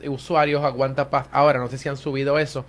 usuarios 0.09 0.63
aguanta 0.63 1.09
Path 1.09 1.27
ahora, 1.31 1.59
no 1.59 1.67
sé 1.67 1.77
si 1.77 1.89
han 1.89 1.97
subido 1.97 2.39
eso, 2.39 2.65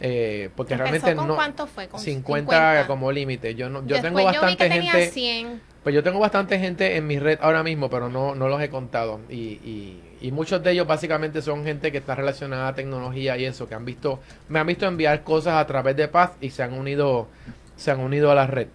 eh, 0.00 0.50
porque 0.54 0.76
realmente 0.76 1.14
no. 1.14 1.34
¿Cuánto 1.34 1.66
fue? 1.66 1.88
50, 1.92 2.86
como 2.86 3.10
límite. 3.10 3.54
Yo 3.54 3.68
no, 3.68 3.84
yo 3.86 4.00
tengo 4.00 4.22
bastante 4.22 4.70
gente. 4.70 5.58
Pues 5.82 5.94
yo 5.94 6.02
tengo 6.02 6.18
bastante 6.18 6.58
gente 6.58 6.96
en 6.96 7.06
mi 7.06 7.18
red 7.18 7.38
ahora 7.40 7.62
mismo, 7.62 7.88
pero 7.88 8.08
no, 8.08 8.34
no 8.34 8.48
los 8.48 8.60
he 8.60 8.68
contado. 8.68 9.20
Y, 9.30 10.00
y, 10.20 10.32
muchos 10.32 10.62
de 10.62 10.72
ellos 10.72 10.86
básicamente 10.86 11.40
son 11.40 11.64
gente 11.64 11.90
que 11.90 11.98
está 11.98 12.14
relacionada 12.14 12.68
a 12.68 12.74
tecnología 12.74 13.36
y 13.38 13.44
eso, 13.44 13.68
que 13.68 13.74
han 13.74 13.84
visto, 13.84 14.20
me 14.48 14.58
han 14.58 14.66
visto 14.66 14.86
enviar 14.86 15.22
cosas 15.22 15.54
a 15.54 15.66
través 15.66 15.96
de 15.96 16.08
Paz 16.08 16.32
y 16.40 16.50
se 16.50 16.62
han 16.62 16.74
unido, 16.74 17.28
se 17.76 17.90
han 17.90 18.00
unido 18.00 18.30
a 18.30 18.34
la 18.34 18.46
red. 18.46 18.68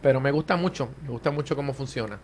Pero 0.00 0.20
me 0.20 0.30
gusta 0.30 0.56
mucho, 0.56 0.90
me 1.02 1.08
gusta 1.08 1.30
mucho 1.30 1.56
cómo 1.56 1.74
funciona. 1.74 2.18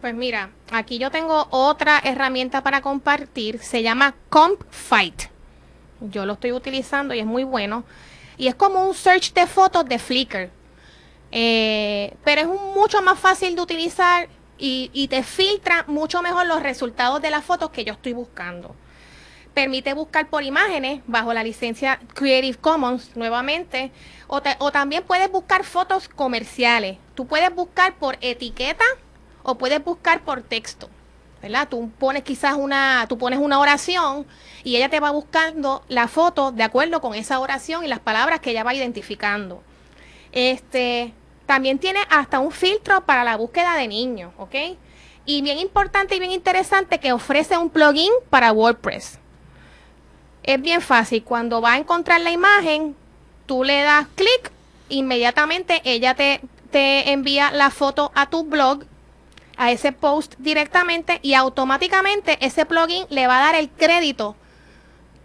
Pues 0.00 0.14
mira, 0.14 0.50
aquí 0.72 0.98
yo 0.98 1.10
tengo 1.10 1.46
otra 1.50 2.00
herramienta 2.02 2.62
para 2.62 2.80
compartir, 2.80 3.58
se 3.58 3.82
llama 3.82 4.14
CompFight. 4.30 5.24
Yo 6.00 6.24
lo 6.24 6.34
estoy 6.34 6.52
utilizando 6.52 7.12
y 7.12 7.18
es 7.20 7.26
muy 7.26 7.44
bueno. 7.44 7.84
Y 8.38 8.46
es 8.46 8.54
como 8.54 8.86
un 8.86 8.94
search 8.94 9.34
de 9.34 9.46
fotos 9.46 9.84
de 9.84 9.98
Flickr. 9.98 10.50
Eh, 11.32 12.14
pero 12.24 12.40
es 12.40 12.46
mucho 12.74 13.02
más 13.02 13.18
fácil 13.18 13.54
de 13.54 13.60
utilizar 13.60 14.28
y, 14.56 15.08
te 15.08 15.22
filtra 15.22 15.84
mucho 15.86 16.22
mejor 16.22 16.46
los 16.46 16.62
resultados 16.62 17.20
de 17.20 17.30
las 17.30 17.44
fotos 17.44 17.70
que 17.70 17.84
yo 17.84 17.92
estoy 17.92 18.14
buscando. 18.14 18.74
Permite 19.52 19.92
buscar 19.92 20.30
por 20.30 20.42
imágenes 20.42 21.02
bajo 21.06 21.34
la 21.34 21.44
licencia 21.44 22.00
Creative 22.14 22.56
Commons 22.56 23.14
nuevamente. 23.16 23.92
O, 24.28 24.40
o 24.60 24.72
también 24.72 25.02
puedes 25.02 25.30
buscar 25.30 25.64
fotos 25.64 26.08
comerciales. 26.08 26.96
Tú 27.14 27.26
puedes 27.26 27.54
buscar 27.54 27.94
por 27.96 28.16
etiqueta 28.22 28.84
o 29.50 29.58
puedes 29.58 29.82
buscar 29.84 30.22
por 30.22 30.42
texto. 30.42 30.88
¿verdad? 31.42 31.68
Tú 31.68 31.90
pones 31.98 32.22
quizás 32.22 32.54
una, 32.54 33.06
tú 33.08 33.16
pones 33.16 33.38
una 33.38 33.58
oración 33.58 34.26
y 34.62 34.76
ella 34.76 34.88
te 34.88 35.00
va 35.00 35.10
buscando 35.10 35.82
la 35.88 36.06
foto 36.06 36.52
de 36.52 36.62
acuerdo 36.62 37.00
con 37.00 37.14
esa 37.14 37.38
oración 37.40 37.84
y 37.84 37.88
las 37.88 38.00
palabras 38.00 38.40
que 38.40 38.50
ella 38.50 38.64
va 38.64 38.74
identificando. 38.74 39.62
Este, 40.32 41.14
también 41.46 41.78
tiene 41.78 42.00
hasta 42.10 42.40
un 42.40 42.52
filtro 42.52 43.04
para 43.06 43.24
la 43.24 43.36
búsqueda 43.36 43.74
de 43.76 43.88
niños, 43.88 44.32
¿ok? 44.38 44.54
Y 45.24 45.42
bien 45.42 45.58
importante 45.58 46.14
y 46.14 46.20
bien 46.20 46.32
interesante 46.32 47.00
que 47.00 47.12
ofrece 47.12 47.56
un 47.56 47.70
plugin 47.70 48.12
para 48.28 48.52
WordPress. 48.52 49.18
Es 50.42 50.60
bien 50.60 50.80
fácil, 50.80 51.22
cuando 51.22 51.60
va 51.60 51.74
a 51.74 51.78
encontrar 51.78 52.20
la 52.20 52.30
imagen, 52.30 52.96
tú 53.46 53.64
le 53.64 53.82
das 53.82 54.06
clic, 54.14 54.52
inmediatamente 54.88 55.80
ella 55.84 56.14
te, 56.14 56.40
te 56.70 57.12
envía 57.12 57.50
la 57.50 57.70
foto 57.70 58.10
a 58.14 58.28
tu 58.28 58.44
blog 58.44 58.84
a 59.60 59.70
ese 59.70 59.92
post 59.92 60.36
directamente 60.38 61.18
y 61.20 61.34
automáticamente 61.34 62.38
ese 62.40 62.64
plugin 62.64 63.04
le 63.10 63.26
va 63.26 63.36
a 63.36 63.52
dar 63.52 63.54
el 63.56 63.68
crédito 63.68 64.34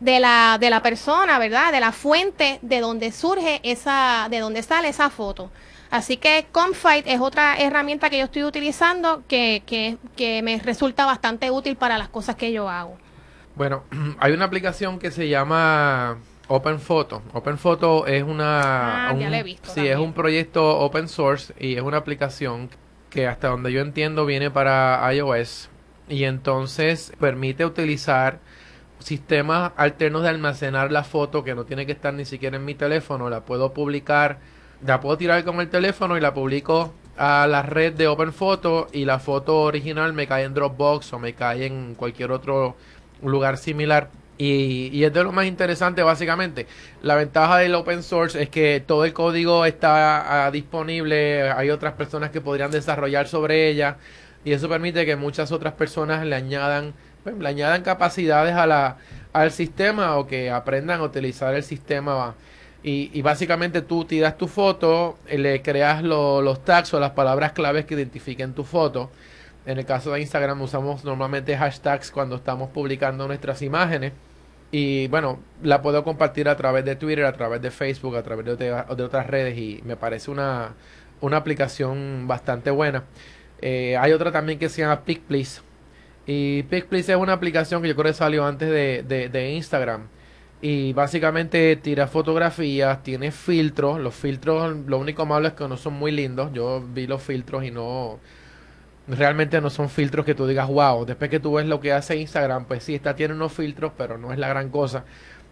de 0.02 0.20
la, 0.20 0.58
de 0.60 0.70
la 0.70 0.84
persona, 0.84 1.40
¿verdad? 1.40 1.72
De 1.72 1.80
la 1.80 1.94
fuente 1.94 2.60
de 2.62 2.82
donde 2.82 3.14
surge 3.14 3.62
esa, 3.64 4.28
de 4.30 4.40
donde 4.40 4.62
sale 4.62 4.90
esa 4.90 5.10
foto. 5.10 5.52
Así 5.90 6.18
que 6.18 6.48
Confide 6.52 7.14
es 7.14 7.22
otra 7.22 7.56
herramienta 7.56 8.10
que 8.10 8.18
yo 8.18 8.26
estoy 8.26 8.44
utilizando 8.44 9.24
que, 9.30 9.64
que, 9.66 9.98
que 10.18 10.42
me 10.42 10.60
resulta 10.60 11.06
bastante 11.06 11.50
útil 11.50 11.78
para 11.78 11.98
las 11.98 12.10
cosas 12.10 12.36
que 12.36 12.52
yo 12.52 12.68
hago. 12.68 12.98
Bueno, 13.56 13.84
hay 14.20 14.34
una 14.34 14.44
aplicación 14.44 15.00
que 15.00 15.12
se 15.12 15.30
llama 15.30 16.18
Open 16.50 16.82
Photo. 16.82 17.22
Open 17.32 17.58
Photo 17.58 18.06
es 18.06 18.22
una. 18.22 19.12
Ah, 19.12 19.16
ya 19.18 19.30
he 19.30 19.44
visto. 19.44 19.72
Sí, 19.72 19.88
es 19.88 19.98
un 19.98 20.12
proyecto 20.12 20.78
open 20.80 21.08
source 21.08 21.54
y 21.58 21.76
es 21.76 21.82
una 21.82 21.96
aplicación 21.96 22.70
que 23.16 23.28
hasta 23.28 23.48
donde 23.48 23.72
yo 23.72 23.80
entiendo 23.80 24.26
viene 24.26 24.52
para 24.52 25.10
iOS 25.14 25.70
y 26.10 26.26
entonces 26.26 27.14
permite 27.18 27.66
utilizar 27.66 28.40
sistemas 29.00 29.72
alternos 29.78 30.24
de 30.24 30.30
almacenar 30.30 30.92
la 30.92 31.06
foto 31.06 31.42
que 31.42 31.56
no 31.56 31.64
tiene 31.64 31.86
que 31.86 31.94
estar 31.94 32.14
ni 32.14 32.26
siquiera 32.26 32.58
en 32.58 32.66
mi 32.66 32.76
teléfono, 32.76 33.30
la 33.30 33.46
puedo 33.46 33.72
publicar, 33.72 34.40
la 34.86 35.00
puedo 35.00 35.18
tirar 35.18 35.46
con 35.46 35.62
el 35.62 35.70
teléfono 35.70 36.18
y 36.18 36.20
la 36.20 36.34
publico 36.34 36.94
a 37.16 37.48
la 37.48 37.62
red 37.62 37.94
de 37.94 38.10
Open 38.10 38.34
Photo 38.34 38.88
y 38.92 39.06
la 39.06 39.20
foto 39.20 39.62
original 39.62 40.12
me 40.12 40.28
cae 40.28 40.44
en 40.44 40.54
Dropbox 40.54 41.14
o 41.14 41.20
me 41.20 41.34
cae 41.34 41.68
en 41.68 41.96
cualquier 41.96 42.34
otro 42.34 42.76
lugar 43.24 43.58
similar 43.58 44.10
y, 44.38 45.04
es 45.04 45.14
de 45.14 45.24
lo 45.24 45.32
más 45.32 45.46
interesante 45.46 46.04
básicamente. 46.04 46.68
La 47.02 47.16
ventaja 47.16 47.58
del 47.58 47.76
open 47.76 48.04
source 48.04 48.42
es 48.42 48.50
que 48.50 48.84
todo 48.86 49.06
el 49.06 49.14
código 49.14 49.66
está 49.66 50.46
ah, 50.46 50.52
disponible, 50.52 51.50
hay 51.52 51.70
otras 51.70 51.94
personas 51.94 52.32
que 52.32 52.42
podrían 52.42 52.72
desarrollar 52.72 53.28
sobre 53.28 53.70
ella 53.70 53.98
y 54.44 54.52
eso 54.54 54.70
permite 54.70 55.06
que 55.06 55.16
muchas 55.16 55.52
otras 55.52 55.74
personas 55.74 56.26
le 56.26 56.36
añadan, 56.36 56.94
pues, 57.24 57.36
le 57.38 57.48
añadan 57.48 57.82
capacidades 57.84 58.56
a 58.56 58.68
la, 58.68 58.98
al 59.34 59.52
sistema 59.52 60.18
o 60.18 60.28
que 60.28 60.52
aprendan 60.52 61.00
a 61.02 61.04
utilizar 61.04 61.56
el 61.56 61.64
sistema. 61.64 62.36
Y, 62.84 63.10
y 63.14 63.22
básicamente 63.24 63.82
tú 63.82 64.06
tiras 64.06 64.38
tu 64.38 64.48
foto, 64.48 65.18
le 65.32 65.62
creas 65.64 66.04
los 66.04 66.64
tags 66.64 66.94
o 66.94 67.00
las 67.00 67.12
palabras 67.12 67.54
claves 67.54 67.86
que 67.86 67.96
identifiquen 67.96 68.54
tu 68.54 68.64
foto 68.64 69.10
en 69.66 69.80
el 69.80 69.86
caso 69.86 70.12
de 70.12 70.22
Instagram 70.22 70.62
usamos 70.62 71.04
normalmente 71.04 71.58
hashtags 71.58 72.12
cuando 72.12 72.36
estamos 72.36 72.70
publicando 72.70 73.28
nuestras 73.28 73.62
imágenes. 73.62 74.14
Y 74.72 75.08
bueno, 75.08 75.40
la 75.64 75.82
puedo 75.82 76.04
compartir 76.04 76.50
a 76.50 76.58
través 76.58 76.86
de 76.86 76.96
Twitter, 76.96 77.26
a 77.26 77.34
través 77.34 77.62
de 77.62 77.72
Facebook, 77.72 78.16
a 78.16 78.24
través 78.24 78.46
de, 78.58 78.74
otras 78.74 79.28
redes 79.28 79.58
y 79.58 79.82
me 79.86 79.96
parece 79.96 80.32
una, 80.32 80.74
una 81.22 81.38
aplicación 81.38 82.28
bastante 82.28 82.72
buena. 82.72 83.04
Eh, 83.62 83.96
hay 83.98 84.12
otra 84.12 84.32
también 84.32 84.60
que 84.60 84.68
se 84.70 84.82
llama 84.82 85.04
PicPlease 85.06 85.62
Y 86.28 86.64
PicPlease 86.64 87.14
es 87.14 87.18
una 87.18 87.34
aplicación 87.34 87.82
que 87.82 87.88
yo 87.88 87.96
creo 87.96 88.12
que 88.12 88.18
salió 88.18 88.46
antes 88.46 88.70
de, 88.70 89.04
de, 89.08 89.30
de 89.30 89.52
Instagram. 89.52 90.08
Y 90.62 90.94
básicamente 90.94 91.76
tira 91.78 92.08
fotografías, 92.08 93.04
tiene 93.04 93.32
filtros. 93.32 94.00
Los 94.00 94.16
filtros, 94.16 94.76
lo 94.88 94.98
único 94.98 95.26
malo 95.26 95.48
es 95.48 95.54
que 95.54 95.68
no 95.68 95.78
son 95.78 95.94
muy 95.94 96.12
lindos. 96.12 96.52
Yo 96.54 96.84
vi 96.94 97.08
los 97.08 97.22
filtros 97.22 97.64
y 97.64 97.72
no. 97.72 98.20
Realmente 99.08 99.62
no 99.62 99.70
son 99.70 99.90
filtros 99.90 100.26
que 100.26 100.34
tú 100.34 100.48
digas, 100.48 100.68
wow. 100.68 101.06
Después 101.06 101.30
que 101.30 101.40
tú 101.40 101.54
ves 101.54 101.68
lo 101.68 101.80
que 101.80 101.94
hace 101.94 102.16
Instagram, 102.16 102.66
pues 102.66 102.84
sí, 102.84 102.96
está 102.96 103.16
tiene 103.16 103.36
unos 103.36 103.54
filtros, 103.54 103.92
pero 103.98 104.18
no 104.18 104.34
es 104.34 104.40
la 104.40 104.48
gran 104.48 104.70
cosa. 104.70 105.06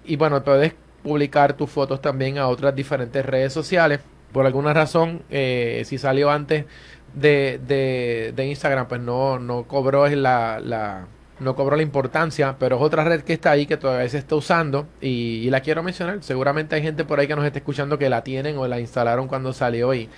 Y 0.06 0.16
bueno, 0.16 0.44
puedes 0.44 0.74
publicar 1.04 1.54
tus 1.54 1.70
fotos 1.70 2.02
también 2.02 2.38
a 2.40 2.48
otras 2.48 2.76
diferentes 2.76 3.24
redes 3.26 3.54
sociales. 3.54 4.00
Por 4.32 4.48
alguna 4.48 4.74
razón, 4.74 5.22
eh, 5.30 5.84
si 5.86 6.00
salió 6.00 6.32
antes 6.32 6.66
de, 7.14 7.60
de, 7.68 8.34
de, 8.36 8.48
Instagram, 8.48 8.88
pues 8.88 9.02
no, 9.02 9.38
no 9.38 9.64
cobró 9.66 10.08
la, 10.08 10.60
la, 10.60 11.06
no 11.40 11.56
cobró 11.56 11.76
la 11.76 11.84
importancia, 11.84 12.56
pero 12.58 12.78
es 12.78 12.82
otra 12.82 13.04
red 13.04 13.22
que 13.22 13.34
está 13.34 13.52
ahí 13.52 13.68
que 13.68 13.78
todavía 13.78 14.10
se 14.10 14.18
está 14.18 14.36
usando 14.36 14.88
y, 15.00 15.42
y, 15.46 15.50
la 15.52 15.62
quiero 15.62 15.84
mencionar. 15.84 16.24
Seguramente 16.24 16.76
hay 16.76 16.82
gente 16.82 17.06
por 17.06 17.20
ahí 17.20 17.28
que 17.28 17.36
nos 17.36 17.46
está 17.46 17.60
escuchando 17.60 18.00
que 18.00 18.10
la 18.10 18.24
tienen 18.24 18.58
o 18.58 18.68
la 18.68 18.80
instalaron 18.80 19.28
cuando 19.28 19.54
salió 19.54 19.94
y, 19.94 20.10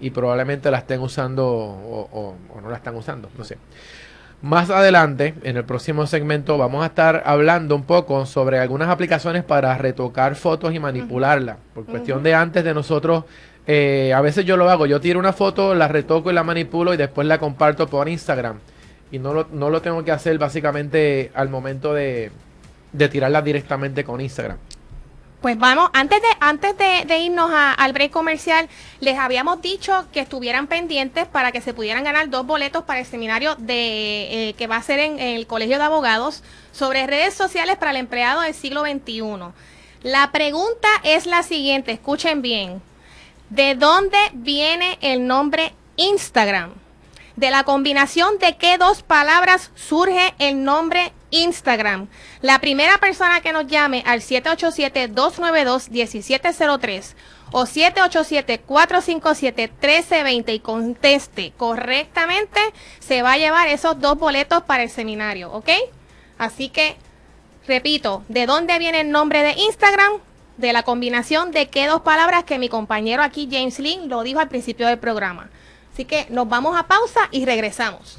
y 0.00 0.10
probablemente 0.10 0.70
la 0.70 0.78
estén 0.78 1.00
usando 1.00 1.46
o, 1.46 2.08
o, 2.12 2.36
o 2.54 2.60
no 2.60 2.70
la 2.70 2.76
están 2.76 2.96
usando, 2.96 3.28
no 3.36 3.44
sé. 3.44 3.58
Más 4.42 4.70
adelante, 4.70 5.34
en 5.44 5.56
el 5.56 5.64
próximo 5.64 6.04
segmento, 6.08 6.58
vamos 6.58 6.82
a 6.82 6.86
estar 6.86 7.22
hablando 7.26 7.76
un 7.76 7.84
poco 7.84 8.26
sobre 8.26 8.58
algunas 8.58 8.88
aplicaciones 8.88 9.44
para 9.44 9.78
retocar 9.78 10.34
fotos 10.34 10.74
y 10.74 10.80
manipularlas. 10.80 11.58
Por 11.72 11.84
cuestión 11.86 12.24
de 12.24 12.34
antes 12.34 12.64
de 12.64 12.74
nosotros, 12.74 13.24
eh, 13.68 14.12
a 14.12 14.20
veces 14.20 14.44
yo 14.44 14.56
lo 14.56 14.68
hago, 14.68 14.86
yo 14.86 15.00
tiro 15.00 15.20
una 15.20 15.32
foto, 15.32 15.76
la 15.76 15.86
retoco 15.86 16.28
y 16.28 16.34
la 16.34 16.42
manipulo 16.42 16.92
y 16.92 16.96
después 16.96 17.24
la 17.28 17.38
comparto 17.38 17.86
por 17.86 18.08
Instagram. 18.08 18.58
Y 19.12 19.20
no 19.20 19.32
lo, 19.32 19.46
no 19.52 19.70
lo 19.70 19.80
tengo 19.80 20.04
que 20.04 20.10
hacer 20.10 20.36
básicamente 20.38 21.30
al 21.34 21.48
momento 21.48 21.94
de, 21.94 22.32
de 22.92 23.08
tirarla 23.08 23.42
directamente 23.42 24.02
con 24.02 24.20
Instagram. 24.20 24.56
Pues 25.42 25.58
vamos, 25.58 25.90
antes 25.92 26.22
de, 26.22 26.28
antes 26.38 26.78
de, 26.78 27.18
irnos 27.18 27.50
a, 27.50 27.72
al 27.72 27.92
break 27.92 28.12
comercial, 28.12 28.68
les 29.00 29.18
habíamos 29.18 29.60
dicho 29.60 30.06
que 30.12 30.20
estuvieran 30.20 30.68
pendientes 30.68 31.26
para 31.26 31.50
que 31.50 31.60
se 31.60 31.74
pudieran 31.74 32.04
ganar 32.04 32.30
dos 32.30 32.46
boletos 32.46 32.84
para 32.84 33.00
el 33.00 33.06
seminario 33.06 33.56
de 33.56 34.50
eh, 34.50 34.54
que 34.54 34.68
va 34.68 34.76
a 34.76 34.82
ser 34.82 35.00
en, 35.00 35.18
el 35.18 35.48
Colegio 35.48 35.78
de 35.78 35.82
Abogados 35.82 36.44
sobre 36.70 37.08
redes 37.08 37.34
sociales 37.34 37.76
para 37.76 37.90
el 37.90 37.96
empleado 37.96 38.42
del 38.42 38.54
siglo 38.54 38.82
XXI. 38.82 39.52
La 40.04 40.30
pregunta 40.30 40.88
es 41.02 41.26
la 41.26 41.42
siguiente, 41.42 41.90
escuchen 41.90 42.40
bien. 42.40 42.80
¿De 43.50 43.74
dónde 43.74 44.18
viene 44.34 44.96
el 45.00 45.26
nombre 45.26 45.74
Instagram? 45.96 46.70
De 47.36 47.50
la 47.50 47.64
combinación 47.64 48.38
de 48.38 48.56
qué 48.56 48.78
dos 48.78 49.02
palabras 49.02 49.72
surge 49.74 50.34
el 50.38 50.64
nombre 50.64 51.12
Instagram. 51.30 52.08
La 52.42 52.60
primera 52.60 52.98
persona 52.98 53.40
que 53.40 53.52
nos 53.52 53.66
llame 53.66 54.04
al 54.06 54.20
787-292-1703 54.20 57.14
o 57.52 57.64
787-457-1320 57.64 60.54
y 60.54 60.60
conteste 60.60 61.52
correctamente, 61.56 62.60
se 62.98 63.22
va 63.22 63.32
a 63.32 63.38
llevar 63.38 63.68
esos 63.68 63.98
dos 64.00 64.18
boletos 64.18 64.62
para 64.62 64.82
el 64.82 64.90
seminario, 64.90 65.52
¿ok? 65.52 65.68
Así 66.38 66.70
que, 66.70 66.96
repito, 67.66 68.24
¿de 68.28 68.46
dónde 68.46 68.78
viene 68.78 69.02
el 69.02 69.10
nombre 69.10 69.42
de 69.42 69.52
Instagram? 69.52 70.12
De 70.56 70.72
la 70.72 70.82
combinación 70.82 71.50
de 71.50 71.68
qué 71.68 71.86
dos 71.86 72.02
palabras 72.02 72.44
que 72.44 72.58
mi 72.58 72.68
compañero 72.68 73.22
aquí, 73.22 73.48
James 73.50 73.78
Lynn, 73.78 74.08
lo 74.08 74.22
dijo 74.22 74.40
al 74.40 74.48
principio 74.48 74.86
del 74.86 74.98
programa. 74.98 75.50
Así 75.92 76.04
que 76.04 76.26
nos 76.30 76.48
vamos 76.48 76.76
a 76.76 76.84
pausa 76.84 77.28
y 77.30 77.44
regresamos. 77.44 78.18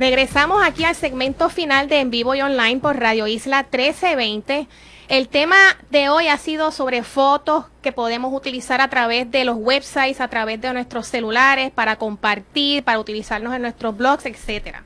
Regresamos 0.00 0.62
aquí 0.64 0.84
al 0.84 0.94
segmento 0.94 1.50
final 1.50 1.88
de 1.88 2.00
En 2.00 2.10
Vivo 2.10 2.34
y 2.34 2.40
Online 2.40 2.80
por 2.80 2.98
Radio 2.98 3.26
Isla 3.26 3.64
1320. 3.64 4.66
El 5.08 5.28
tema 5.28 5.56
de 5.90 6.08
hoy 6.08 6.28
ha 6.28 6.38
sido 6.38 6.70
sobre 6.70 7.02
fotos 7.02 7.66
que 7.82 7.92
podemos 7.92 8.32
utilizar 8.32 8.80
a 8.80 8.88
través 8.88 9.30
de 9.30 9.44
los 9.44 9.56
websites, 9.58 10.20
a 10.20 10.28
través 10.28 10.60
de 10.60 10.72
nuestros 10.72 11.06
celulares, 11.06 11.70
para 11.70 11.96
compartir, 11.96 12.82
para 12.82 12.98
utilizarnos 12.98 13.54
en 13.54 13.62
nuestros 13.62 13.96
blogs, 13.96 14.24
etcétera. 14.24 14.84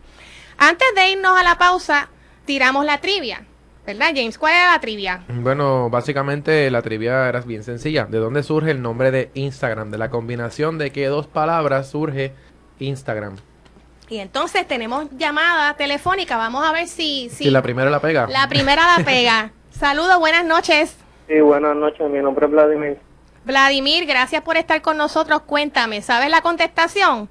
Antes 0.56 0.88
de 0.96 1.10
irnos 1.10 1.38
a 1.38 1.44
la 1.44 1.58
pausa, 1.58 2.08
tiramos 2.44 2.84
la 2.84 2.98
trivia. 3.00 3.44
¿Verdad, 3.86 4.12
James? 4.14 4.38
¿Cuál 4.38 4.54
era 4.54 4.72
la 4.72 4.80
trivia? 4.80 5.24
Bueno, 5.28 5.90
básicamente 5.90 6.70
la 6.70 6.80
trivia 6.80 7.28
era 7.28 7.40
bien 7.40 7.62
sencilla. 7.62 8.06
¿De 8.06 8.18
dónde 8.18 8.42
surge 8.42 8.70
el 8.70 8.80
nombre 8.80 9.10
de 9.10 9.30
Instagram? 9.34 9.90
De 9.90 9.98
la 9.98 10.08
combinación 10.08 10.78
de 10.78 10.90
qué 10.90 11.06
dos 11.06 11.26
palabras 11.26 11.90
surge 11.90 12.32
Instagram. 12.78 13.36
Y 14.08 14.18
entonces 14.18 14.66
tenemos 14.66 15.10
llamada 15.10 15.74
telefónica. 15.74 16.38
Vamos 16.38 16.66
a 16.66 16.72
ver 16.72 16.86
si... 16.86 17.28
Si, 17.28 17.44
si 17.44 17.50
la 17.50 17.60
primera 17.62 17.90
la 17.90 18.00
pega. 18.00 18.26
La 18.28 18.48
primera 18.48 18.96
la 18.96 19.04
pega. 19.04 19.50
Saludos, 19.70 20.18
buenas 20.18 20.46
noches. 20.46 20.96
Sí, 21.28 21.40
buenas 21.40 21.76
noches. 21.76 22.08
Mi 22.10 22.20
nombre 22.20 22.46
es 22.46 22.52
Vladimir. 22.52 22.98
Vladimir, 23.44 24.06
gracias 24.06 24.42
por 24.42 24.56
estar 24.56 24.80
con 24.80 24.96
nosotros. 24.96 25.42
Cuéntame, 25.42 26.00
¿sabes 26.00 26.30
la 26.30 26.40
contestación? 26.40 27.28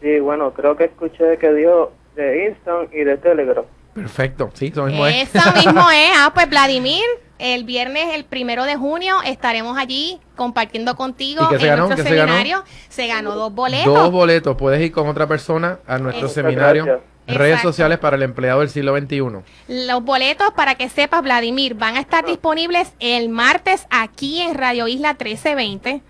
Sí, 0.00 0.18
bueno, 0.18 0.52
creo 0.52 0.76
que 0.76 0.84
escuché 0.84 1.38
que 1.38 1.52
dio 1.54 1.92
de 2.16 2.48
Instant 2.48 2.92
y 2.92 3.04
de 3.04 3.16
Telegram. 3.18 3.64
Perfecto, 3.94 4.50
sí, 4.54 4.68
eso 4.72 4.84
mismo 4.86 5.06
es. 5.06 5.34
Eso 5.34 5.52
mismo 5.52 5.90
es. 5.94 6.10
Ah, 6.16 6.30
pues 6.34 6.48
Vladimir, 6.48 7.04
el 7.38 7.64
viernes, 7.64 8.14
el 8.14 8.24
primero 8.24 8.64
de 8.64 8.76
junio, 8.76 9.16
estaremos 9.24 9.76
allí 9.76 10.18
compartiendo 10.36 10.96
contigo 10.96 11.44
¿Y 11.44 11.48
qué 11.54 11.58
se 11.58 11.64
en 11.64 11.70
ganó? 11.70 11.86
nuestro 11.86 12.04
¿Qué 12.04 12.10
se 12.10 12.16
ganó? 12.16 12.32
seminario. 12.32 12.64
Se 12.88 13.06
ganó 13.06 13.34
dos 13.34 13.52
boletos. 13.52 13.92
Dos 13.94 14.10
boletos. 14.10 14.56
Puedes 14.56 14.80
ir 14.80 14.92
con 14.92 15.08
otra 15.08 15.26
persona 15.26 15.78
a 15.86 15.98
nuestro 15.98 16.28
seminario. 16.28 16.84
gracias. 16.84 17.06
Redes 17.24 17.50
Exacto. 17.50 17.68
sociales 17.68 17.98
para 17.98 18.16
el 18.16 18.22
empleado 18.24 18.60
del 18.60 18.68
siglo 18.68 18.98
XXI. 18.98 19.20
Los 19.68 20.02
boletos, 20.02 20.50
para 20.56 20.74
que 20.74 20.88
sepas, 20.88 21.22
Vladimir, 21.22 21.74
van 21.74 21.96
a 21.96 22.00
estar 22.00 22.24
disponibles 22.26 22.92
el 22.98 23.28
martes 23.28 23.86
aquí 23.90 24.40
en 24.40 24.54
Radio 24.56 24.88
Isla 24.88 25.10
1320. 25.10 26.02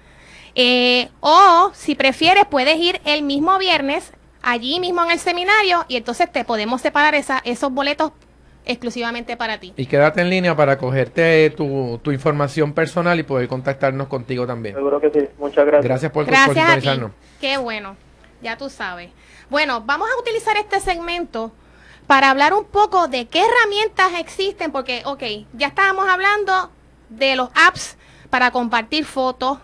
Eh, 0.55 1.09
o, 1.21 1.71
si 1.75 1.95
prefieres, 1.95 2.45
puedes 2.49 2.79
ir 2.79 3.01
el 3.05 3.23
mismo 3.25 3.59
viernes, 3.59 4.13
allí 4.43 4.81
mismo 4.81 5.05
en 5.05 5.13
el 5.13 5.19
seminario, 5.19 5.85
y 5.89 5.97
entonces 5.97 6.31
te 6.31 6.45
podemos 6.45 6.81
separar 6.81 7.15
esa, 7.15 7.41
esos 7.45 7.73
boletos 7.73 8.13
exclusivamente 8.65 9.37
para 9.37 9.59
ti. 9.59 9.73
Y 9.77 9.87
quédate 9.87 10.21
en 10.21 10.31
línea 10.31 10.55
para 10.55 10.79
cogerte 10.79 11.51
tu, 11.51 11.99
tu 12.03 12.13
información 12.13 12.73
personal 12.73 13.19
y 13.19 13.23
poder 13.25 13.49
contactarnos 13.49 14.07
contigo 14.09 14.47
también. 14.47 14.75
Seguro 14.77 15.01
que 15.01 15.11
sí. 15.11 15.29
Muchas 15.39 15.67
gracias. 15.67 15.85
Gracias 15.85 16.13
por, 16.13 16.25
por 16.25 16.33
Gracias 16.33 16.57
a 16.57 16.75
ti. 16.75 16.81
sintonizarnos. 16.81 17.11
Qué 17.41 17.57
bueno, 17.57 17.97
ya 18.41 18.57
tú 18.57 18.71
sabes. 18.71 19.11
Bueno, 19.51 19.83
vamos 19.85 20.09
a 20.09 20.21
utilizar 20.21 20.57
este 20.57 20.81
segmento 20.81 21.53
para 22.07 22.31
hablar 22.31 22.53
un 22.53 22.65
poco 22.65 23.09
de 23.09 23.27
qué 23.27 23.43
herramientas 23.45 24.13
existen, 24.19 24.71
porque, 24.71 25.03
ok, 25.07 25.23
ya 25.55 25.69
estábamos 25.69 26.09
hablando 26.09 26.71
de 27.09 27.37
los 27.37 27.49
apps 27.55 27.97
para 28.31 28.51
compartir 28.51 29.05
fotos. 29.05 29.59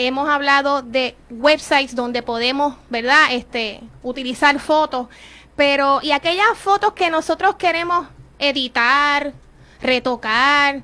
Hemos 0.00 0.28
hablado 0.28 0.80
de 0.82 1.16
websites 1.28 1.94
donde 1.96 2.22
podemos, 2.22 2.76
¿verdad? 2.88 3.32
Este, 3.32 3.80
utilizar 4.04 4.58
fotos. 4.60 5.08
Pero, 5.56 5.98
¿y 6.02 6.12
aquellas 6.12 6.56
fotos 6.56 6.92
que 6.92 7.10
nosotros 7.10 7.56
queremos 7.56 8.06
editar, 8.38 9.32
retocar, 9.82 10.82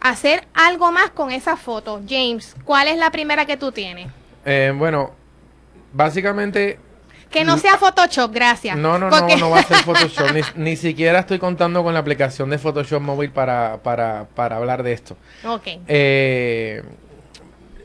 hacer 0.00 0.46
algo 0.54 0.90
más 0.90 1.10
con 1.10 1.30
esas 1.32 1.60
fotos? 1.60 2.00
James, 2.08 2.56
¿cuál 2.64 2.88
es 2.88 2.96
la 2.96 3.10
primera 3.10 3.44
que 3.44 3.58
tú 3.58 3.70
tienes? 3.72 4.08
Eh, 4.46 4.72
bueno, 4.74 5.10
básicamente 5.92 6.78
Que 7.30 7.44
no 7.44 7.58
sea 7.58 7.76
Photoshop, 7.76 8.32
gracias. 8.32 8.76
No, 8.76 8.98
no, 8.98 9.10
Porque- 9.10 9.34
no, 9.36 9.40
no 9.46 9.50
va 9.50 9.58
a 9.60 9.62
ser 9.64 9.76
Photoshop. 9.84 10.32
ni, 10.32 10.40
ni 10.70 10.76
siquiera 10.76 11.18
estoy 11.18 11.38
contando 11.38 11.82
con 11.82 11.92
la 11.92 12.00
aplicación 12.00 12.48
de 12.48 12.56
Photoshop 12.58 13.02
móvil 13.02 13.30
para, 13.32 13.78
para, 13.82 14.26
para 14.34 14.56
hablar 14.56 14.82
de 14.82 14.92
esto. 14.94 15.16
ok. 15.46 15.66
Eh, 15.88 16.82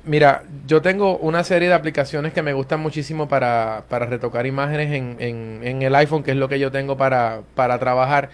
mira, 0.09 0.43
yo 0.65 0.81
tengo 0.81 1.17
una 1.17 1.43
serie 1.43 1.67
de 1.67 1.75
aplicaciones 1.75 2.33
que 2.33 2.41
me 2.41 2.53
gustan 2.53 2.79
muchísimo 2.79 3.27
para, 3.29 3.83
para 3.89 4.07
retocar 4.07 4.47
imágenes 4.47 4.91
en, 4.91 5.17
en, 5.63 5.81
el 5.83 5.93
iPhone, 5.95 6.23
que 6.23 6.31
es 6.31 6.37
lo 6.37 6.49
que 6.49 6.59
yo 6.59 6.71
tengo 6.71 6.97
para, 6.97 7.41
para 7.55 7.77
trabajar. 7.79 8.29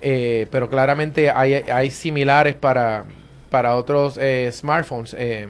Eh, 0.00 0.46
pero 0.50 0.70
claramente 0.70 1.30
hay, 1.30 1.90
similares 1.90 2.54
para, 2.54 3.04
para 3.50 3.76
otros 3.76 4.18
eh, 4.18 4.50
smartphones. 4.50 5.14
Eh, 5.18 5.48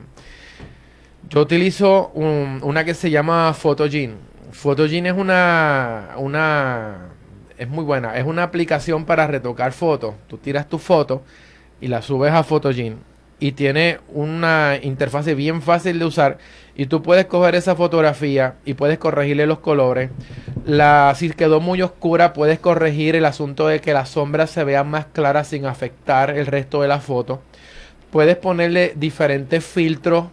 yo 1.29 1.43
utilizo 1.43 2.09
un- 2.15 2.61
una 2.65 2.85
que 2.85 2.95
se 2.95 3.11
llama 3.11 3.55
Photogene. 3.55 4.15
Photogene 4.51 5.11
es 5.11 5.15
una, 5.17 6.11
una, 6.17 7.11
es 7.57 7.69
muy 7.69 7.85
buena. 7.85 8.17
Es 8.17 8.27
una 8.27 8.43
aplicación 8.43 9.05
para 9.05 9.29
retocar 9.29 9.71
fotos. 9.73 10.17
Tú 10.27 10.37
tiras 10.39 10.69
tu 10.69 10.79
foto 10.79 11.23
y 11.81 11.87
la 11.87 12.03
subes 12.03 12.33
a 12.33 12.43
Photogene 12.43 13.10
y 13.41 13.53
tiene 13.53 14.01
una 14.09 14.79
interfase 14.83 15.35
bien 15.35 15.63
fácil 15.63 15.99
de 15.99 16.05
usar 16.05 16.39
y 16.77 16.87
tú 16.87 17.03
puedes 17.03 17.27
coger 17.27 17.55
esa 17.57 17.75
fotografía 17.77 18.57
y 18.65 18.75
puedes 18.75 18.99
corregirle 18.99 19.47
los 19.47 19.61
colores. 19.61 20.13
La, 20.65 21.15
si 21.17 21.31
quedó 21.31 21.61
muy 21.61 21.83
oscura, 21.83 22.33
puedes 22.33 22.61
corregir 22.61 23.17
el 23.17 23.25
asunto 23.25 23.67
de 23.69 23.81
que 23.81 23.95
las 23.95 24.11
sombras 24.11 24.51
se 24.51 24.65
vean 24.65 24.89
más 24.91 25.07
claras 25.07 25.49
sin 25.49 25.67
afectar 25.67 26.31
el 26.31 26.47
resto 26.47 26.83
de 26.83 26.89
la 26.89 27.01
foto. 27.01 27.43
Puedes 28.11 28.37
ponerle 28.37 28.93
diferentes 28.97 29.65
filtros 29.65 30.27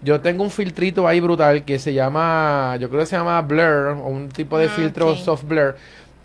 Yo 0.00 0.20
tengo 0.20 0.44
un 0.44 0.50
filtrito 0.50 1.08
ahí 1.08 1.20
brutal 1.20 1.64
que 1.64 1.78
se 1.80 1.92
llama, 1.94 2.76
yo 2.80 2.88
creo 2.88 3.00
que 3.00 3.06
se 3.06 3.16
llama 3.16 3.42
Blur, 3.42 3.88
o 4.00 4.08
un 4.08 4.28
tipo 4.30 4.58
de 4.58 4.68
Ah, 4.68 4.68
filtro 4.68 5.16
soft 5.16 5.44
blur, 5.44 5.76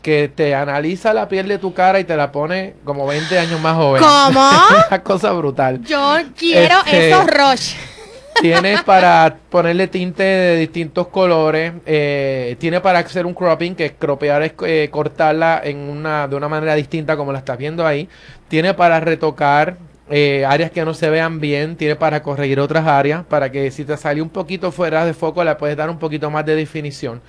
que 0.04 0.28
te 0.28 0.54
analiza 0.54 1.14
la 1.14 1.28
piel 1.28 1.48
de 1.48 1.58
tu 1.58 1.74
cara 1.74 2.00
y 2.00 2.04
te 2.04 2.16
la 2.16 2.32
pone 2.32 2.76
como 2.84 3.08
20 3.08 3.40
años 3.40 3.60
más 3.62 3.76
joven. 3.76 4.04
¿Cómo? 4.04 4.50
Una 4.88 5.02
cosa 5.02 5.32
brutal. 5.32 5.82
Yo 5.84 6.18
quiero 6.38 6.76
Este- 6.86 7.10
esos 7.10 7.26
rush. 7.26 7.74
Tienes 8.42 8.82
para 8.84 9.38
ponerle 9.50 9.88
tinte 9.88 10.24
de 10.24 10.58
distintos 10.58 11.08
colores. 11.08 11.72
eh, 11.86 12.56
tiene 12.60 12.82
para 12.82 13.00
hacer 13.00 13.26
un 13.26 13.34
cropping, 13.34 13.76
que 13.76 13.94
cropear 13.94 14.42
es 14.44 14.54
eh, 14.66 14.90
cortarla 14.92 15.62
en 15.64 15.78
una, 15.78 16.28
de 16.28 16.36
una 16.36 16.50
manera 16.50 16.76
distinta 16.76 17.16
como 17.16 17.32
la 17.32 17.40
estás 17.40 17.58
viendo 17.58 17.86
ahí. 17.88 18.10
Tiene 18.50 18.74
para 18.74 19.00
retocar 19.00 19.78
eh, 20.10 20.46
áreas 20.46 20.70
que 20.72 20.84
no 20.84 20.94
se 20.94 21.10
vean 21.10 21.40
bien. 21.40 21.76
Tiene 21.78 21.96
para 21.96 22.22
corregir 22.24 22.60
otras 22.60 22.86
áreas. 22.88 23.24
Para 23.24 23.52
que 23.52 23.72
si 23.72 23.86
te 23.86 23.96
sale 23.98 24.22
un 24.22 24.30
poquito 24.30 24.72
fuera 24.72 25.06
de 25.06 25.14
foco, 25.14 25.44
le 25.44 25.56
puedes 25.56 25.78
dar 25.78 25.90
un 25.90 25.98
poquito 26.00 26.30
más 26.30 26.46
de 26.46 26.56
definición. 26.56 27.22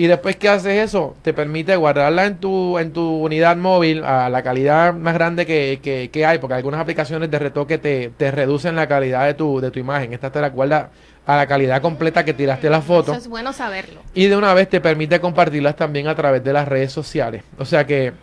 Y 0.00 0.06
después 0.06 0.36
que 0.36 0.48
haces 0.48 0.82
eso, 0.82 1.14
te 1.20 1.34
permite 1.34 1.76
guardarla 1.76 2.24
en 2.24 2.38
tu, 2.38 2.78
en 2.78 2.90
tu 2.90 3.02
unidad 3.22 3.58
móvil 3.58 4.02
a 4.02 4.30
la 4.30 4.42
calidad 4.42 4.94
más 4.94 5.12
grande 5.12 5.44
que, 5.44 5.78
que- 5.82 6.08
que 6.10 6.24
hay, 6.24 6.38
porque 6.38 6.54
algunas 6.54 6.80
aplicaciones 6.80 7.30
de 7.30 7.38
retoque 7.38 7.76
te, 7.76 8.10
te 8.16 8.30
reducen 8.30 8.76
la 8.76 8.86
calidad 8.88 9.26
de 9.26 9.34
tu, 9.34 9.60
de 9.60 9.70
tu 9.70 9.78
imagen. 9.78 10.14
Esta 10.14 10.32
te 10.32 10.40
la 10.40 10.48
guarda 10.48 10.88
a 11.26 11.36
la 11.36 11.46
calidad 11.46 11.82
completa 11.82 12.24
que 12.24 12.32
tiraste 12.32 12.70
la 12.70 12.80
foto. 12.80 13.12
Eso 13.12 13.20
es 13.20 13.28
bueno 13.28 13.52
saberlo. 13.52 14.00
Y 14.14 14.28
de 14.28 14.36
una 14.38 14.54
vez 14.54 14.70
te 14.70 14.80
permite 14.80 15.20
compartirlas 15.20 15.76
también 15.76 16.08
a 16.08 16.14
través 16.14 16.42
de 16.42 16.54
las 16.54 16.66
redes 16.66 16.90
sociales. 16.92 17.42
O 17.58 17.66
sea 17.66 17.86
que 17.86 18.14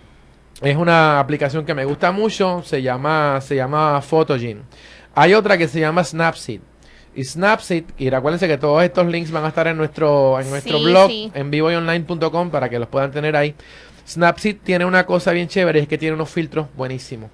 es 0.64 0.76
una 0.78 1.20
aplicación 1.20 1.64
que 1.64 1.76
me 1.76 1.86
gusta 1.86 2.12
mucho. 2.12 2.64
Se 2.64 2.82
llama, 2.82 3.40
se 3.40 3.56
llama 3.56 4.02
Photogene. 4.02 4.62
Hay 5.14 5.36
otra 5.36 5.60
que 5.60 5.68
se 5.68 5.80
llama 5.80 6.04
Snapseed. 6.04 6.60
Y 7.18 7.24
Snapseed, 7.24 7.84
y 7.98 8.12
recuérdense 8.12 8.48
que 8.48 8.60
todos 8.60 8.84
estos 8.84 9.08
links 9.08 9.32
van 9.32 9.44
a 9.44 9.48
estar 9.48 9.66
en 9.66 9.76
nuestro, 9.76 10.40
en 10.40 10.48
nuestro 10.52 10.78
Sí, 10.78 10.84
blog, 10.86 11.10
sí. 11.10 11.32
en 11.34 11.50
vivoyonline.com, 11.50 12.52
para 12.52 12.70
que 12.70 12.78
los 12.78 12.88
puedan 12.88 13.12
tener 13.12 13.36
ahí. 13.36 13.56
Snapseed 14.08 14.58
tiene 14.64 14.86
una 14.86 15.06
cosa 15.08 15.32
bien 15.32 15.48
chévere, 15.48 15.80
es 15.80 15.88
que 15.88 15.98
tiene 15.98 16.14
unos 16.14 16.30
filtros 16.30 16.68
buenísimos. 16.78 17.32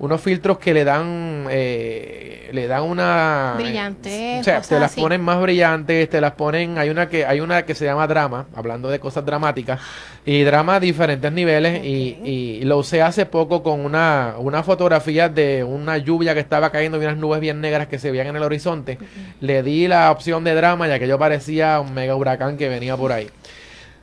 Unos 0.00 0.20
filtros 0.20 0.58
que 0.58 0.72
le 0.72 0.84
dan, 0.84 1.46
eh, 1.50 2.50
le 2.52 2.68
dan 2.68 2.84
una... 2.84 3.54
Brillantez, 3.56 4.40
o 4.40 4.44
sea, 4.44 4.60
te 4.60 4.78
las 4.78 4.92
así. 4.92 5.00
ponen 5.00 5.20
más 5.20 5.40
brillantes, 5.40 6.08
te 6.08 6.20
las 6.20 6.32
ponen, 6.32 6.78
hay 6.78 6.88
una 6.90 7.08
que, 7.08 7.26
hay 7.26 7.40
una 7.40 7.64
que 7.64 7.74
se 7.74 7.84
llama 7.84 8.06
drama, 8.06 8.46
hablando 8.54 8.88
de 8.90 9.00
cosas 9.00 9.26
dramáticas, 9.26 9.80
y 10.24 10.42
drama 10.42 10.76
a 10.76 10.80
diferentes 10.80 11.32
niveles, 11.32 11.84
y, 11.84 12.16
y 12.24 12.60
lo 12.62 12.78
usé 12.78 13.02
hace 13.02 13.26
poco 13.26 13.64
con 13.64 13.80
una, 13.80 14.34
una 14.38 14.62
fotografía 14.62 15.28
de 15.28 15.64
una 15.64 15.98
lluvia 15.98 16.32
que 16.32 16.40
estaba 16.40 16.70
cayendo 16.70 17.02
y 17.02 17.04
unas 17.04 17.16
nubes 17.16 17.40
bien 17.40 17.60
negras 17.60 17.88
que 17.88 17.98
se 17.98 18.12
veían 18.12 18.28
en 18.28 18.36
el 18.36 18.42
horizonte. 18.44 18.98
Le 19.40 19.64
di 19.64 19.88
la 19.88 20.12
opción 20.12 20.44
de 20.44 20.54
drama, 20.54 20.86
ya 20.86 21.00
que 21.00 21.08
yo 21.08 21.18
parecía 21.18 21.80
un 21.80 21.92
mega 21.92 22.14
huracán 22.14 22.56
que 22.56 22.68
venía 22.68 22.96
por 22.96 23.10
ahí. 23.10 23.28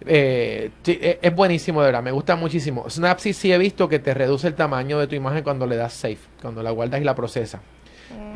Eh, 0.05 0.71
sí, 0.83 0.99
e- 1.01 1.19
es 1.21 1.35
buenísimo, 1.35 1.81
de 1.81 1.87
verdad, 1.87 2.03
me 2.03 2.11
gusta 2.11 2.35
muchísimo. 2.35 2.89
Snapseed 2.89 3.33
sí 3.33 3.51
he 3.51 3.57
visto 3.57 3.87
que 3.89 3.99
te 3.99 4.13
reduce 4.13 4.47
el 4.47 4.53
tamaño 4.55 4.99
de 4.99 5.07
tu 5.07 5.15
imagen 5.15 5.43
cuando 5.43 5.65
le 5.65 5.75
das 5.77 5.93
save, 5.93 6.17
cuando 6.41 6.61
la 6.61 6.71
guardas 6.71 7.01
y 7.01 7.03
la 7.03 7.15
procesa. 7.15 7.59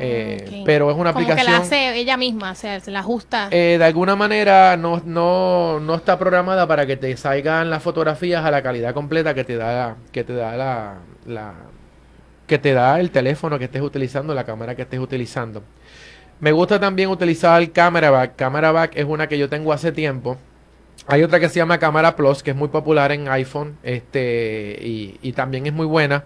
Eh, 0.00 0.44
Ok. 0.46 0.54
Pero 0.64 0.90
es 0.90 0.96
una 0.96 1.12
Como 1.12 1.26
que 1.26 1.32
aplicación... 1.32 1.60
la 1.60 1.66
hace 1.66 1.96
ella 1.96 2.16
misma, 2.16 2.52
o 2.52 2.54
sea, 2.54 2.80
se 2.80 2.90
la 2.90 3.00
ajusta. 3.00 3.48
Eh, 3.50 3.76
de 3.78 3.84
alguna 3.84 4.16
manera 4.16 4.76
no, 4.76 5.00
no, 5.04 5.78
no 5.80 5.94
está 5.94 6.18
programada 6.18 6.66
para 6.66 6.86
que 6.86 6.96
te 6.96 7.16
salgan 7.16 7.70
las 7.70 7.82
fotografías 7.82 8.44
a 8.44 8.50
la 8.50 8.62
calidad 8.62 8.94
completa 8.94 9.34
que 9.34 9.44
te 9.44 9.56
da, 9.56 9.96
que 10.12 10.24
te 10.24 10.32
da 10.34 10.56
la, 10.56 10.94
la- 11.26 11.54
que 12.46 12.58
te 12.58 12.72
da 12.72 12.98
el 12.98 13.10
teléfono 13.12 13.58
que 13.58 13.66
estés 13.66 13.82
utilizando, 13.82 14.34
la 14.34 14.42
cámara 14.44 14.74
que 14.74 14.82
estés 14.82 14.98
utilizando. 14.98 15.62
Me 16.40 16.50
gusta 16.50 16.80
también 16.80 17.10
utilizar 17.10 17.60
el 17.62 17.70
Camera 17.70 18.10
Back. 18.10 18.34
Camera 18.34 18.72
Back 18.72 18.92
es 18.96 19.04
una 19.04 19.28
que 19.28 19.38
yo 19.38 19.48
tengo 19.48 19.72
hace 19.72 19.92
tiempo. 19.92 20.36
Hay 21.12 21.24
otra 21.24 21.40
que 21.40 21.48
se 21.48 21.56
llama 21.56 21.78
Cámara 21.78 22.14
Plus, 22.14 22.40
que 22.40 22.50
es 22.52 22.56
muy 22.56 22.68
popular 22.68 23.10
en 23.10 23.28
iPhone, 23.28 23.76
este, 23.82 24.78
y, 24.80 25.32
también 25.32 25.66
es 25.66 25.72
muy 25.72 25.86
buena. 25.86 26.24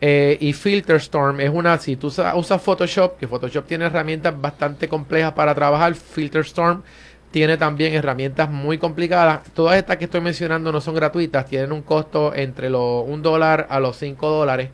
Eh, 0.00 0.36
y 0.40 0.52
Filter 0.52 0.96
Storm 0.96 1.40
es 1.40 1.50
una, 1.50 1.78
si 1.78 1.94
tú 1.94 2.08
usa- 2.08 2.34
usas 2.34 2.60
Photoshop, 2.60 3.16
que 3.16 3.28
Photoshop 3.28 3.64
tiene 3.64 3.84
herramientas 3.86 4.34
bastante 4.38 4.88
complejas 4.88 5.32
para 5.34 5.54
trabajar, 5.54 5.94
Filter 5.94 6.42
Storm 6.42 6.82
tiene 7.30 7.56
también 7.56 7.94
herramientas 7.94 8.50
muy 8.50 8.76
complicadas. 8.76 9.40
Todas 9.54 9.76
estas 9.76 9.98
que 9.98 10.06
estoy 10.06 10.20
mencionando 10.20 10.72
no 10.72 10.80
son 10.80 10.96
gratuitas, 10.96 11.46
tienen 11.46 11.70
un 11.70 11.82
costo 11.82 12.34
entre 12.34 12.70
los 12.70 13.04
un 13.06 13.22
dólar 13.22 13.68
a 13.70 13.78
los 13.78 13.96
5 13.96 14.28
dólares. 14.30 14.70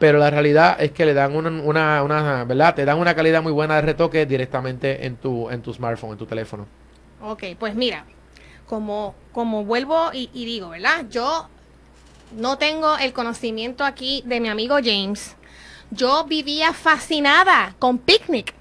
Pero 0.00 0.18
la 0.18 0.30
realidad 0.30 0.76
es 0.80 0.90
que 0.90 1.06
le 1.06 1.14
dan 1.14 1.36
una, 1.36 1.50
una, 1.50 2.02
una- 2.02 2.44
¿verdad? 2.44 2.74
Te 2.74 2.84
dan 2.84 2.98
una 2.98 3.14
calidad 3.14 3.42
muy 3.44 3.52
buena 3.52 3.76
de 3.76 3.82
retoque 3.82 4.26
directamente 4.26 5.06
en 5.06 5.16
tu, 5.16 5.48
en 5.50 5.62
tu 5.62 5.72
smartphone, 5.72 6.12
en 6.12 6.18
tu 6.18 6.26
teléfono. 6.26 6.66
Ok, 7.22 7.44
pues 7.58 7.74
mira, 7.74 8.04
como, 8.68 9.14
como 9.32 9.64
vuelvo 9.64 10.10
y, 10.12 10.30
y 10.32 10.44
digo, 10.44 10.70
¿verdad? 10.70 11.06
Yo 11.10 11.48
no 12.32 12.58
tengo 12.58 12.96
el 12.98 13.12
conocimiento 13.12 13.84
aquí 13.84 14.22
de 14.26 14.40
mi 14.40 14.48
amigo 14.48 14.76
James. 14.82 15.36
Yo 15.90 16.24
vivía 16.24 16.72
fascinada 16.72 17.74
con 17.78 17.98
Picnic. 17.98 18.54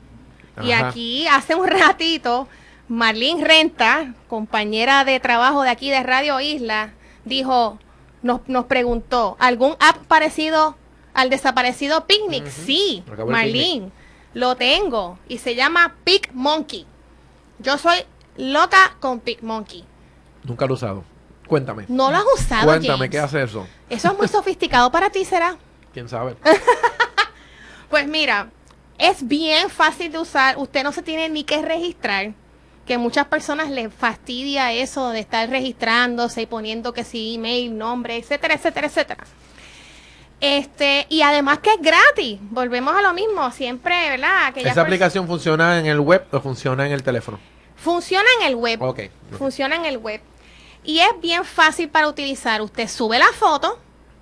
Y 0.63 0.71
aquí 0.71 1.27
hace 1.27 1.53
un 1.53 1.67
ratito, 1.67 2.47
Marlene 2.87 3.45
Renta, 3.45 4.15
compañera 4.27 5.05
de 5.05 5.19
trabajo 5.19 5.61
de 5.61 5.69
aquí 5.69 5.91
de 5.91 6.01
Radio 6.01 6.39
Isla, 6.39 6.93
dijo, 7.25 7.77
nos, 8.23 8.41
nos 8.47 8.65
preguntó, 8.65 9.37
¿algún 9.39 9.75
app 9.79 9.97
parecido 10.07 10.75
al 11.13 11.29
desaparecido 11.29 12.07
Picnic? 12.07 12.47
Sí, 12.47 13.03
Marlene, 13.27 13.91
lo 14.33 14.55
tengo 14.55 15.19
y 15.27 15.37
se 15.37 15.53
llama 15.53 15.95
Pic 16.03 16.31
Monkey. 16.33 16.87
Yo 17.59 17.77
soy 17.77 17.99
loca 18.35 18.97
con 18.99 19.19
Pic 19.19 19.43
Monkey. 19.43 19.83
Nunca 20.47 20.65
lo 20.65 20.73
he 20.73 20.75
usado. 20.75 21.03
Cuéntame. 21.45 21.85
¿No 21.87 22.09
lo 22.09 22.17
has 22.17 22.25
usado, 22.35 22.65
Cuéntame, 22.65 22.97
James? 22.97 23.09
¿qué 23.11 23.19
hace 23.19 23.43
eso? 23.43 23.67
Eso 23.89 24.11
es 24.11 24.17
muy 24.17 24.27
sofisticado 24.27 24.91
para 24.91 25.09
ti, 25.09 25.23
¿será? 25.25 25.57
¿Quién 25.93 26.09
sabe? 26.09 26.35
Pues 27.89 28.05
mira, 28.05 28.49
es 28.97 29.25
bien 29.25 29.69
fácil 29.69 30.11
de 30.11 30.19
usar. 30.19 30.57
Usted 30.57 30.83
no 30.83 30.91
se 30.91 31.01
tiene 31.01 31.29
ni 31.29 31.45
que 31.45 31.61
registrar. 31.61 32.33
Que 32.85 32.97
muchas 32.97 33.27
personas 33.27 33.69
les 33.69 33.93
fastidia 33.93 34.73
eso 34.73 35.09
de 35.11 35.21
estar 35.21 35.49
registrándose 35.49 36.41
y 36.41 36.45
poniendo 36.45 36.91
que 36.91 37.05
sí, 37.05 37.35
email, 37.35 37.77
nombre, 37.77 38.17
etcétera, 38.17 38.55
etcétera, 38.55 38.87
etcétera. 38.87 39.23
Este, 40.39 41.05
y 41.09 41.21
además 41.21 41.59
que 41.59 41.73
es 41.73 41.81
gratis. 41.81 42.39
Volvemos 42.41 42.93
a 42.95 43.01
lo 43.01 43.13
mismo, 43.13 43.49
siempre, 43.51 44.09
¿verdad? 44.09 44.47
Aquellas 44.47 44.73
¿Esa 44.73 44.81
aplicación 44.81 45.27
funciona 45.27 45.79
en 45.79 45.85
el 45.85 45.99
web 45.99 46.25
o 46.31 46.39
funciona 46.41 46.85
en 46.85 46.91
el 46.91 47.03
teléfono? 47.03 47.39
Funciona 47.77 48.27
en 48.41 48.47
el 48.47 48.55
web. 48.55 48.81
Ok. 48.81 48.99
Funciona 49.37 49.75
en 49.75 49.85
el 49.85 49.97
web. 49.97 50.21
Y 50.87 51.01
es 51.01 51.19
bien 51.21 51.43
fácil 51.43 51.89
para 51.89 52.07
utilizar. 52.07 52.61
Usted 52.61 52.87
sube 52.87 53.19
la 53.19 53.33
foto, 53.37 53.77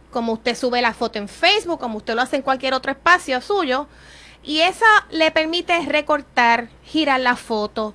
como 0.09 0.33
usted 0.33 0.55
sube 0.55 0.81
la 0.81 0.95
foto 0.95 1.19
en 1.19 1.27
Facebook, 1.27 1.79
como 1.79 1.97
usted 1.97 2.15
lo 2.15 2.23
hace 2.23 2.37
en 2.37 2.41
cualquier 2.41 2.73
otro 2.73 2.91
espacio 2.91 3.39
suyo. 3.39 3.87
Y 4.41 4.61
esa 4.61 4.87
le 5.11 5.29
permite 5.29 5.79
recortar, 5.85 6.69
girar 6.83 7.19
la 7.19 7.35
foto, 7.35 7.93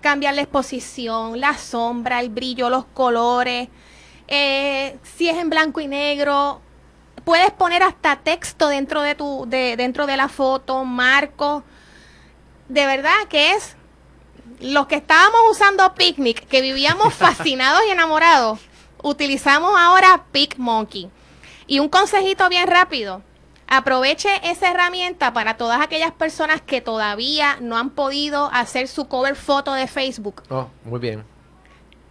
cambiar 0.00 0.34
la 0.34 0.42
exposición, 0.42 1.40
la 1.40 1.58
sombra, 1.58 2.20
el 2.20 2.28
brillo, 2.28 2.70
los 2.70 2.84
colores. 2.84 3.68
Eh, 4.28 4.96
si 5.02 5.28
es 5.28 5.36
en 5.36 5.50
blanco 5.50 5.80
y 5.80 5.88
negro, 5.88 6.60
puedes 7.24 7.50
poner 7.50 7.82
hasta 7.82 8.20
texto 8.20 8.68
dentro 8.68 9.02
de 9.02 9.16
tu, 9.16 9.46
de, 9.48 9.76
dentro 9.76 10.06
de 10.06 10.16
la 10.16 10.28
foto, 10.28 10.84
marco. 10.84 11.64
De 12.68 12.86
verdad 12.86 13.26
que 13.28 13.50
es 13.50 13.74
los 14.62 14.86
que 14.86 14.96
estábamos 14.96 15.40
usando 15.50 15.94
Picnic, 15.94 16.46
que 16.48 16.60
vivíamos 16.62 17.14
fascinados 17.14 17.80
y 17.86 17.90
enamorados, 17.90 18.58
utilizamos 19.02 19.72
ahora 19.78 20.24
PicMonkey. 20.32 21.10
Y 21.66 21.78
un 21.80 21.88
consejito 21.88 22.48
bien 22.48 22.66
rápido. 22.68 23.22
Aproveche 23.66 24.28
esa 24.50 24.70
herramienta 24.70 25.32
para 25.32 25.56
todas 25.56 25.80
aquellas 25.80 26.12
personas 26.12 26.60
que 26.60 26.80
todavía 26.82 27.56
no 27.60 27.78
han 27.78 27.90
podido 27.90 28.50
hacer 28.52 28.86
su 28.86 29.08
cover 29.08 29.34
foto 29.34 29.72
de 29.72 29.86
Facebook, 29.86 30.42
Oh, 30.50 30.68
muy 30.84 31.00
bien. 31.00 31.24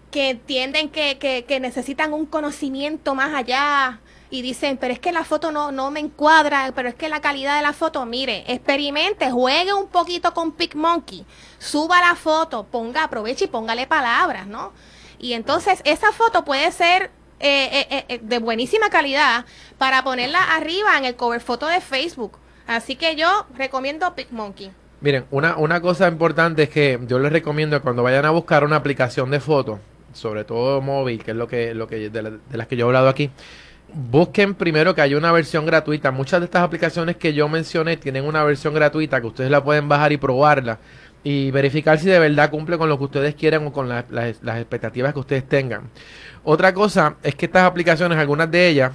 que 0.09 0.31
entienden 0.31 0.89
que, 0.89 1.19
que- 1.19 1.45
que 1.45 1.59
necesitan 1.59 2.13
un 2.13 2.25
conocimiento 2.25 3.13
más 3.15 3.33
allá 3.35 3.99
y 4.31 4.41
dicen, 4.41 4.77
pero 4.77 4.93
es 4.93 4.99
que 4.99 5.11
la 5.11 5.25
foto 5.25 5.51
no, 5.51 5.73
no 5.73 5.91
me 5.91 5.99
encuadra, 5.99 6.71
pero 6.73 6.87
es 6.87 6.95
que 6.95 7.09
la 7.09 7.19
calidad 7.19 7.57
de 7.57 7.61
la 7.61 7.73
foto, 7.73 8.05
mire, 8.05 8.45
experimente, 8.47 9.29
juegue 9.29 9.73
un 9.73 9.87
poquito 9.87 10.33
con 10.33 10.53
PicMonkey, 10.53 11.25
suba 11.59 11.99
la 11.99 12.15
foto, 12.15 12.63
ponga, 12.63 13.03
aproveche 13.03 13.45
y 13.45 13.47
póngale 13.49 13.87
palabras, 13.87 14.47
¿no? 14.47 14.71
Y 15.19 15.33
entonces 15.33 15.81
esa 15.83 16.13
foto 16.13 16.45
puede 16.45 16.71
ser 16.71 17.11
eh, 17.41 17.69
eh, 17.71 17.87
eh, 17.89 18.05
eh, 18.07 18.19
de 18.23 18.39
buenísima 18.39 18.89
calidad 18.89 19.45
para 19.77 20.03
ponerla 20.03 20.55
arriba 20.55 20.97
en 20.97 21.05
el 21.05 21.15
cover 21.15 21.41
foto 21.41 21.67
de 21.67 21.81
Facebook. 21.81 22.37
Así 22.67 22.95
que 22.95 23.17
yo 23.17 23.45
recomiendo 23.55 24.15
PicMonkey. 24.15 24.71
Miren, 25.01 25.25
una, 25.29 25.57
una 25.57 25.81
cosa 25.81 26.07
importante 26.07 26.63
es 26.63 26.69
que 26.69 26.99
yo 27.05 27.19
les 27.19 27.33
recomiendo 27.33 27.81
cuando 27.81 28.01
vayan 28.01 28.25
a 28.25 28.29
buscar 28.29 28.63
una 28.63 28.77
aplicación 28.77 29.29
de 29.29 29.41
fotos, 29.41 29.79
sobre 30.13 30.45
todo 30.45 30.79
móvil, 30.79 31.21
que 31.21 31.31
es 31.31 31.37
lo 31.37 31.47
que, 31.47 31.73
lo 31.73 31.87
que 31.87 32.09
de 32.09 32.39
las 32.51 32.67
que 32.67 32.77
yo 32.77 32.85
he 32.85 32.87
hablado 32.87 33.09
aquí, 33.09 33.29
busquen 33.93 34.53
primero 34.55 34.93
que 34.95 35.01
haya 35.01 35.17
una 35.17 35.31
versión 35.31 35.65
gratuita. 35.65 36.11
Muchas 36.11 36.39
de 36.41 36.45
estas 36.45 36.63
aplicaciones 36.63 37.17
que 37.17 37.33
yo 37.33 37.47
mencioné 37.49 37.97
tienen 37.97 38.25
una 38.25 38.43
versión 38.43 38.73
gratuita 38.73 39.19
que 39.21 39.27
ustedes 39.27 39.51
la 39.51 39.63
pueden 39.63 39.87
bajar 39.89 40.11
y 40.11 40.17
probarla. 40.17 40.79
y 41.23 41.51
verificar 41.51 41.99
si 41.99 42.07
de 42.07 42.17
verdad 42.17 42.49
cumple 42.49 42.79
con 42.79 42.89
lo 42.89 42.97
que 42.97 43.03
ustedes 43.03 43.35
quieren 43.35 43.67
o 43.67 43.71
con 43.71 43.87
la- 43.87 44.05
las- 44.09 44.37
expectativas 44.57 45.13
que 45.13 45.19
ustedes 45.19 45.47
tengan. 45.47 45.83
Otra 46.43 46.73
cosa 46.73 47.13
es 47.21 47.35
que 47.35 47.45
estas 47.45 47.61
aplicaciones, 47.63 48.17
algunas 48.17 48.49
de 48.49 48.67
ellas, 48.69 48.91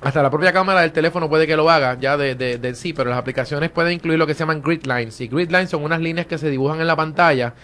hasta 0.00 0.22
la 0.22 0.30
propia 0.30 0.52
cámara 0.52 0.82
del 0.82 0.92
teléfono 0.92 1.28
puede 1.28 1.48
que 1.48 1.56
lo 1.56 1.68
haga 1.68 1.98
ya 1.98 2.16
de, 2.16 2.36
de, 2.36 2.56
de 2.58 2.74
sí, 2.76 2.92
pero 2.92 3.10
las 3.10 3.18
aplicaciones 3.18 3.68
pueden 3.70 3.92
incluir 3.94 4.16
lo 4.16 4.28
que 4.28 4.34
se 4.34 4.40
llaman 4.40 4.62
grid 4.62 4.84
lines. 4.86 5.20
Y 5.20 5.26
grid 5.26 5.50
lines 5.50 5.70
son 5.70 5.82
unas 5.82 6.00
líneas 6.00 6.26
que 6.28 6.38
se 6.38 6.50
dibujan 6.50 6.80
en 6.80 6.86
la 6.86 6.94
pantalla 6.94 7.54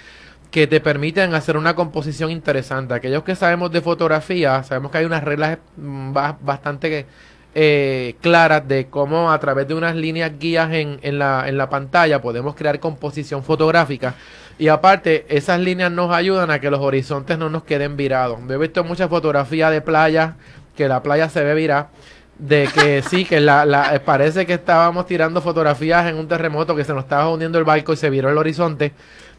que 0.50 0.66
te 0.66 0.80
permiten 0.80 1.34
hacer 1.34 1.56
una 1.56 1.74
composición 1.74 2.30
interesante. 2.30 2.94
Aquellos 2.94 3.22
que 3.24 3.34
sabemos 3.34 3.70
de 3.72 3.80
fotografía, 3.82 4.62
sabemos 4.62 4.90
que 4.90 4.98
hay 4.98 5.04
unas 5.04 5.24
reglas 5.24 5.58
mm, 5.76 6.12
ba- 6.12 6.38
bastante 6.40 7.06
eh, 7.54 8.14
claras 8.20 8.66
de 8.68 8.86
cómo 8.88 9.30
a 9.32 9.38
través 9.40 9.66
de 9.68 9.74
unas 9.74 9.94
líneas 9.96 10.32
guías 10.38 10.72
en, 10.72 10.98
en, 11.02 11.18
la, 11.18 11.48
en 11.48 11.56
la 11.58 11.68
pantalla 11.70 12.20
podemos 12.20 12.54
crear 12.54 12.80
composición 12.80 13.42
fotográfica. 13.42 14.14
Y 14.58 14.68
aparte, 14.68 15.26
esas 15.28 15.60
líneas 15.60 15.90
nos 15.92 16.10
ayudan 16.14 16.50
a 16.50 16.60
que 16.60 16.70
los 16.70 16.80
horizontes 16.80 17.36
no 17.38 17.50
nos 17.50 17.64
queden 17.64 17.96
virados. 17.96 18.38
Yo 18.48 18.54
he 18.54 18.58
visto 18.58 18.84
muchas 18.84 19.08
fotografías 19.10 19.70
de 19.70 19.80
playa, 19.82 20.36
que 20.74 20.88
la 20.88 21.02
playa 21.02 21.28
se 21.28 21.42
ve 21.44 21.54
virada 21.54 21.90
de 22.38 22.68
que 22.74 23.02
sí, 23.08 23.24
que 23.24 23.40
la, 23.40 23.64
la- 23.66 23.94
eh, 23.94 24.00
parece 24.00 24.46
que 24.46 24.54
estábamos 24.54 25.06
tirando 25.06 25.40
fotografías 25.42 26.06
en 26.06 26.16
un 26.16 26.28
terremoto 26.28 26.74
que 26.76 26.84
se 26.84 26.92
nos 26.94 27.04
estaba 27.04 27.28
hundiendo 27.30 27.58
el 27.58 27.64
barco 27.64 27.92
y 27.92 27.96
se 27.96 28.10
viró 28.10 28.30
el 28.30 28.38
horizonte. 28.38 28.92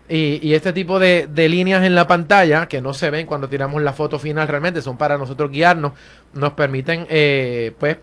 Y, 0.09 0.39
y 0.41 0.53
este 0.53 0.71
tipo 0.71 0.99
de, 0.99 1.27
líneas 1.35 1.83
en 1.83 1.93
la 1.93 2.07
pantalla, 2.07 2.67
que 2.67 2.81
no 2.81 2.93
se 2.93 3.09
ven 3.09 3.25
cuando 3.25 3.49
tiramos 3.49 3.81
la 3.81 3.93
foto 3.93 4.19
final 4.19 4.47
realmente, 4.47 4.81
son 4.81 4.97
para 4.97 5.17
nosotros 5.17 5.51
guiarnos, 5.51 5.93
nos 6.33 6.53
permiten 6.53 7.05
eh, 7.09 7.73
pues 7.77 7.97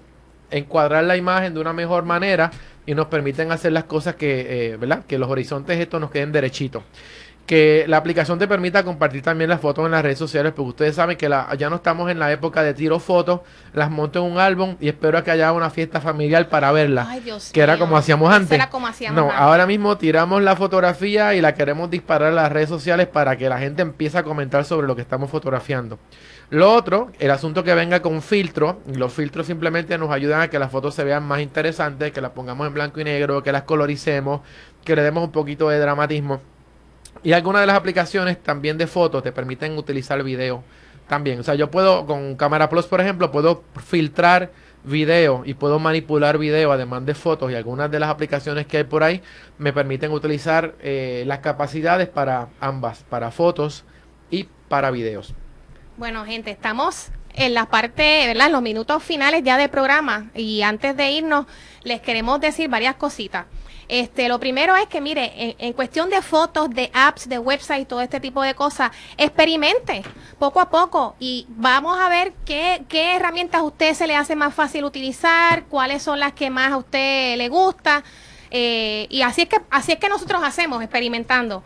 encuadrar 0.50 1.04
la 1.04 1.16
imagen 1.16 1.54
de 1.54 1.60
una 1.60 1.72
mejor 1.72 2.04
manera 2.04 2.50
y 2.86 2.94
nos 2.94 3.06
permiten 3.06 3.50
hacer 3.50 3.72
las 3.72 3.84
cosas 3.84 4.16
que, 4.16 4.72
eh, 4.72 4.76
¿verdad? 4.76 5.04
Que 5.06 5.18
los 5.18 5.30
horizontes 5.30 5.78
estos 5.78 6.00
nos 6.00 6.10
queden 6.10 6.32
derechitos 6.32 6.82
que 7.46 7.84
la 7.88 7.98
aplicación 7.98 8.38
te 8.38 8.48
permita 8.48 8.82
compartir 8.84 9.20
también 9.20 9.50
las 9.50 9.60
fotos 9.60 9.84
en 9.84 9.90
las 9.92 10.02
redes 10.02 10.18
sociales, 10.18 10.52
porque 10.56 10.70
ustedes 10.70 10.94
saben 10.96 11.18
que 11.18 11.28
la- 11.28 11.54
ya 11.58 11.68
no 11.68 11.76
estamos 11.76 12.10
en 12.10 12.18
la 12.18 12.32
época 12.32 12.62
de 12.62 12.72
tiro 12.72 12.98
fotos, 12.98 13.40
las 13.74 13.90
monto 13.90 14.24
en 14.24 14.32
un 14.32 14.38
álbum 14.38 14.76
y 14.80 14.88
espero 14.88 15.22
que 15.22 15.30
haya 15.30 15.52
una 15.52 15.68
fiesta 15.68 16.00
familiar 16.00 16.48
para 16.48 16.72
verlas, 16.72 17.06
Ay, 17.08 17.20
Dios 17.20 17.50
que 17.52 17.60
era 17.60 17.76
como 17.78 17.98
hacíamos 17.98 18.32
antes. 18.32 18.52
era 18.52 18.70
como 18.70 18.86
hacíamos 18.86 19.16
no, 19.16 19.24
antes. 19.24 19.38
ahora 19.38 19.66
mismo 19.66 19.98
tiramos 19.98 20.40
la 20.42 20.56
fotografía 20.56 21.34
y 21.34 21.42
la 21.42 21.54
queremos 21.54 21.90
disparar 21.90 22.28
a 22.32 22.34
las 22.34 22.50
redes 22.50 22.70
sociales 22.70 23.08
para 23.08 23.36
que 23.36 23.48
la 23.50 23.58
gente 23.58 23.82
empiece 23.82 24.16
a 24.16 24.22
comentar 24.22 24.64
sobre 24.64 24.86
lo 24.86 24.96
que 24.96 25.02
estamos 25.02 25.30
fotografiando. 25.30 25.98
Lo 26.48 26.72
otro, 26.72 27.10
el 27.18 27.30
asunto 27.30 27.62
que 27.64 27.74
venga 27.74 28.00
con 28.00 28.22
filtro, 28.22 28.80
y 28.90 28.94
los 28.96 29.12
filtros 29.12 29.46
simplemente 29.46 29.98
nos 29.98 30.10
ayudan 30.10 30.40
a 30.40 30.48
que 30.48 30.58
las 30.58 30.70
fotos 30.70 30.94
se 30.94 31.02
vean 31.04 31.24
más 31.24 31.40
interesantes, 31.40 32.12
que 32.12 32.20
las 32.20 32.30
pongamos 32.30 32.66
en 32.66 32.74
blanco 32.74 33.00
y 33.00 33.04
negro, 33.04 33.42
que 33.42 33.50
las 33.52 33.62
coloricemos, 33.64 34.40
que 34.84 34.94
le 34.96 35.02
demos 35.02 35.24
un 35.24 35.32
poquito 35.32 35.68
de 35.68 35.78
dramatismo. 35.78 36.40
Y 37.24 37.32
algunas 37.32 37.62
de 37.62 37.66
las 37.66 37.76
aplicaciones 37.76 38.40
también 38.42 38.76
de 38.76 38.86
fotos 38.86 39.22
te 39.22 39.32
permiten 39.32 39.76
utilizar 39.78 40.22
video 40.22 40.62
también. 41.08 41.40
O 41.40 41.42
sea, 41.42 41.54
yo 41.54 41.70
puedo 41.70 42.06
con 42.06 42.36
Cámara 42.36 42.68
Plus, 42.68 42.86
por 42.86 43.00
ejemplo, 43.00 43.32
puedo 43.32 43.64
filtrar 43.82 44.52
video 44.84 45.42
y 45.46 45.54
puedo 45.54 45.78
manipular 45.78 46.36
video 46.36 46.70
además 46.70 47.06
de 47.06 47.14
fotos 47.14 47.50
y 47.50 47.54
algunas 47.54 47.90
de 47.90 47.98
las 47.98 48.10
aplicaciones 48.10 48.66
que 48.66 48.76
hay 48.76 48.84
por 48.84 49.02
ahí 49.02 49.22
me 49.56 49.72
permiten 49.72 50.12
utilizar 50.12 50.74
eh, 50.80 51.24
las 51.26 51.38
capacidades 51.38 52.08
para 52.08 52.48
ambas, 52.60 53.02
para 53.08 53.30
fotos 53.30 53.84
y 54.30 54.46
para 54.68 54.90
videos. 54.90 55.34
Bueno, 55.96 56.26
gente, 56.26 56.50
estamos 56.50 57.08
en 57.32 57.54
la 57.54 57.66
parte, 57.66 58.26
¿verdad? 58.26 58.48
En 58.48 58.52
los 58.52 58.62
minutos 58.62 59.02
finales 59.02 59.42
ya 59.42 59.56
del 59.56 59.70
programa 59.70 60.30
y 60.34 60.60
antes 60.60 60.96
de 60.96 61.10
irnos 61.10 61.46
les 61.82 62.00
queremos 62.02 62.40
decir 62.40 62.68
varias 62.68 62.96
cositas. 62.96 63.46
Este, 63.88 64.28
lo 64.28 64.38
primero 64.40 64.74
es 64.76 64.86
que, 64.86 65.00
mire, 65.00 65.56
en, 65.58 65.72
cuestión 65.72 66.10
de 66.10 66.22
fotos, 66.22 66.70
de 66.70 66.90
apps, 66.92 67.28
de 67.28 67.38
website, 67.38 67.86
todo 67.86 68.00
este 68.00 68.20
tipo 68.20 68.42
de 68.42 68.54
cosas, 68.54 68.90
experimente 69.16 70.02
poco 70.38 70.60
a 70.60 70.70
poco 70.70 71.16
y 71.18 71.46
vamos 71.50 71.98
a 71.98 72.08
ver 72.08 72.32
qué, 72.44 72.84
qué 72.88 73.16
herramientas 73.16 73.60
a 73.60 73.64
usted 73.64 73.94
se 73.94 74.06
le 74.06 74.16
hace 74.16 74.36
más 74.36 74.54
fácil 74.54 74.84
utilizar, 74.84 75.64
cuáles 75.64 76.02
son 76.02 76.18
las 76.20 76.32
que 76.32 76.50
más 76.50 76.72
a 76.72 76.76
usted 76.76 77.36
le 77.36 77.48
gusta. 77.48 78.04
eh, 78.50 79.06
y 79.10 79.22
así 79.22 79.42
es 79.42 79.48
que 79.48 79.60
así 79.70 79.92
es 79.92 79.98
que 79.98 80.08
nosotros 80.08 80.42
hacemos, 80.44 80.82
experimentando. 80.82 81.64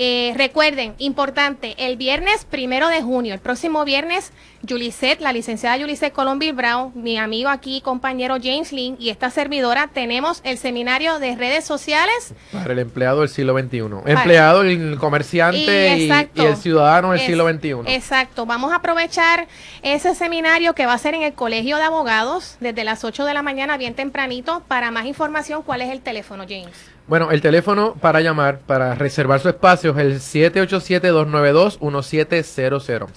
Eh, 0.00 0.32
recuerden, 0.36 0.94
importante, 0.98 1.74
el 1.76 1.96
viernes 1.96 2.44
primero 2.44 2.86
de 2.88 3.02
junio, 3.02 3.34
el 3.34 3.40
próximo 3.40 3.84
viernes, 3.84 4.30
Yulisette, 4.62 5.20
la 5.20 5.32
licenciada 5.32 5.76
Yulisette 5.76 6.12
Colombi 6.12 6.52
Brown, 6.52 6.92
mi 6.94 7.18
amigo 7.18 7.48
aquí, 7.48 7.80
compañero 7.80 8.36
James 8.40 8.72
Lynn 8.72 8.96
y 9.00 9.10
esta 9.10 9.28
servidora, 9.30 9.88
tenemos 9.92 10.40
el 10.44 10.56
seminario 10.56 11.18
de 11.18 11.34
redes 11.34 11.64
sociales. 11.64 12.32
Para 12.52 12.72
el 12.74 12.78
empleado 12.78 13.20
del 13.20 13.28
siglo 13.28 13.58
XXI. 13.58 13.78
Empleado, 14.06 14.62
el 14.62 14.98
comerciante 14.98 15.58
Y 15.96 16.02
y, 16.02 16.04
exacto. 16.10 16.42
y 16.44 16.46
el 16.46 16.56
ciudadano 16.56 17.10
del 17.10 17.20
Es- 17.20 17.26
siglo 17.26 17.48
XXI. 17.48 17.92
Exacto, 17.92 18.46
vamos 18.46 18.70
a 18.72 18.76
aprovechar 18.76 19.48
ese 19.82 20.14
seminario 20.14 20.74
que 20.76 20.86
va 20.86 20.92
a 20.92 20.98
ser 20.98 21.14
en 21.16 21.22
el 21.24 21.32
Colegio 21.34 21.76
de 21.76 21.82
Abogados 21.82 22.56
desde 22.60 22.84
las 22.84 23.02
8 23.02 23.24
de 23.24 23.34
la 23.34 23.42
mañana, 23.42 23.76
bien 23.76 23.94
tempranito. 23.94 24.62
Para 24.68 24.92
más 24.92 25.06
información, 25.06 25.62
¿cuál 25.64 25.82
es 25.82 25.90
el 25.90 26.02
teléfono, 26.02 26.44
James? 26.48 26.72
Bueno, 27.08 27.30
el 27.30 27.40
teléfono 27.40 27.94
para 28.00 28.20
llamar, 28.20 28.58
para 28.60 28.94
reservar 28.94 29.40
su 29.40 29.48
espacio 29.48 29.92
es 29.92 29.98
el 29.98 30.20
787-292-1700. 30.20 33.08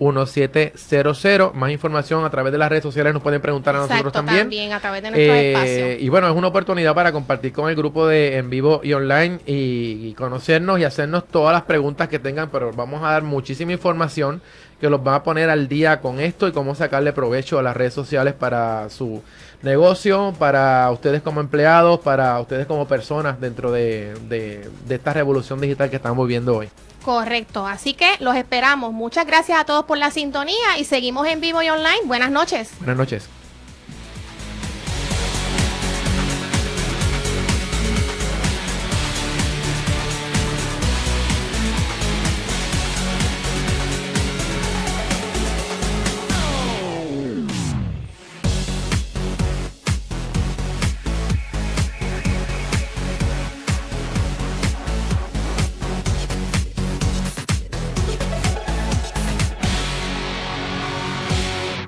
787-292-1700. 0.00 1.52
Más 1.54 1.70
información 1.72 2.24
a 2.24 2.30
través 2.30 2.52
de 2.52 2.58
las 2.58 2.68
redes 2.70 2.82
sociales 2.84 3.12
nos 3.12 3.22
pueden 3.22 3.40
preguntar 3.40 3.74
a 3.74 3.78
nosotros 3.80 3.98
Exacto, 4.14 4.24
también. 4.24 4.72
a 4.72 4.80
través 4.80 5.02
de 5.02 5.10
nuestro 5.10 5.34
Eh, 5.34 5.52
espacio. 5.52 5.98
y 6.04 6.08
bueno, 6.08 6.28
es 6.28 6.34
una 6.36 6.48
oportunidad 6.48 6.94
para 6.94 7.10
compartir 7.12 7.52
con 7.52 7.68
el 7.68 7.74
grupo 7.76 8.06
de 8.06 8.36
en 8.36 8.48
vivo 8.48 8.80
y 8.84 8.92
online 8.92 9.40
y, 9.46 10.06
y 10.08 10.14
conocernos 10.14 10.78
y 10.78 10.84
hacernos 10.84 11.26
todas 11.28 11.52
las 11.52 11.62
preguntas 11.62 12.08
que 12.08 12.18
tengan, 12.18 12.48
pero 12.50 12.72
vamos 12.72 13.02
a 13.02 13.10
dar 13.10 13.22
muchísima 13.22 13.72
información 13.72 14.40
que 14.82 14.90
los 14.90 15.00
va 15.00 15.14
a 15.14 15.22
poner 15.22 15.48
al 15.48 15.68
día 15.68 16.00
con 16.00 16.18
esto 16.20 16.48
y 16.48 16.52
cómo 16.52 16.74
sacarle 16.74 17.12
provecho 17.12 17.58
a 17.58 17.62
las 17.62 17.76
redes 17.76 17.94
sociales 17.94 18.34
para 18.34 18.90
su 18.90 19.22
negocio, 19.62 20.34
para 20.38 20.90
ustedes 20.90 21.22
como 21.22 21.40
empleados, 21.40 22.00
para 22.00 22.38
ustedes 22.40 22.66
como 22.66 22.86
personas 22.88 23.40
dentro 23.40 23.70
de, 23.70 24.12
de- 24.28 24.68
de 24.86 24.94
esta 24.96 25.12
revolución 25.12 25.60
digital 25.60 25.88
que 25.88 25.96
estamos 25.96 26.26
viviendo 26.26 26.56
hoy. 26.56 26.68
Correcto, 27.04 27.64
así 27.66 27.94
que 27.94 28.10
los 28.20 28.34
esperamos. 28.36 28.92
Muchas 28.92 29.24
gracias 29.26 29.58
a 29.60 29.64
todos 29.64 29.84
por 29.84 29.98
la 29.98 30.10
sintonía 30.10 30.78
y 30.78 30.84
seguimos 30.84 31.26
en 31.28 31.40
vivo 31.40 31.62
y 31.62 31.68
online. 31.68 32.00
Buenas 32.04 32.30
noches. 32.32 32.70
Buenas 32.78 32.96
noches. 32.96 33.41